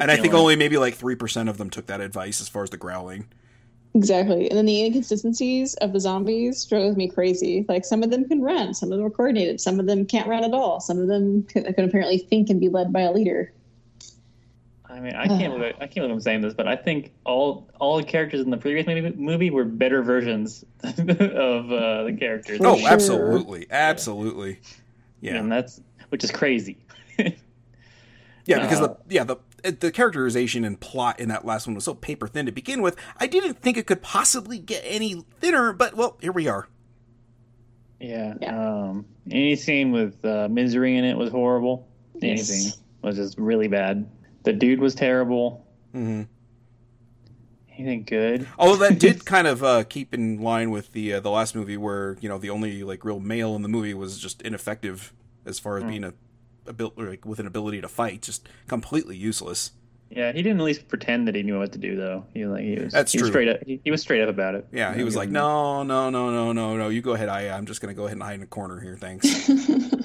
And 0.00 0.10
I 0.10 0.14
think 0.14 0.26
feeling- 0.26 0.40
only 0.40 0.56
maybe 0.56 0.76
like 0.76 0.94
three 0.94 1.16
percent 1.16 1.48
of 1.48 1.58
them 1.58 1.68
took 1.68 1.86
that 1.86 2.00
advice 2.00 2.40
as 2.40 2.48
far 2.48 2.62
as 2.62 2.70
the 2.70 2.76
growling. 2.76 3.26
Exactly. 3.94 4.48
And 4.48 4.56
then 4.58 4.66
the 4.66 4.84
inconsistencies 4.84 5.74
of 5.74 5.92
the 5.92 6.00
zombies 6.00 6.64
drove 6.64 6.96
me 6.96 7.08
crazy. 7.08 7.64
Like 7.68 7.84
some 7.84 8.02
of 8.04 8.10
them 8.10 8.28
can 8.28 8.40
run, 8.40 8.74
some 8.74 8.90
of 8.92 8.98
them 8.98 9.06
are 9.06 9.10
coordinated, 9.10 9.60
some 9.60 9.78
of 9.80 9.86
them 9.86 10.04
can't 10.06 10.28
run 10.28 10.42
at 10.44 10.52
all, 10.54 10.80
some 10.80 10.98
of 11.00 11.06
them 11.08 11.44
can, 11.44 11.64
can 11.74 11.84
apparently 11.84 12.18
think 12.18 12.50
and 12.50 12.60
be 12.60 12.68
led 12.68 12.92
by 12.92 13.00
a 13.02 13.12
leader. 13.12 13.52
I 14.94 15.00
mean, 15.00 15.14
I 15.14 15.26
can't 15.26 15.52
believe 15.52 15.74
I 15.76 15.86
can't 15.86 15.94
believe 15.94 16.12
I'm 16.12 16.20
saying 16.20 16.42
this, 16.42 16.54
but 16.54 16.68
I 16.68 16.76
think 16.76 17.12
all 17.24 17.68
all 17.80 17.96
the 17.96 18.04
characters 18.04 18.40
in 18.40 18.50
the 18.50 18.56
previous 18.56 18.86
movie, 18.86 19.10
movie 19.16 19.50
were 19.50 19.64
better 19.64 20.02
versions 20.02 20.64
of 20.84 20.96
uh, 20.98 22.04
the 22.04 22.16
characters. 22.18 22.58
For 22.58 22.66
oh, 22.68 22.76
sure. 22.76 22.88
absolutely, 22.88 23.66
absolutely. 23.70 24.60
Yeah, 25.20 25.36
and 25.36 25.50
that's 25.50 25.80
which 26.10 26.22
is 26.22 26.30
crazy. 26.30 26.78
Yeah, 28.46 28.60
because 28.60 28.80
Uh, 28.80 28.88
the 28.88 28.96
yeah 29.08 29.24
the 29.24 29.36
the 29.62 29.90
characterization 29.90 30.64
and 30.64 30.78
plot 30.78 31.18
in 31.18 31.30
that 31.30 31.46
last 31.46 31.66
one 31.66 31.74
was 31.74 31.84
so 31.84 31.94
paper 31.94 32.28
thin 32.28 32.46
to 32.46 32.52
begin 32.52 32.82
with. 32.82 32.96
I 33.16 33.26
didn't 33.26 33.62
think 33.62 33.78
it 33.78 33.86
could 33.86 34.02
possibly 34.02 34.58
get 34.58 34.82
any 34.84 35.24
thinner, 35.40 35.72
but 35.72 35.94
well, 35.94 36.18
here 36.20 36.32
we 36.32 36.46
are. 36.46 36.68
Yeah. 38.00 38.34
Yeah. 38.40 38.82
Um, 38.82 39.06
any 39.30 39.56
scene 39.56 39.92
with 39.92 40.22
uh, 40.24 40.48
misery 40.50 40.96
in 40.96 41.04
it 41.04 41.16
was 41.16 41.30
horrible. 41.30 41.88
Yes. 42.16 42.50
Anything 42.50 42.72
was 43.00 43.16
just 43.16 43.38
really 43.38 43.68
bad. 43.68 44.06
The 44.44 44.52
dude 44.52 44.80
was 44.80 44.94
terrible. 44.94 45.66
hmm 45.92 46.22
Anything 47.76 48.04
good? 48.04 48.46
Although 48.58 48.88
that 48.88 48.98
did 49.00 49.24
kind 49.24 49.48
of 49.48 49.64
uh, 49.64 49.82
keep 49.84 50.14
in 50.14 50.40
line 50.40 50.70
with 50.70 50.92
the 50.92 51.14
uh, 51.14 51.20
the 51.20 51.30
last 51.30 51.56
movie, 51.56 51.76
where 51.76 52.16
you 52.20 52.28
know 52.28 52.38
the 52.38 52.50
only 52.50 52.84
like 52.84 53.04
real 53.04 53.18
male 53.18 53.56
in 53.56 53.62
the 53.62 53.68
movie 53.68 53.94
was 53.94 54.18
just 54.18 54.40
ineffective 54.42 55.12
as 55.44 55.58
far 55.58 55.76
as 55.78 55.82
Hmm. 55.82 55.88
being 55.88 56.04
a, 56.04 56.14
abil- 56.68 56.92
or, 56.96 57.06
like 57.06 57.26
with 57.26 57.40
an 57.40 57.46
ability 57.48 57.80
to 57.80 57.88
fight, 57.88 58.22
just 58.22 58.48
completely 58.68 59.16
useless. 59.16 59.72
Yeah, 60.10 60.30
he 60.30 60.42
didn't 60.42 60.60
at 60.60 60.64
least 60.64 60.86
pretend 60.86 61.26
that 61.26 61.34
he 61.34 61.42
knew 61.42 61.58
what 61.58 61.72
to 61.72 61.78
do, 61.78 61.96
though. 61.96 62.26
He 62.32 62.46
like 62.46 62.62
he 62.62 62.76
was. 62.78 62.92
That's 62.92 63.10
he 63.10 63.18
was 63.18 63.22
true. 63.30 63.32
straight 63.32 63.48
up. 63.48 63.64
He, 63.66 63.80
he 63.82 63.90
was 63.90 64.02
straight 64.02 64.22
up 64.22 64.28
about 64.28 64.54
it. 64.54 64.68
Yeah, 64.70 64.94
he 64.94 65.02
was 65.02 65.16
like, 65.16 65.30
no, 65.30 65.82
no, 65.82 66.10
no, 66.10 66.30
no, 66.30 66.52
no, 66.52 66.76
no. 66.76 66.88
You 66.90 67.02
go 67.02 67.14
ahead, 67.14 67.28
I 67.28 67.48
I'm 67.48 67.66
just 67.66 67.80
gonna 67.80 67.94
go 67.94 68.04
ahead 68.04 68.12
and 68.18 68.22
hide 68.22 68.34
in 68.36 68.42
a 68.42 68.46
corner 68.46 68.78
here, 68.78 68.96
thanks. 68.96 69.48
I'm 69.50 70.04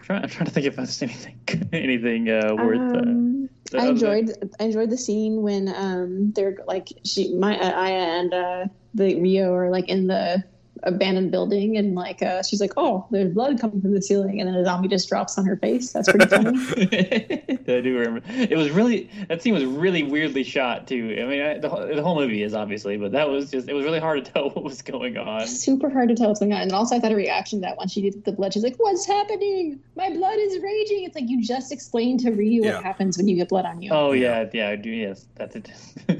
trying, 0.00 0.22
I'm 0.24 0.28
trying 0.28 0.46
to 0.46 0.50
think 0.50 0.66
if 0.66 0.74
there's 0.74 1.00
anything 1.02 1.38
anything 1.72 2.28
uh, 2.30 2.52
worth. 2.56 2.80
Um, 2.80 2.96
uh, 2.96 3.29
I 3.76 3.88
enjoyed 3.88 4.32
I 4.58 4.64
enjoyed 4.64 4.90
the 4.90 4.96
scene 4.96 5.42
when 5.42 5.68
um 5.68 6.32
they're 6.32 6.56
like 6.66 6.88
she 7.04 7.34
my 7.34 7.56
Aya 7.58 7.92
and 7.94 8.34
uh 8.34 8.64
the 8.94 9.20
Rio 9.20 9.52
are 9.54 9.70
like 9.70 9.88
in 9.88 10.06
the 10.06 10.44
abandoned 10.82 11.30
building, 11.30 11.76
and 11.76 11.94
like 11.94 12.22
uh, 12.22 12.42
she's 12.42 12.60
like, 12.60 12.72
"Oh, 12.76 13.06
there's 13.10 13.32
blood 13.32 13.60
coming 13.60 13.80
from 13.80 13.92
the 13.94 14.02
ceiling," 14.02 14.40
and 14.40 14.48
then 14.48 14.54
a 14.56 14.64
zombie 14.64 14.88
just 14.88 15.08
drops 15.08 15.36
on 15.38 15.44
her 15.46 15.56
face. 15.56 15.92
That's 15.92 16.10
pretty 16.10 16.26
funny. 16.26 17.44
I 17.50 17.80
do 17.80 17.98
remember. 17.98 18.22
It 18.28 18.56
was 18.56 18.70
really 18.70 19.08
that 19.28 19.42
scene 19.42 19.54
was 19.54 19.64
really 19.64 20.02
weirdly 20.02 20.42
shot 20.44 20.86
too. 20.88 21.16
I 21.20 21.24
mean, 21.26 21.42
I, 21.42 21.58
the, 21.58 21.68
whole- 21.68 21.86
the 21.86 22.02
whole 22.02 22.16
movie 22.16 22.42
is 22.42 22.54
obviously, 22.54 22.96
but 22.96 23.12
that 23.12 23.28
was 23.28 23.50
just 23.50 23.68
it 23.68 23.74
was 23.74 23.84
really 23.84 24.00
hard 24.00 24.24
to 24.24 24.32
tell 24.32 24.50
what 24.50 24.64
was 24.64 24.82
going 24.82 25.16
on. 25.16 25.46
Super 25.46 25.90
hard 25.90 26.08
to 26.08 26.14
tell 26.14 26.28
what's 26.28 26.40
going 26.40 26.52
on. 26.52 26.62
And 26.62 26.72
also, 26.72 26.96
I 26.96 27.00
thought 27.00 27.12
a 27.12 27.16
reaction 27.16 27.60
to 27.60 27.66
that 27.66 27.78
when 27.78 27.88
she 27.88 28.00
did 28.02 28.24
the 28.24 28.32
blood, 28.32 28.52
she's 28.54 28.62
like, 28.64 28.76
"What's 28.76 29.06
happening? 29.06 29.80
My 29.96 30.10
blood 30.10 30.38
is 30.38 30.60
raging." 30.62 31.04
It's 31.04 31.14
like 31.14 31.28
you 31.28 31.42
just 31.42 31.72
explained 31.72 32.20
to 32.20 32.30
Ryu 32.30 32.62
Yeah. 32.64 32.74
what 32.76 32.84
happens 32.84 33.16
when 33.16 33.28
you 33.28 33.36
get 33.36 33.48
blood 33.48 33.64
on 33.64 33.82
you. 33.82 33.90
Oh 33.92 34.12
yeah, 34.12 34.48
yeah, 34.52 34.68
I 34.70 34.76
do. 34.76 34.90
Yes, 34.90 35.26
that's 35.36 35.56
it. 35.56 35.70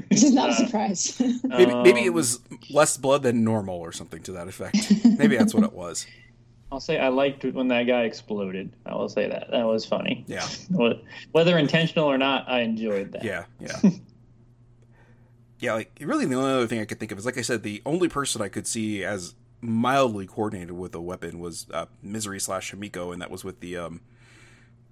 This 0.09 0.23
is 0.23 0.33
not 0.33 0.49
a 0.49 0.51
Uh, 0.51 0.55
surprise. 0.55 1.21
Maybe, 1.43 1.73
maybe 1.73 2.01
it 2.05 2.09
um, 2.09 2.15
was 2.15 2.39
less 2.69 2.97
blood 2.97 3.23
than 3.23 3.43
normal 3.43 3.75
or 3.79 3.91
something 3.91 4.21
to 4.23 4.31
that 4.33 4.47
effect. 4.51 4.77
Maybe 5.17 5.35
that's 5.37 5.53
what 5.55 5.63
it 5.63 5.73
was. 5.73 6.05
I'll 6.71 6.79
say 6.79 6.99
I 6.99 7.09
liked 7.09 7.43
when 7.43 7.67
that 7.67 7.83
guy 7.83 8.03
exploded. 8.03 8.71
I 8.85 8.95
will 8.95 9.09
say 9.09 9.27
that 9.27 9.51
that 9.51 9.65
was 9.65 9.85
funny. 9.85 10.23
Yeah, 10.27 10.47
Whether 11.31 11.57
intentional 11.57 12.05
or 12.05 12.17
not, 12.17 12.47
I 12.47 12.61
enjoyed 12.61 13.11
that. 13.13 13.23
yeah, 13.23 13.45
yeah. 13.59 13.79
Yeah, 15.59 15.73
like 15.73 15.91
really 16.01 16.25
the 16.25 16.35
only 16.35 16.51
other 16.51 16.65
thing 16.65 16.79
I 16.79 16.85
could 16.85 16.99
think 16.99 17.11
of 17.11 17.19
is 17.19 17.25
like 17.25 17.37
I 17.37 17.41
said, 17.41 17.61
the 17.61 17.83
only 17.85 18.09
person 18.09 18.41
I 18.41 18.47
could 18.49 18.65
see 18.65 19.03
as 19.03 19.35
mildly 19.61 20.25
coordinated 20.25 20.71
with 20.71 20.95
a 20.95 21.01
weapon 21.01 21.39
was 21.39 21.67
uh, 21.71 21.85
Misery 22.01 22.39
slash 22.39 22.73
Hamiko, 22.73 23.13
and 23.13 23.21
that 23.21 23.29
was 23.29 23.43
with 23.43 23.59
the 23.59 23.77
um 23.77 24.01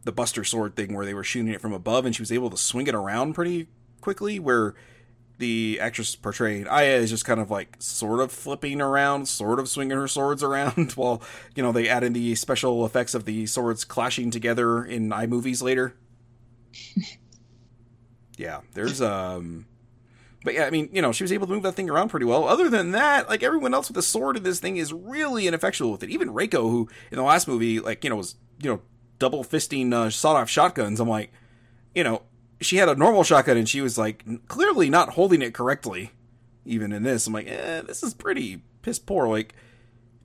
the 0.03 0.11
Buster 0.11 0.43
Sword 0.43 0.75
thing 0.75 0.93
where 0.93 1.07
they 1.07 1.15
were 1.15 1.23
shooting 1.23 1.51
it 1.51 1.59
from 1.59 1.73
above, 1.73 2.05
and 2.05 2.15
she 2.15 2.21
was 2.21 2.31
able 2.31 2.51
to 2.51 2.57
swing 2.57 2.85
it 2.85 2.93
around 2.93 3.33
pretty 3.33 3.67
quickly. 3.99 4.37
Where 4.37 4.75
the 5.39 5.79
actress 5.81 6.15
portraying 6.15 6.67
Aya 6.67 6.97
is 6.97 7.09
just 7.09 7.25
kind 7.25 7.39
of 7.39 7.49
like 7.49 7.75
sort 7.79 8.19
of 8.19 8.31
flipping 8.31 8.81
around, 8.81 9.27
sort 9.27 9.59
of 9.59 9.67
swinging 9.67 9.97
her 9.97 10.07
swords 10.07 10.43
around, 10.43 10.91
while 10.95 11.21
you 11.55 11.63
know 11.63 11.71
they 11.71 11.89
add 11.89 12.03
in 12.03 12.13
the 12.13 12.35
special 12.35 12.85
effects 12.85 13.15
of 13.15 13.25
the 13.25 13.45
swords 13.47 13.83
clashing 13.83 14.29
together 14.29 14.83
in 14.83 15.09
iMovies 15.09 15.63
later. 15.63 15.95
yeah, 18.37 18.61
there's 18.73 19.01
um. 19.01 19.65
But 20.43 20.53
yeah, 20.53 20.65
I 20.65 20.69
mean, 20.69 20.89
you 20.93 21.01
know, 21.01 21.11
she 21.11 21.25
was 21.25 21.33
able 21.33 21.47
to 21.47 21.53
move 21.53 21.63
that 21.63 21.73
thing 21.73 21.89
around 21.89 22.09
pretty 22.09 22.25
well. 22.25 22.47
Other 22.47 22.69
than 22.69 22.91
that, 22.91 23.27
like 23.27 23.43
everyone 23.43 23.73
else 23.73 23.89
with 23.89 23.95
the 23.95 24.01
sword 24.01 24.37
in 24.37 24.43
this 24.43 24.61
thing 24.61 24.77
is 24.77 24.93
really 24.93 25.47
ineffectual 25.47 25.91
with 25.91 26.01
it. 26.01 26.09
Even 26.09 26.29
Reiko, 26.29 26.69
who 26.69 26.87
in 27.11 27.17
the 27.17 27.23
last 27.23 27.47
movie, 27.47 27.79
like 27.81 28.03
you 28.03 28.09
know, 28.09 28.15
was 28.15 28.35
you 28.61 28.69
know 28.69 28.81
double 29.19 29.43
fisting 29.43 29.93
uh, 29.93 30.09
sawed-off 30.09 30.49
shotguns. 30.49 30.99
I'm 30.99 31.09
like, 31.09 31.31
you 31.93 32.03
know, 32.03 32.21
she 32.61 32.77
had 32.77 32.89
a 32.89 32.95
normal 32.95 33.23
shotgun 33.23 33.57
and 33.57 33.67
she 33.69 33.81
was 33.81 33.97
like 33.97 34.23
clearly 34.47 34.89
not 34.89 35.09
holding 35.11 35.41
it 35.41 35.53
correctly. 35.53 36.11
Even 36.65 36.91
in 36.91 37.03
this, 37.03 37.25
I'm 37.27 37.33
like, 37.33 37.47
eh, 37.47 37.81
this 37.81 38.03
is 38.03 38.13
pretty 38.13 38.61
piss 38.81 38.99
poor. 38.99 39.27
Like 39.27 39.55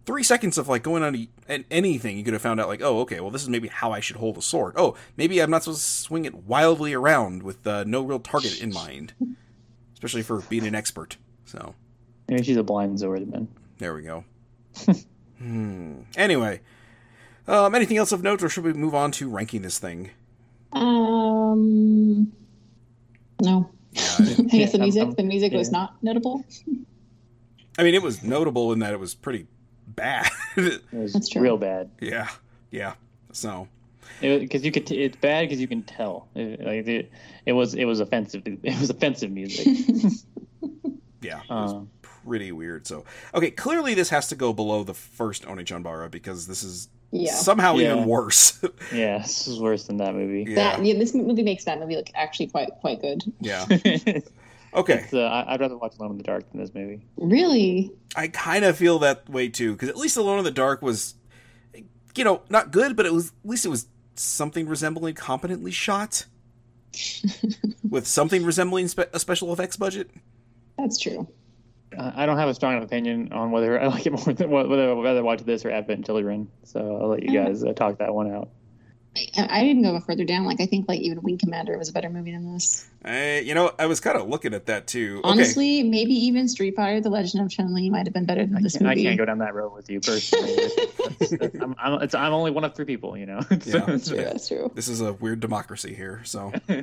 three 0.04 0.22
seconds 0.22 0.58
of 0.58 0.68
like 0.68 0.82
going 0.82 1.02
on 1.02 1.14
e- 1.16 1.30
an- 1.48 1.64
anything, 1.70 2.18
you 2.18 2.24
could 2.24 2.32
have 2.34 2.42
found 2.42 2.60
out 2.60 2.68
like, 2.68 2.82
oh, 2.82 3.00
okay, 3.00 3.20
well, 3.20 3.30
this 3.30 3.42
is 3.42 3.48
maybe 3.48 3.68
how 3.68 3.92
I 3.92 4.00
should 4.00 4.16
hold 4.16 4.36
a 4.36 4.42
sword. 4.42 4.74
Oh, 4.76 4.94
maybe 5.16 5.40
I'm 5.40 5.50
not 5.50 5.62
supposed 5.62 5.82
to 5.84 5.90
swing 5.90 6.24
it 6.26 6.34
wildly 6.34 6.92
around 6.92 7.42
with 7.42 7.66
uh, 7.66 7.84
no 7.84 8.02
real 8.02 8.18
target 8.20 8.60
in 8.60 8.72
mind, 8.74 9.14
especially 9.94 10.22
for 10.22 10.40
being 10.42 10.66
an 10.66 10.74
expert. 10.74 11.16
So 11.46 11.74
Maybe 12.28 12.42
she's 12.42 12.56
a 12.56 12.62
blind 12.62 12.98
swordsman. 13.00 13.48
there 13.78 13.94
we 13.94 14.02
go. 14.02 14.24
hmm. 15.38 16.00
Anyway, 16.16 16.60
um, 17.46 17.74
anything 17.74 17.96
else 17.96 18.12
of 18.12 18.22
note, 18.22 18.42
or 18.42 18.48
should 18.48 18.64
we 18.64 18.72
move 18.72 18.94
on 18.94 19.12
to 19.12 19.28
ranking 19.30 19.62
this 19.62 19.78
thing? 19.78 20.10
um, 20.72 21.43
no. 21.56 22.26
Yeah, 23.92 24.02
I, 24.18 24.22
I 24.22 24.26
guess 24.26 24.72
the 24.72 24.78
Yeah, 24.78 24.82
music. 24.84 25.02
um, 25.02 25.10
the 25.12 25.22
music 25.22 25.52
was 25.52 25.70
not 25.70 26.02
notable. 26.02 26.44
I 27.78 27.82
mean, 27.82 27.94
it 27.94 28.02
was 28.02 28.22
notable 28.22 28.72
in 28.72 28.80
that 28.80 28.92
it 28.92 29.00
was 29.00 29.14
pretty 29.14 29.46
bad. 29.86 30.28
It 30.56 30.82
was 30.92 31.12
That's 31.12 31.28
true. 31.28 31.42
real 31.42 31.56
bad. 31.56 31.90
yeah, 32.00 32.28
yeah. 32.70 32.94
So 33.32 33.66
Because 34.20 34.64
you 34.64 34.70
could, 34.70 34.86
t- 34.86 35.02
it's 35.02 35.16
bad 35.16 35.42
because 35.48 35.60
you 35.60 35.66
can 35.66 35.82
tell. 35.82 36.28
It, 36.36 36.60
like 36.60 36.86
it, 36.86 37.10
it 37.44 37.52
was, 37.52 37.74
it 37.74 37.84
was 37.84 37.98
offensive. 38.00 38.42
It 38.46 38.80
was 38.80 38.90
offensive 38.90 39.32
music. 39.32 39.66
yeah, 41.20 41.40
it 41.40 41.50
was 41.50 41.72
Um, 41.72 41.90
pretty 42.02 42.52
weird. 42.52 42.86
So 42.86 43.04
okay, 43.34 43.50
clearly 43.50 43.94
this 43.94 44.10
has 44.10 44.28
to 44.28 44.36
go 44.36 44.52
below 44.52 44.84
the 44.84 44.94
first 44.94 45.44
Onechanbara 45.44 46.08
because 46.10 46.46
this 46.46 46.62
is 46.62 46.88
Yeah. 47.16 47.32
somehow 47.34 47.76
Yeah. 47.76 47.92
even 47.94 48.06
worse. 48.06 48.60
yeah, 48.92 49.18
this 49.18 49.46
is 49.46 49.60
worse 49.60 49.84
than 49.84 49.98
that 49.98 50.14
movie. 50.14 50.44
yeah, 50.50 50.54
That 50.76 50.84
yeah, 50.84 50.94
this 50.98 51.14
movie 51.14 51.42
makes 51.44 51.64
that 51.64 51.78
movie 51.78 51.94
look 51.96 52.10
actually 52.14 52.48
quite 52.48 52.70
quite 52.80 53.00
good. 53.00 53.22
yeah. 53.40 53.64
Okay, 54.74 55.04
uh, 55.12 55.20
I- 55.20 55.54
I'd 55.54 55.60
rather 55.60 55.76
watch 55.78 55.94
Alone 56.00 56.10
in 56.10 56.18
the 56.18 56.24
Dark 56.24 56.50
than 56.50 56.60
this 56.60 56.74
movie. 56.74 57.00
Really? 57.16 57.92
I 58.16 58.26
kind 58.26 58.64
of 58.64 58.76
feel 58.76 58.98
that 58.98 59.28
way 59.30 59.48
too 59.48 59.72
because 59.74 59.88
at 59.88 59.96
least 59.96 60.16
Alone 60.16 60.38
in 60.40 60.44
the 60.44 60.50
Dark 60.50 60.82
was, 60.82 61.14
you 62.16 62.24
know, 62.24 62.42
not 62.50 62.72
good, 62.72 62.96
but 62.96 63.06
it 63.06 63.12
was 63.12 63.28
at 63.44 63.48
least 63.48 63.64
it 63.64 63.68
was 63.68 63.86
something 64.16 64.66
resembling 64.66 65.14
competently 65.14 65.70
shot 65.70 66.26
with 67.88 68.06
something 68.08 68.44
resembling 68.44 68.88
spe- 68.88 69.10
a 69.12 69.20
special 69.20 69.52
effects 69.52 69.76
budget. 69.76 70.10
That's 70.76 70.98
true. 70.98 71.28
Uh, 71.98 72.12
I 72.14 72.26
don't 72.26 72.36
have 72.36 72.48
a 72.48 72.54
strong 72.54 72.72
enough 72.74 72.84
opinion 72.84 73.32
on 73.32 73.50
whether 73.50 73.80
I 73.80 73.86
like 73.88 74.06
it 74.06 74.12
more 74.12 74.32
than 74.34 74.50
whether 74.50 74.92
I'd 74.92 75.02
rather 75.02 75.22
watch 75.22 75.42
this 75.42 75.64
or 75.64 75.70
Advent 75.70 76.06
Children. 76.06 76.48
So 76.64 76.98
I'll 77.02 77.08
let 77.08 77.22
you 77.22 77.32
guys 77.32 77.62
uh, 77.64 77.72
talk 77.72 77.98
that 77.98 78.14
one 78.14 78.32
out. 78.32 78.48
I, 79.36 79.60
I 79.60 79.62
didn't 79.62 79.84
go 79.84 80.00
further 80.00 80.24
down. 80.24 80.44
Like 80.44 80.60
I 80.60 80.66
think 80.66 80.88
like 80.88 80.98
even 80.98 81.22
Wing 81.22 81.38
Commander 81.38 81.78
was 81.78 81.88
a 81.88 81.92
better 81.92 82.10
movie 82.10 82.32
than 82.32 82.52
this. 82.52 82.84
I, 83.04 83.38
you 83.38 83.54
know, 83.54 83.70
I 83.78 83.86
was 83.86 84.00
kind 84.00 84.16
of 84.18 84.28
looking 84.28 84.54
at 84.54 84.66
that 84.66 84.88
too. 84.88 85.18
Okay. 85.20 85.28
Honestly, 85.30 85.82
maybe 85.84 86.14
even 86.14 86.48
Street 86.48 86.74
Fighter: 86.74 87.00
The 87.00 87.10
Legend 87.10 87.44
of 87.44 87.50
Chun 87.50 87.72
Li 87.74 87.90
might 87.90 88.06
have 88.06 88.12
been 88.12 88.24
better 88.26 88.44
than 88.44 88.56
I 88.56 88.60
this 88.62 88.76
can't, 88.76 88.88
I 88.88 88.96
can't 88.96 89.16
go 89.16 89.24
down 89.24 89.38
that 89.38 89.54
road 89.54 89.72
with 89.72 89.88
you 89.88 90.00
personally. 90.00 90.50
It's- 90.54 91.32
it's- 91.32 91.62
I'm, 91.62 91.76
I'm, 91.78 92.02
it's, 92.02 92.14
I'm 92.16 92.32
only 92.32 92.50
one 92.50 92.64
of 92.64 92.74
three 92.74 92.86
people, 92.86 93.16
you 93.16 93.26
know. 93.26 93.40
Yeah. 93.50 93.78
That's 93.86 94.08
true. 94.08 94.16
That's 94.16 94.48
true. 94.48 94.72
This 94.74 94.88
is 94.88 95.00
a 95.00 95.12
weird 95.12 95.38
democracy 95.38 95.94
here, 95.94 96.20
so. 96.24 96.52
yeah. 96.68 96.82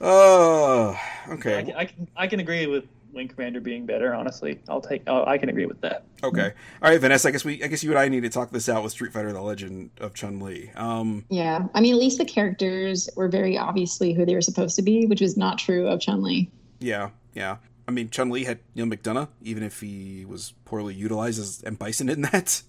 Oh, 0.00 0.98
I, 1.28 1.32
okay, 1.34 1.62
can, 1.64 1.76
I 1.76 1.84
can 1.84 2.08
I 2.16 2.26
can 2.26 2.40
agree 2.40 2.66
with 2.66 2.84
Wing 3.12 3.28
Commander 3.28 3.60
being 3.60 3.84
better. 3.86 4.14
Honestly, 4.14 4.58
I'll 4.68 4.80
take. 4.80 5.02
Oh, 5.06 5.24
I 5.26 5.38
can 5.38 5.48
agree 5.48 5.66
with 5.66 5.80
that. 5.82 6.04
okay. 6.24 6.52
All 6.82 6.90
right, 6.90 7.00
Vanessa. 7.00 7.28
I 7.28 7.30
guess 7.30 7.44
we, 7.44 7.62
I 7.62 7.66
guess 7.66 7.82
you 7.84 7.90
and 7.90 7.98
I 7.98 8.08
need 8.08 8.22
to 8.22 8.30
talk 8.30 8.50
this 8.50 8.68
out 8.68 8.82
with 8.82 8.92
Street 8.92 9.12
Fighter: 9.12 9.32
The 9.32 9.40
Legend 9.42 9.90
of 10.00 10.14
Chun 10.14 10.40
Li. 10.40 10.70
Um, 10.76 11.24
Yeah, 11.28 11.66
I 11.74 11.80
mean, 11.80 11.92
at 11.94 12.00
least 12.00 12.18
the 12.18 12.24
characters 12.24 13.08
were 13.16 13.28
very 13.28 13.58
obviously 13.58 14.12
who 14.12 14.24
they 14.24 14.34
were 14.34 14.40
supposed 14.40 14.76
to 14.76 14.82
be, 14.82 15.06
which 15.06 15.20
was 15.20 15.36
not 15.36 15.58
true 15.58 15.86
of 15.88 16.00
Chun 16.00 16.22
Li. 16.22 16.50
yeah, 16.80 17.10
yeah. 17.34 17.56
I 17.88 17.90
mean, 17.90 18.10
Chun 18.10 18.30
Li 18.30 18.44
had 18.44 18.60
Neal 18.76 18.86
McDonough, 18.86 19.28
even 19.42 19.62
if 19.64 19.80
he 19.80 20.24
was 20.24 20.54
poorly 20.64 20.94
utilized 20.94 21.40
as 21.40 21.62
M 21.64 21.74
Bison 21.74 22.08
in 22.08 22.22
that. 22.22 22.32
That's 22.32 22.64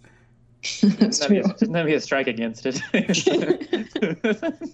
Shouldn't 0.62 1.00
that 1.20 1.30
be 1.30 1.42
true. 1.42 1.44
a- 1.52 1.58
shouldn't 1.60 1.74
that 1.74 1.86
be 1.86 1.94
a 1.94 2.00
strike 2.02 2.28
against 2.28 2.66
it? 2.66 2.82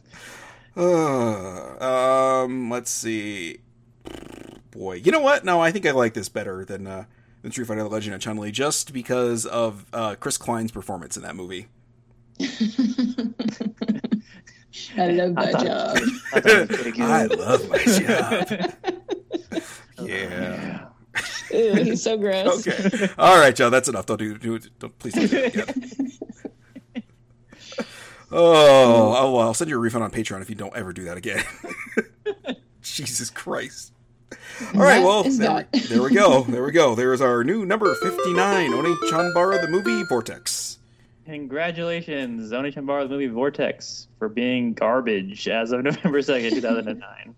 Uh, 0.78 2.44
um, 2.46 2.70
let's 2.70 2.92
see. 2.92 3.58
Boy, 4.72 4.96
you 4.96 5.12
know 5.12 5.20
what? 5.22 5.44
No, 5.46 5.60
I 5.62 5.72
think 5.72 5.86
I 5.86 5.92
like 5.92 6.14
this 6.14 6.30
better 6.30 6.64
than 6.66 6.86
uh, 6.88 7.06
than 7.42 7.52
Street 7.52 7.66
Fighter: 7.68 7.84
The 7.84 7.90
Legend 7.90 8.16
of 8.16 8.22
Chun 8.22 8.38
Li, 8.38 8.52
just 8.52 8.94
because 8.94 9.46
of 9.46 9.86
uh, 9.94 10.16
Chris 10.20 10.38
Klein's 10.38 10.72
performance 10.72 11.18
in 11.18 11.24
that 11.24 11.36
movie. 11.36 11.68
I 14.98 15.08
love 15.12 15.38
I 15.38 15.46
that 15.46 15.52
thought- 15.52 15.66
job. 15.66 15.98
I 16.34 16.40
thought 16.40 16.46
it 16.52 16.70
was 16.70 16.78
pretty 16.80 16.92
good. 16.92 17.02
I 17.02 17.26
love 17.26 17.70
my 17.70 17.78
job. 17.84 18.74
Yeah. 20.02 20.86
Ew, 21.52 21.74
he's 21.84 22.02
so 22.02 22.16
gross. 22.18 22.66
Okay. 22.66 23.10
All 23.18 23.38
right, 23.38 23.54
Joe. 23.54 23.70
That's 23.70 23.90
enough. 23.90 24.06
Don't 24.06 24.16
do. 24.18 24.38
do 24.38 24.56
it. 24.56 24.70
Don't, 24.80 24.98
please 24.98 25.14
don't 25.14 25.30
do 25.30 25.38
it 25.38 25.56
again. 25.56 26.12
Oh, 28.32 29.16
oh 29.18 29.32
well. 29.34 29.40
I'll 29.48 29.54
send 29.56 29.70
you 29.72 29.76
a 29.76 29.80
refund 29.80 30.04
on 30.04 30.12
Patreon 30.12 30.42
if 30.42 30.50
you 30.50 30.56
don't 30.56 30.76
ever 30.76 30.94
do 30.94 31.04
that 31.06 31.18
again. 31.18 31.44
Jesus 32.84 33.30
Christ. 33.32 33.92
All 34.76 34.82
right, 34.82 35.04
well, 35.04 35.24
there, 35.24 35.68
we- 35.74 35.80
there 35.88 36.04
we 36.04 36.14
go. 36.14 36.44
There 36.44 36.64
we 36.64 36.72
go. 36.72 36.94
There 36.96 37.14
is 37.14 37.22
our 37.22 37.44
new 37.44 37.66
number 37.66 37.94
59, 37.96 38.74
Oni 38.74 38.94
Chanbara, 39.12 39.62
the 39.62 39.68
movie 39.68 40.04
Vortex. 40.04 40.78
Congratulations, 41.26 42.52
Onechanbara, 42.52 43.04
the 43.04 43.10
movie 43.10 43.28
Vortex, 43.28 44.08
for 44.18 44.30
being 44.30 44.74
garbage 44.74 45.48
as 45.48 45.72
of 45.72 45.84
November 45.84 46.20
2nd, 46.22 46.50
2009. 46.52 47.36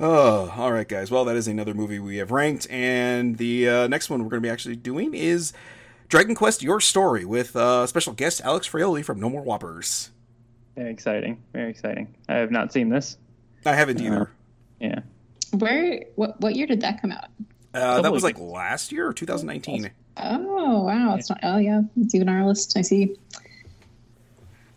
Oh, 0.00 0.52
all 0.56 0.72
right, 0.72 0.86
guys. 0.88 1.10
Well, 1.10 1.24
that 1.24 1.36
is 1.36 1.48
another 1.48 1.74
movie 1.74 1.98
we 1.98 2.18
have 2.18 2.30
ranked, 2.30 2.68
and 2.70 3.36
the 3.38 3.68
uh, 3.68 3.86
next 3.88 4.10
one 4.10 4.22
we're 4.22 4.28
going 4.30 4.42
to 4.42 4.46
be 4.46 4.50
actually 4.52 4.76
doing 4.76 5.14
is 5.14 5.52
Dragon 6.08 6.34
Quest: 6.34 6.62
Your 6.62 6.80
Story 6.80 7.24
with 7.24 7.56
uh, 7.56 7.86
special 7.86 8.12
guest 8.12 8.40
Alex 8.44 8.68
Fraioli 8.68 9.04
from 9.04 9.18
No 9.18 9.28
More 9.30 9.42
Whoppers. 9.42 10.10
Very 10.76 10.90
exciting. 10.90 11.42
Very 11.52 11.70
exciting. 11.70 12.14
I 12.28 12.34
have 12.34 12.50
not 12.52 12.72
seen 12.72 12.88
this. 12.88 13.16
I 13.66 13.74
haven't 13.74 14.00
either. 14.00 14.30
Yeah. 14.80 15.00
Where? 15.52 16.04
What? 16.16 16.40
What 16.40 16.56
year 16.56 16.66
did 16.66 16.80
that 16.82 17.00
come 17.00 17.12
out? 17.12 17.28
Uh, 17.74 18.00
that 18.02 18.12
was 18.12 18.22
like 18.22 18.38
last 18.38 18.92
year 18.92 19.06
or 19.06 19.12
2019. 19.12 19.90
Oh 20.16 20.84
wow, 20.84 21.14
it's 21.14 21.28
not. 21.28 21.40
Oh 21.42 21.58
yeah, 21.58 21.82
it's 22.00 22.14
even 22.14 22.28
on 22.28 22.36
our 22.36 22.46
list. 22.46 22.76
I 22.76 22.82
see. 22.82 23.16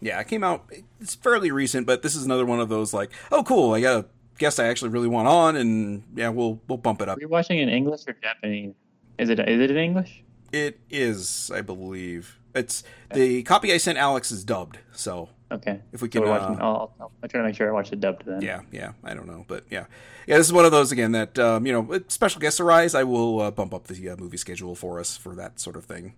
Yeah, 0.01 0.19
it 0.19 0.27
came 0.27 0.43
out. 0.43 0.71
It's 0.99 1.15
fairly 1.15 1.51
recent, 1.51 1.85
but 1.85 2.01
this 2.01 2.15
is 2.15 2.25
another 2.25 2.45
one 2.45 2.59
of 2.59 2.69
those 2.69 2.93
like, 2.93 3.11
oh, 3.31 3.43
cool. 3.43 3.73
I 3.73 3.81
got 3.81 4.03
a 4.03 4.05
guest 4.37 4.59
I 4.59 4.67
actually 4.67 4.89
really 4.89 5.07
want 5.07 5.27
on, 5.27 5.55
and 5.55 6.03
yeah, 6.15 6.29
we'll 6.29 6.59
we'll 6.67 6.77
bump 6.77 7.01
it 7.01 7.09
up. 7.09 7.17
Are 7.17 7.21
you 7.21 7.27
watching 7.27 7.59
in 7.59 7.69
English 7.69 8.01
or 8.07 8.13
Japanese? 8.13 8.73
Is 9.17 9.29
it 9.29 9.39
is 9.39 9.61
it 9.61 9.71
in 9.71 9.77
English? 9.77 10.23
It 10.51 10.79
is, 10.89 11.49
I 11.53 11.61
believe. 11.61 12.37
It's 12.53 12.83
the 13.13 13.43
copy 13.43 13.71
I 13.71 13.77
sent 13.77 13.97
Alex 13.97 14.31
is 14.31 14.43
dubbed, 14.43 14.79
so 14.91 15.29
Okay. 15.51 15.81
if 15.91 16.01
we 16.01 16.07
can, 16.09 16.21
we're 16.21 16.31
uh, 16.31 16.55
I'll, 16.59 16.93
I'll, 16.99 17.11
I'll 17.21 17.29
try 17.29 17.41
to 17.41 17.45
make 17.45 17.55
sure 17.55 17.67
I 17.67 17.71
watch 17.73 17.91
it 17.91 17.99
dubbed 17.99 18.23
then. 18.25 18.41
yeah, 18.41 18.61
yeah, 18.71 18.93
I 19.03 19.13
don't 19.13 19.27
know, 19.27 19.43
but 19.47 19.65
yeah, 19.69 19.85
yeah, 20.27 20.37
this 20.37 20.47
is 20.47 20.53
one 20.53 20.63
of 20.65 20.71
those 20.71 20.91
again 20.91 21.11
that 21.11 21.37
um, 21.37 21.65
you 21.65 21.73
know, 21.73 21.99
special 22.07 22.39
guests 22.39 22.59
arise, 22.59 22.95
I 22.95 23.03
will 23.03 23.41
uh, 23.41 23.51
bump 23.51 23.73
up 23.73 23.87
the 23.87 24.09
uh, 24.09 24.15
movie 24.17 24.37
schedule 24.37 24.75
for 24.75 24.99
us 24.99 25.17
for 25.17 25.35
that 25.35 25.59
sort 25.59 25.75
of 25.75 25.85
thing. 25.85 26.13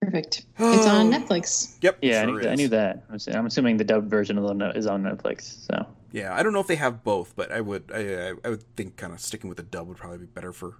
Perfect. 0.00 0.46
It's 0.58 0.86
on 0.86 1.10
Netflix. 1.12 1.76
Yep, 1.80 1.98
Yeah, 2.02 2.22
I, 2.22 2.24
knew, 2.26 2.40
I 2.48 2.54
knew 2.56 2.68
that. 2.68 3.04
I'm 3.10 3.18
I'm 3.34 3.46
assuming 3.46 3.76
the 3.76 3.84
dubbed 3.84 4.10
version 4.10 4.36
of 4.38 4.44
the 4.44 4.54
no- 4.54 4.70
is 4.70 4.86
on 4.86 5.02
Netflix. 5.04 5.66
So 5.70 5.86
Yeah, 6.10 6.34
I 6.34 6.42
don't 6.42 6.52
know 6.52 6.60
if 6.60 6.66
they 6.66 6.76
have 6.76 7.04
both, 7.04 7.34
but 7.36 7.52
I 7.52 7.60
would, 7.60 7.90
I, 7.94 8.30
I- 8.30 8.34
I 8.44 8.48
would 8.50 8.62
think 8.76 8.96
kind 8.96 9.12
of 9.12 9.20
sticking 9.20 9.48
with 9.48 9.58
the 9.58 9.62
dub 9.64 9.86
would 9.88 9.96
probably 9.98 10.18
be 10.18 10.26
better 10.26 10.52
for 10.52 10.74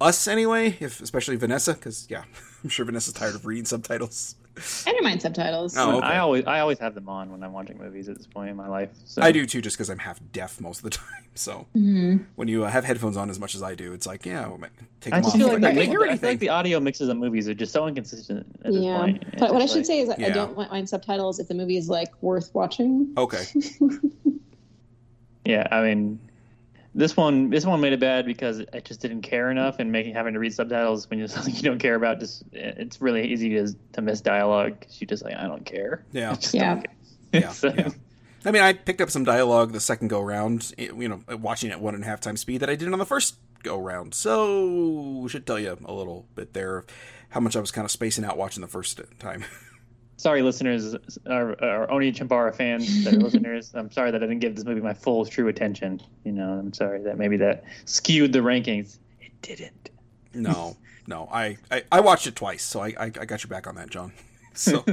us 0.00 0.26
anyway, 0.28 0.76
if 0.80 1.00
especially 1.00 1.36
Vanessa, 1.36 1.74
because 1.74 2.06
yeah, 2.10 2.24
I'm 2.64 2.68
sure 2.70 2.84
Vanessa's 2.84 3.14
tired 3.14 3.34
of 3.34 3.46
reading 3.46 3.64
subtitles. 3.64 4.36
I 4.86 4.92
don't 4.92 5.02
mind 5.02 5.20
subtitles. 5.20 5.76
Oh, 5.76 5.96
okay. 5.98 6.06
I 6.06 6.18
always 6.18 6.44
I 6.46 6.60
always 6.60 6.78
have 6.78 6.94
them 6.94 7.08
on 7.08 7.32
when 7.32 7.42
I'm 7.42 7.52
watching 7.52 7.76
movies 7.76 8.08
at 8.08 8.16
this 8.16 8.26
point 8.26 8.50
in 8.50 8.56
my 8.56 8.68
life. 8.68 8.90
So. 9.04 9.20
I 9.20 9.32
do 9.32 9.46
too, 9.46 9.60
just 9.60 9.76
because 9.76 9.90
I'm 9.90 9.98
half 9.98 10.20
deaf 10.32 10.60
most 10.60 10.78
of 10.78 10.84
the 10.84 10.90
time. 10.98 11.24
So 11.34 11.66
hmm 11.72 12.18
when 12.36 12.46
you 12.46 12.64
uh, 12.64 12.70
have 12.70 12.84
headphones 12.84 13.16
on 13.16 13.30
as 13.30 13.40
much 13.40 13.56
as 13.56 13.62
I 13.64 13.74
do, 13.74 13.92
it's 13.92 14.06
like, 14.06 14.24
yeah, 14.24 14.46
well, 14.46 14.58
man, 14.58 14.70
take 15.00 15.12
I 15.12 15.18
just 15.20 15.30
off. 15.34 15.40
feel 15.40 15.48
It's 15.50 15.62
like, 15.62 15.64
I 15.64 15.74
the, 15.74 15.80
can't 15.80 15.88
hear 15.90 16.02
I 16.04 16.16
feel 16.16 16.30
like 16.30 16.38
the 16.38 16.48
audio 16.50 16.78
mixes 16.78 17.08
of 17.08 17.16
movies 17.16 17.48
are 17.48 17.54
just 17.54 17.72
so 17.72 17.88
inconsistent 17.88 18.46
at 18.64 18.72
this 18.72 18.84
Yeah. 18.84 18.96
point. 18.98 19.24
It's 19.32 19.40
But 19.40 19.52
what 19.52 19.60
I 19.62 19.66
should 19.66 19.78
like- 19.78 19.86
say 19.86 20.00
is 20.00 20.12
Yeah. 20.18 20.26
I 20.26 20.30
don't 20.30 20.56
mind 20.56 20.88
subtitles 20.88 21.40
if 21.40 21.48
the 21.48 21.54
movie 21.54 21.76
is 21.76 21.88
like 21.88 22.12
worth 22.22 22.54
watching. 22.54 23.12
Okay, 23.18 23.42
Yeah, 25.44 25.66
I 25.70 25.82
mean, 25.82 26.18
this 26.94 27.16
one 27.16 27.50
this 27.50 27.66
one 27.66 27.80
made 27.80 27.92
it 27.92 28.00
bad 28.00 28.24
because 28.26 28.62
I 28.72 28.80
just 28.80 29.00
didn't 29.00 29.22
care 29.22 29.50
enough, 29.50 29.78
and 29.78 29.90
making 29.90 30.14
having 30.14 30.34
to 30.34 30.38
read 30.40 30.54
subtitles 30.54 31.08
when 31.10 31.18
you're 31.18 31.28
something 31.36 31.54
you 31.54 31.62
don't 31.62 31.78
care 31.78 31.94
about 31.96 32.20
just 32.20 32.44
it's 32.52 33.00
really 33.00 33.26
easy 33.32 33.50
to 33.50 33.74
to 33.92 34.02
miss 34.02 34.20
dialogue 34.20 34.78
because 34.80 35.00
you 35.00 35.06
just 35.06 35.24
like 35.24 35.36
I 35.36 35.44
don't 35.46 35.64
care. 35.64 36.04
Yeah. 36.12 36.36
Yeah. 36.52 36.74
care. 36.76 36.84
Yeah, 37.32 37.48
So- 37.52 37.72
yeah. 37.76 37.88
I 38.46 38.50
mean, 38.50 38.60
I 38.62 38.74
picked 38.74 39.00
up 39.00 39.08
some 39.10 39.24
dialogue 39.24 39.72
the 39.72 39.80
second 39.80 40.08
go 40.08 40.20
round, 40.20 40.74
eh, 40.76 40.88
you 40.94 41.08
know, 41.08 41.20
watching 41.38 41.70
at 41.70 41.80
one 41.80 41.94
and 41.94 42.04
a 42.04 42.06
half 42.06 42.20
times 42.20 42.42
speed 42.42 42.58
that 42.58 42.68
I 42.68 42.76
did 42.76 42.92
on 42.92 42.98
the 42.98 43.06
first 43.06 43.36
go 43.62 43.78
round. 43.78 44.12
So 44.14 45.26
should 45.28 45.46
tell 45.46 45.58
you 45.58 45.78
a 45.82 45.92
little 45.94 46.26
bit 46.34 46.52
there 46.52 46.76
of 46.76 46.86
how 47.30 47.40
much 47.40 47.56
I 47.56 47.60
was 47.60 47.70
kind 47.70 47.86
of 47.86 47.90
spacing 47.90 48.22
out 48.22 48.36
watching 48.36 48.60
the 48.60 48.68
first 48.68 49.00
time. 49.18 49.44
Sorry, 50.16 50.42
listeners, 50.42 50.94
our, 51.26 51.62
our 51.62 51.90
Oni 51.90 52.12
Chambara 52.12 52.54
fans 52.54 53.04
that 53.04 53.14
are 53.14 53.16
listeners. 53.20 53.72
I'm 53.74 53.90
sorry 53.90 54.10
that 54.12 54.22
I 54.22 54.26
didn't 54.26 54.40
give 54.40 54.54
this 54.54 54.64
movie 54.64 54.80
my 54.80 54.94
full 54.94 55.26
true 55.26 55.48
attention. 55.48 56.00
You 56.24 56.32
know, 56.32 56.52
I'm 56.52 56.72
sorry 56.72 57.02
that 57.02 57.18
maybe 57.18 57.36
that 57.38 57.64
skewed 57.84 58.32
the 58.32 58.38
rankings. 58.38 58.98
It 59.20 59.32
didn't. 59.42 59.90
No, 60.32 60.76
no, 61.06 61.28
I, 61.30 61.58
I, 61.70 61.84
I 61.90 62.00
watched 62.00 62.26
it 62.26 62.36
twice, 62.36 62.62
so 62.62 62.80
I, 62.80 62.88
I, 62.98 63.04
I 63.04 63.24
got 63.24 63.42
you 63.44 63.50
back 63.50 63.66
on 63.66 63.74
that, 63.76 63.90
John. 63.90 64.12
So, 64.56 64.84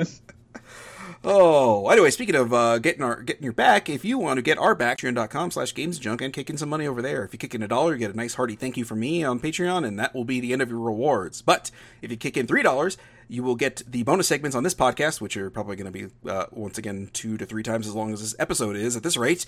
oh, 1.23 1.87
anyway, 1.89 2.09
speaking 2.09 2.33
of 2.33 2.51
uh, 2.51 2.79
getting 2.79 3.03
our 3.03 3.21
getting 3.21 3.43
your 3.43 3.53
back, 3.53 3.89
if 3.89 4.03
you 4.03 4.17
want 4.17 4.39
to 4.39 4.41
get 4.41 4.57
our 4.57 4.73
back, 4.73 4.97
patreon.com 4.97 5.51
slash 5.51 5.71
gamesjunk 5.75 6.19
and 6.19 6.33
kick 6.33 6.49
in 6.49 6.57
some 6.57 6.69
money 6.69 6.87
over 6.87 6.99
there. 6.99 7.23
If 7.23 7.31
you 7.31 7.37
kick 7.37 7.53
in 7.53 7.61
a 7.61 7.67
dollar, 7.67 7.93
you 7.93 7.99
get 7.99 8.11
a 8.11 8.17
nice 8.17 8.33
hearty 8.33 8.55
thank 8.55 8.75
you 8.75 8.85
from 8.85 9.01
me 9.01 9.23
on 9.23 9.39
Patreon, 9.39 9.85
and 9.85 9.99
that 9.99 10.15
will 10.15 10.25
be 10.25 10.39
the 10.39 10.51
end 10.51 10.63
of 10.63 10.69
your 10.69 10.79
rewards. 10.79 11.43
But 11.43 11.69
if 12.01 12.09
you 12.09 12.17
kick 12.17 12.37
in 12.37 12.47
three 12.47 12.63
dollars, 12.63 12.97
you 13.31 13.43
will 13.43 13.55
get 13.55 13.81
the 13.87 14.03
bonus 14.03 14.27
segments 14.27 14.57
on 14.57 14.63
this 14.63 14.75
podcast, 14.75 15.21
which 15.21 15.37
are 15.37 15.49
probably 15.49 15.77
going 15.77 15.85
to 15.85 15.91
be 15.91 16.07
uh, 16.29 16.47
once 16.51 16.77
again 16.77 17.09
two 17.13 17.37
to 17.37 17.45
three 17.45 17.63
times 17.63 17.87
as 17.87 17.95
long 17.95 18.11
as 18.11 18.19
this 18.19 18.35
episode 18.37 18.75
is 18.75 18.97
at 18.97 19.03
this 19.03 19.15
rate. 19.15 19.45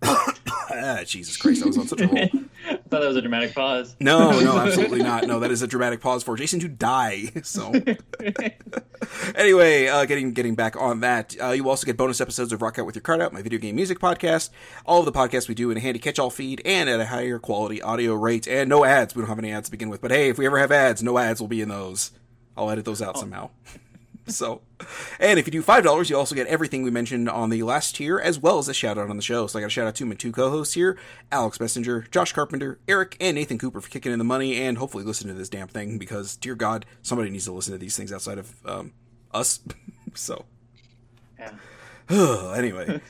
ah, 0.02 1.00
Jesus 1.04 1.36
Christ, 1.36 1.62
I 1.62 1.66
was 1.66 1.76
on 1.76 1.86
such 1.86 2.00
a 2.00 2.08
roll. 2.08 2.28
I 2.88 2.90
thought 2.90 3.00
that 3.00 3.08
was 3.08 3.16
a 3.18 3.20
dramatic 3.20 3.54
pause. 3.54 3.94
No, 4.00 4.40
no, 4.40 4.56
absolutely 4.66 5.02
not. 5.02 5.26
No, 5.26 5.40
that 5.40 5.50
is 5.50 5.60
a 5.60 5.66
dramatic 5.66 6.00
pause 6.00 6.22
for 6.22 6.36
Jason 6.38 6.58
to 6.60 6.68
die. 6.68 7.24
So, 7.42 7.72
anyway, 9.34 9.86
uh, 9.86 10.04
getting 10.06 10.32
getting 10.32 10.54
back 10.54 10.74
on 10.80 11.00
that, 11.00 11.36
uh, 11.40 11.50
you 11.50 11.68
also 11.68 11.84
get 11.86 11.96
bonus 11.98 12.20
episodes 12.20 12.52
of 12.52 12.62
Rock 12.62 12.78
Out 12.78 12.86
with 12.86 12.94
Your 12.94 13.02
Card 13.02 13.20
Out, 13.20 13.32
my 13.32 13.42
video 13.42 13.58
game 13.58 13.76
music 13.76 13.98
podcast. 13.98 14.50
All 14.86 15.00
of 15.00 15.04
the 15.04 15.12
podcasts 15.12 15.48
we 15.48 15.54
do 15.54 15.70
in 15.70 15.76
a 15.76 15.80
handy 15.80 15.98
catch-all 15.98 16.30
feed 16.30 16.62
and 16.64 16.88
at 16.88 16.98
a 16.98 17.06
higher 17.06 17.38
quality 17.38 17.80
audio 17.82 18.14
rate, 18.14 18.46
and 18.48 18.68
no 18.68 18.84
ads. 18.84 19.14
We 19.14 19.20
don't 19.20 19.28
have 19.28 19.38
any 19.38 19.52
ads 19.52 19.68
to 19.68 19.70
begin 19.70 19.88
with, 19.90 20.00
but 20.00 20.10
hey, 20.10 20.30
if 20.30 20.38
we 20.38 20.46
ever 20.46 20.58
have 20.58 20.72
ads, 20.72 21.02
no 21.02 21.18
ads 21.18 21.40
will 21.40 21.48
be 21.48 21.60
in 21.60 21.68
those. 21.68 22.10
I'll 22.56 22.70
edit 22.70 22.84
those 22.86 23.02
out 23.02 23.18
somehow. 23.18 23.50
So, 24.28 24.60
and 25.18 25.38
if 25.38 25.46
you 25.46 25.52
do 25.52 25.62
five 25.62 25.84
dollars, 25.84 26.10
you 26.10 26.16
also 26.16 26.34
get 26.34 26.46
everything 26.46 26.82
we 26.82 26.90
mentioned 26.90 27.28
on 27.28 27.50
the 27.50 27.62
last 27.62 27.96
tier, 27.96 28.18
as 28.18 28.38
well 28.38 28.58
as 28.58 28.68
a 28.68 28.74
shout 28.74 28.98
out 28.98 29.10
on 29.10 29.16
the 29.16 29.22
show. 29.22 29.46
So 29.46 29.58
I 29.58 29.62
got 29.62 29.68
a 29.68 29.70
shout 29.70 29.86
out 29.86 29.94
to 29.96 30.06
my 30.06 30.14
two 30.14 30.32
co-hosts 30.32 30.74
here, 30.74 30.98
Alex 31.32 31.58
Messenger, 31.60 32.06
Josh 32.10 32.32
Carpenter, 32.32 32.78
Eric, 32.86 33.16
and 33.20 33.36
Nathan 33.36 33.58
Cooper 33.58 33.80
for 33.80 33.88
kicking 33.88 34.12
in 34.12 34.18
the 34.18 34.24
money 34.24 34.60
and 34.60 34.78
hopefully 34.78 35.04
listening 35.04 35.34
to 35.34 35.38
this 35.38 35.48
damn 35.48 35.68
thing 35.68 35.98
because, 35.98 36.36
dear 36.36 36.54
God, 36.54 36.86
somebody 37.02 37.30
needs 37.30 37.46
to 37.46 37.52
listen 37.52 37.72
to 37.72 37.78
these 37.78 37.96
things 37.96 38.12
outside 38.12 38.38
of 38.38 38.54
um, 38.66 38.92
us. 39.32 39.60
so, 40.14 40.44
Yeah. 41.38 41.52
anyway. 42.56 43.00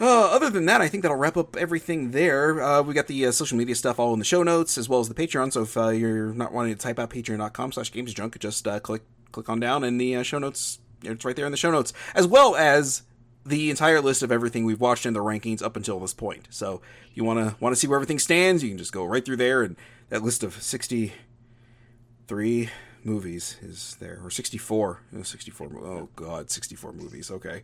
Uh, 0.00 0.34
other 0.34 0.50
than 0.50 0.66
that, 0.66 0.80
I 0.80 0.88
think 0.88 1.02
that'll 1.02 1.16
wrap 1.16 1.36
up 1.36 1.56
everything 1.56 2.10
there. 2.10 2.60
Uh, 2.60 2.82
we 2.82 2.94
got 2.94 3.06
the 3.06 3.26
uh, 3.26 3.32
social 3.32 3.56
media 3.56 3.76
stuff 3.76 4.00
all 4.00 4.12
in 4.12 4.18
the 4.18 4.24
show 4.24 4.42
notes, 4.42 4.76
as 4.76 4.88
well 4.88 4.98
as 4.98 5.08
the 5.08 5.14
Patreon. 5.14 5.52
So 5.52 5.62
if 5.62 5.76
uh, 5.76 5.88
you're 5.90 6.34
not 6.34 6.52
wanting 6.52 6.74
to 6.74 6.80
type 6.80 6.98
out 6.98 7.10
patreon.com 7.10 7.72
slash 7.72 7.92
gamesjunk, 7.92 8.36
just 8.40 8.66
uh, 8.66 8.80
click 8.80 9.02
click 9.34 9.48
on 9.48 9.60
down 9.60 9.84
in 9.84 9.98
the 9.98 10.16
uh, 10.16 10.22
show 10.22 10.38
notes. 10.38 10.78
It's 11.02 11.24
right 11.24 11.36
there 11.36 11.46
in 11.46 11.50
the 11.50 11.58
show 11.58 11.72
notes, 11.72 11.92
as 12.14 12.26
well 12.26 12.56
as 12.56 13.02
the 13.44 13.68
entire 13.68 14.00
list 14.00 14.22
of 14.22 14.32
everything 14.32 14.64
we've 14.64 14.80
watched 14.80 15.04
in 15.04 15.12
the 15.12 15.20
rankings 15.20 15.62
up 15.62 15.76
until 15.76 16.00
this 16.00 16.14
point. 16.14 16.48
So 16.50 16.80
if 17.10 17.16
you 17.16 17.24
want 17.24 17.40
to 17.40 17.56
want 17.60 17.74
to 17.74 17.80
see 17.80 17.86
where 17.86 17.98
everything 17.98 18.18
stands, 18.18 18.62
you 18.62 18.70
can 18.70 18.78
just 18.78 18.92
go 18.92 19.04
right 19.04 19.24
through 19.24 19.36
there, 19.36 19.62
and 19.62 19.76
that 20.08 20.22
list 20.22 20.42
of 20.42 20.62
63 20.62 22.70
movies 23.02 23.58
is 23.60 23.96
there, 24.00 24.20
or 24.22 24.30
64. 24.30 25.00
Oh, 25.16 25.22
64. 25.22 25.68
Oh, 25.84 26.08
God, 26.16 26.50
64 26.50 26.92
movies. 26.92 27.30
Okay. 27.30 27.62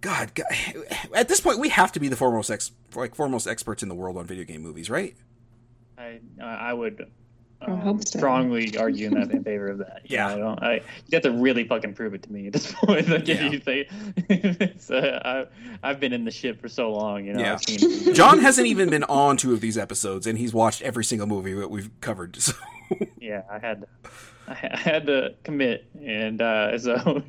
God, 0.00 0.34
God, 0.34 0.46
at 1.14 1.28
this 1.28 1.40
point, 1.40 1.60
we 1.60 1.68
have 1.68 1.92
to 1.92 2.00
be 2.00 2.08
the 2.08 2.16
foremost 2.16 2.50
ex, 2.50 2.72
like 2.94 3.14
foremost 3.14 3.46
experts 3.46 3.82
in 3.82 3.88
the 3.88 3.94
world 3.94 4.16
on 4.16 4.26
video 4.26 4.44
game 4.44 4.62
movies, 4.62 4.90
right? 4.90 5.14
I 5.96 6.18
I 6.40 6.72
would 6.72 7.10
um, 7.62 7.78
hope 7.80 8.06
so. 8.06 8.18
strongly 8.18 8.76
argue 8.76 9.06
in 9.08 9.14
that 9.14 9.30
in 9.30 9.42
favor 9.44 9.68
of 9.68 9.78
that. 9.78 10.02
Yeah. 10.06 10.28
I 10.28 10.36
don't. 10.36 10.62
I 10.62 10.74
you 10.74 11.14
have 11.14 11.22
to 11.22 11.30
really 11.32 11.64
fucking 11.66 11.94
prove 11.94 12.14
it 12.14 12.22
to 12.24 12.32
me 12.32 12.46
at 12.48 12.52
this 12.52 12.72
point. 12.84 13.08
Like 13.08 13.26
Yeah. 13.26 13.46
if 13.46 13.52
you 13.52 13.60
say, 13.60 13.88
it's, 14.28 14.90
uh, 14.90 15.46
I 15.82 15.88
I've 15.88 16.00
been 16.00 16.12
in 16.12 16.24
the 16.24 16.30
ship 16.30 16.60
for 16.60 16.68
so 16.68 16.92
long, 16.92 17.24
you 17.24 17.32
know. 17.32 17.40
Yeah. 17.40 17.54
I've 17.54 17.62
seen, 17.62 18.14
John 18.14 18.38
hasn't 18.40 18.66
even 18.66 18.90
been 18.90 19.04
on 19.04 19.36
two 19.36 19.52
of 19.52 19.60
these 19.60 19.78
episodes, 19.78 20.26
and 20.26 20.38
he's 20.38 20.52
watched 20.52 20.82
every 20.82 21.04
single 21.04 21.26
movie 21.26 21.54
that 21.54 21.70
we've 21.70 21.90
covered. 22.00 22.36
So, 22.36 22.52
yeah, 23.18 23.42
I 23.50 23.58
had 23.58 23.80
to, 23.80 23.86
I 24.46 24.70
I 24.72 24.76
had 24.76 25.06
to 25.06 25.34
commit, 25.42 25.86
and 25.98 26.42
uh, 26.42 26.78
so 26.78 27.22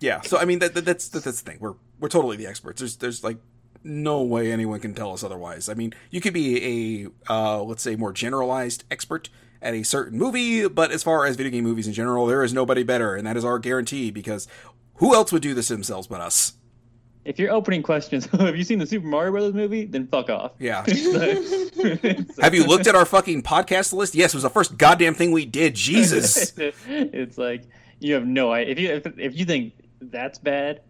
yeah. 0.00 0.20
So, 0.22 0.36
I 0.38 0.44
mean, 0.44 0.58
that, 0.58 0.74
that, 0.74 0.84
that's 0.84 1.08
that, 1.10 1.22
that's 1.22 1.40
the 1.42 1.50
thing. 1.52 1.58
We're 1.60 1.74
we're 2.00 2.08
totally 2.08 2.36
the 2.36 2.46
experts. 2.48 2.80
There's 2.80 2.96
there's 2.96 3.22
like 3.22 3.38
no 3.84 4.20
way 4.22 4.50
anyone 4.50 4.80
can 4.80 4.94
tell 4.94 5.12
us 5.12 5.22
otherwise. 5.22 5.68
I 5.68 5.74
mean, 5.74 5.94
you 6.10 6.20
could 6.20 6.34
be 6.34 7.04
a 7.28 7.32
uh, 7.32 7.62
let's 7.62 7.82
say 7.82 7.94
more 7.94 8.12
generalized 8.12 8.82
expert 8.90 9.30
at 9.62 9.74
a 9.74 9.82
certain 9.82 10.18
movie, 10.18 10.68
but 10.68 10.90
as 10.92 11.02
far 11.02 11.26
as 11.26 11.36
video 11.36 11.50
game 11.52 11.64
movies 11.64 11.86
in 11.86 11.92
general, 11.92 12.26
there 12.26 12.42
is 12.42 12.52
nobody 12.52 12.82
better, 12.82 13.14
and 13.14 13.26
that 13.26 13.36
is 13.36 13.44
our 13.44 13.58
guarantee. 13.58 14.10
Because 14.10 14.46
who 14.96 15.14
else 15.14 15.32
would 15.32 15.42
do 15.42 15.54
this 15.54 15.68
themselves 15.68 16.06
but 16.06 16.20
us? 16.20 16.54
if 17.24 17.40
your 17.40 17.50
opening 17.50 17.82
question 17.82 18.18
is, 18.18 18.26
"Have 18.38 18.54
you 18.56 18.62
seen 18.62 18.78
the 18.78 18.86
Super 18.86 19.06
Mario 19.06 19.32
Brothers 19.32 19.54
movie?" 19.54 19.84
Then 19.84 20.06
fuck 20.06 20.30
off. 20.30 20.52
Yeah. 20.60 20.84
It's 21.78 22.38
Have 22.40 22.54
you 22.54 22.64
looked 22.64 22.86
at 22.86 22.94
our 22.94 23.04
fucking 23.04 23.42
podcast 23.42 23.92
list? 23.92 24.14
Yes, 24.14 24.32
it 24.32 24.36
was 24.36 24.42
the 24.44 24.50
first 24.50 24.78
goddamn 24.78 25.14
thing 25.14 25.32
we 25.32 25.44
did. 25.44 25.74
Jesus. 25.74 26.52
it's 26.56 27.36
like 27.38 27.64
you 27.98 28.14
have 28.14 28.26
no 28.26 28.52
idea. 28.52 28.70
If 28.72 28.78
you 28.78 28.88
if, 29.12 29.18
if 29.32 29.38
you 29.38 29.44
think 29.44 29.72
that's 30.00 30.38
bad, 30.38 30.80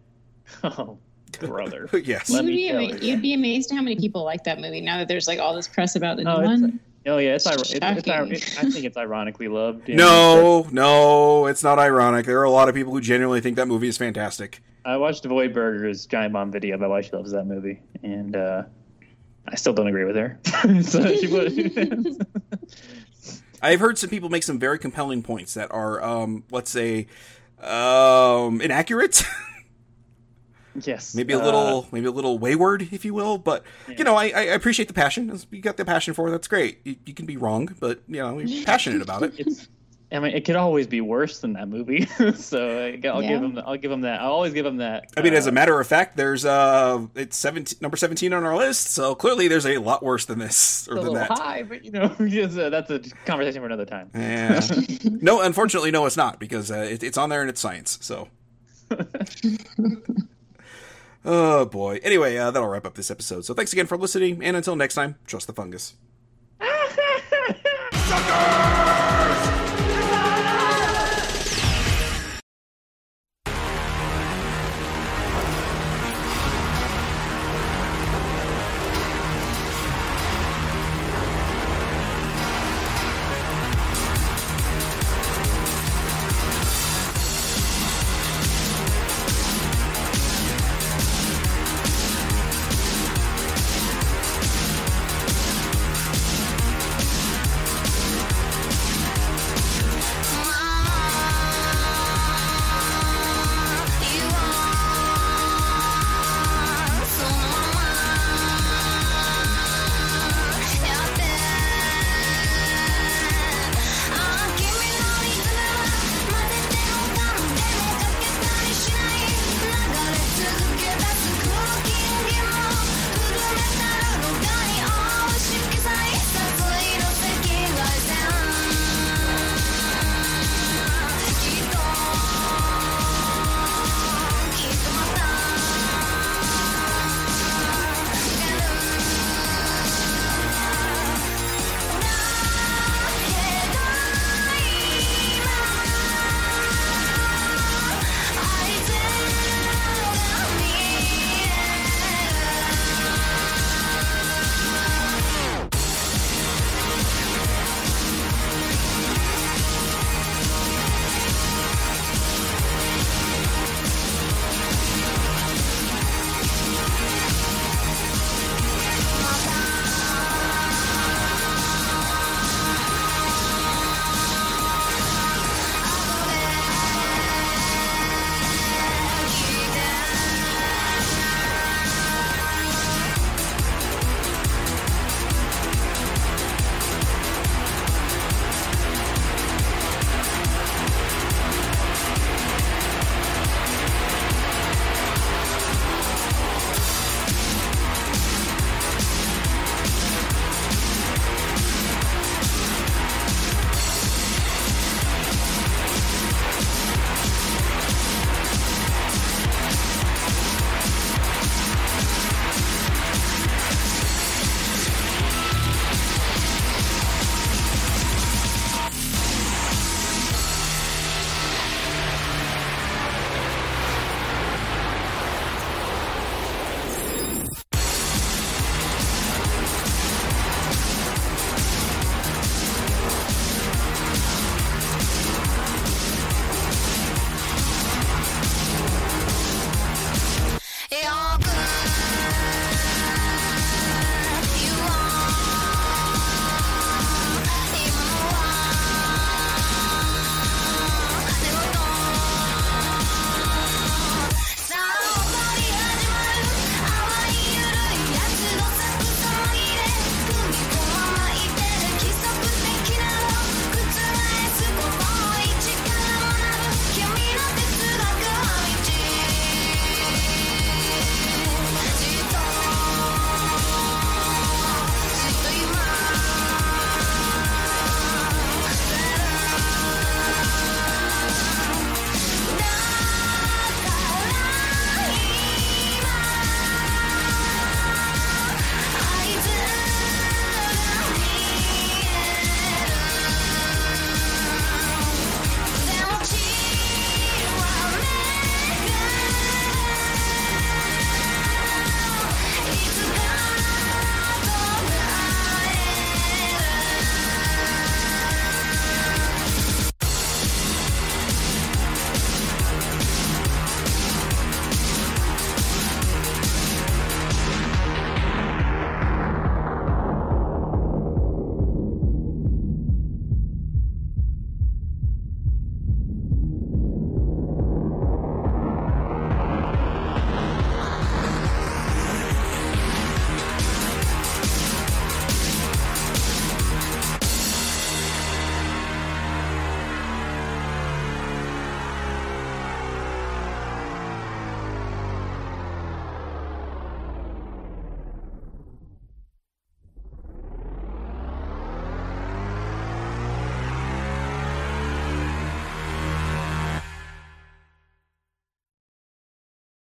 oh 0.63 0.97
brother. 1.39 1.89
yes. 2.03 2.29
Let 2.29 2.43
You'd 2.45 2.49
me 2.49 2.55
be, 2.55 2.67
tell 2.69 2.77
ama- 2.79 2.87
you. 2.99 2.99
you'd 3.11 3.21
be 3.21 3.33
amazed 3.33 3.71
how 3.71 3.81
many 3.81 3.95
people 3.95 4.23
like 4.23 4.43
that 4.45 4.59
movie 4.59 4.81
now 4.81 4.97
that 4.97 5.07
there's 5.07 5.27
like 5.27 5.39
all 5.39 5.55
this 5.55 5.67
press 5.67 5.95
about 5.95 6.17
the 6.17 6.23
new 6.23 6.29
Oh, 6.29 6.41
it's- 6.41 6.61
one. 6.61 6.79
Oh 7.07 7.17
yeah, 7.19 7.35
it's, 7.35 7.45
ir- 7.47 7.53
it's, 7.53 7.73
it's, 7.73 8.05
Shocking. 8.05 8.31
it, 8.33 8.57
I 8.59 8.69
think 8.69 8.85
it's 8.85 8.97
ironically 8.97 9.47
loved. 9.47 9.87
you 9.87 9.95
No, 9.95 10.63
know, 10.63 10.67
no, 10.71 11.45
it's 11.47 11.63
not 11.63 11.79
ironic. 11.79 12.25
There 12.25 12.39
are 12.39 12.43
a 12.43 12.49
lot 12.51 12.67
of 12.69 12.75
people 12.75 12.91
who 12.93 12.99
genuinely 13.01 13.39
think 13.41 13.55
that 13.55 13.67
movie 13.67 13.87
is 13.87 13.97
fantastic. 13.97 14.61
I 14.83 14.97
watched 14.97 15.23
Void 15.25 15.53
Burger's 15.53 16.05
Giant 16.05 16.33
Bomb 16.33 16.51
video 16.51 16.75
about 16.75 16.89
why 16.89 17.01
she 17.01 17.11
loves 17.11 17.31
that 17.31 17.45
movie, 17.45 17.81
and 18.03 18.35
uh, 18.35 18.63
I 19.47 19.55
still 19.55 19.73
don't 19.73 19.87
agree 19.87 20.03
with 20.05 20.15
her. 20.15 20.39
so 20.83 21.15
she 21.15 21.27
would. 21.27 22.25
I've 23.61 23.79
heard 23.79 23.97
some 23.97 24.09
people 24.09 24.29
make 24.29 24.43
some 24.43 24.59
very 24.59 24.77
compelling 24.77 25.23
points 25.23 25.53
that 25.55 25.71
are, 25.71 26.01
um, 26.03 26.43
let's 26.51 26.69
say, 26.69 27.07
um, 27.61 28.61
inaccurate, 28.61 29.23
yes, 30.85 31.15
maybe 31.15 31.33
a 31.33 31.39
uh, 31.39 31.43
little, 31.43 31.87
maybe 31.91 32.07
a 32.07 32.11
little 32.11 32.37
wayward, 32.37 32.89
if 32.91 33.05
you 33.05 33.13
will. 33.13 33.37
But 33.37 33.63
you 33.97 34.03
know, 34.03 34.15
I, 34.15 34.25
I 34.25 34.41
appreciate 34.41 34.87
the 34.87 34.93
passion. 34.93 35.39
You 35.51 35.61
got 35.61 35.77
the 35.77 35.85
passion 35.85 36.13
for 36.13 36.27
it. 36.27 36.31
That's 36.31 36.47
great. 36.47 36.79
You, 36.83 36.95
you 37.05 37.13
can 37.13 37.25
be 37.25 37.37
wrong, 37.37 37.75
but 37.79 38.01
you 38.07 38.17
know, 38.17 38.39
you're 38.39 38.65
passionate 38.65 39.01
about 39.01 39.23
it. 39.23 39.33
it's 39.37 39.67
I 40.09 40.19
mean, 40.19 40.33
it 40.33 40.45
could 40.45 40.55
always 40.55 40.87
be 40.87 41.01
worse 41.01 41.39
than 41.39 41.51
that 41.53 41.67
movie. 41.67 42.05
so 42.35 42.65
I- 42.79 43.01
I'll 43.09 43.21
Yeah. 43.21 43.27
give 43.27 43.43
him. 43.43 43.59
I'll 43.65 43.75
give 43.75 43.91
him 43.91 44.01
that. 44.01 44.21
I'll 44.21 44.31
always 44.31 44.53
give 44.53 44.65
him 44.65 44.77
that. 44.77 45.09
I 45.17 45.21
mean, 45.21 45.33
as 45.33 45.47
a 45.47 45.49
Uh, 45.49 45.53
matter 45.53 45.77
of 45.81 45.85
fact, 45.85 46.15
there's 46.15 46.45
uh, 46.45 47.05
it's 47.13 47.35
seventeen 47.35 47.77
number 47.81 47.97
seventeen 47.97 48.31
on 48.31 48.45
our 48.45 48.55
list. 48.55 48.91
So 48.91 49.15
clearly, 49.15 49.49
there's 49.49 49.65
a 49.65 49.79
lot 49.79 50.01
worse 50.03 50.23
than 50.23 50.39
this 50.39 50.87
or 50.87 50.97
a 50.97 51.01
than 51.03 51.13
that. 51.15 51.29
high, 51.31 51.63
but 51.63 51.83
you 51.83 51.91
know, 51.91 52.07
just, 52.25 52.57
uh, 52.57 52.69
that's 52.69 52.89
a 52.89 52.99
conversation 53.25 53.59
for 53.61 53.65
another 53.65 53.83
time. 53.85 54.09
Yeah. 54.15 54.61
no, 55.03 55.41
unfortunately, 55.41 55.91
no, 55.91 56.05
it's 56.05 56.15
not 56.15 56.39
because 56.39 56.71
uh, 56.71 56.87
it, 56.89 57.03
it's 57.03 57.17
on 57.17 57.27
there 57.27 57.41
and 57.41 57.49
it's 57.49 57.59
science. 57.59 57.97
So. 58.01 58.29
Oh 61.27 61.65
boy. 61.65 61.99
Anyway, 62.01 62.37
uh, 62.37 62.49
that'll 62.49 62.67
wrap 62.69 62.85
up 62.85 62.95
this 62.95 63.11
episode. 63.11 63.45
So 63.45 63.53
thanks 63.53 63.73
again 63.73 63.85
for 63.85 63.97
listening, 63.97 64.43
and 64.43 64.57
until 64.57 64.75
next 64.75 64.95
time, 64.95 65.17
trust 65.27 65.45
the 65.45 65.53
fungus. 65.53 65.93
Sucker! 68.07 69.66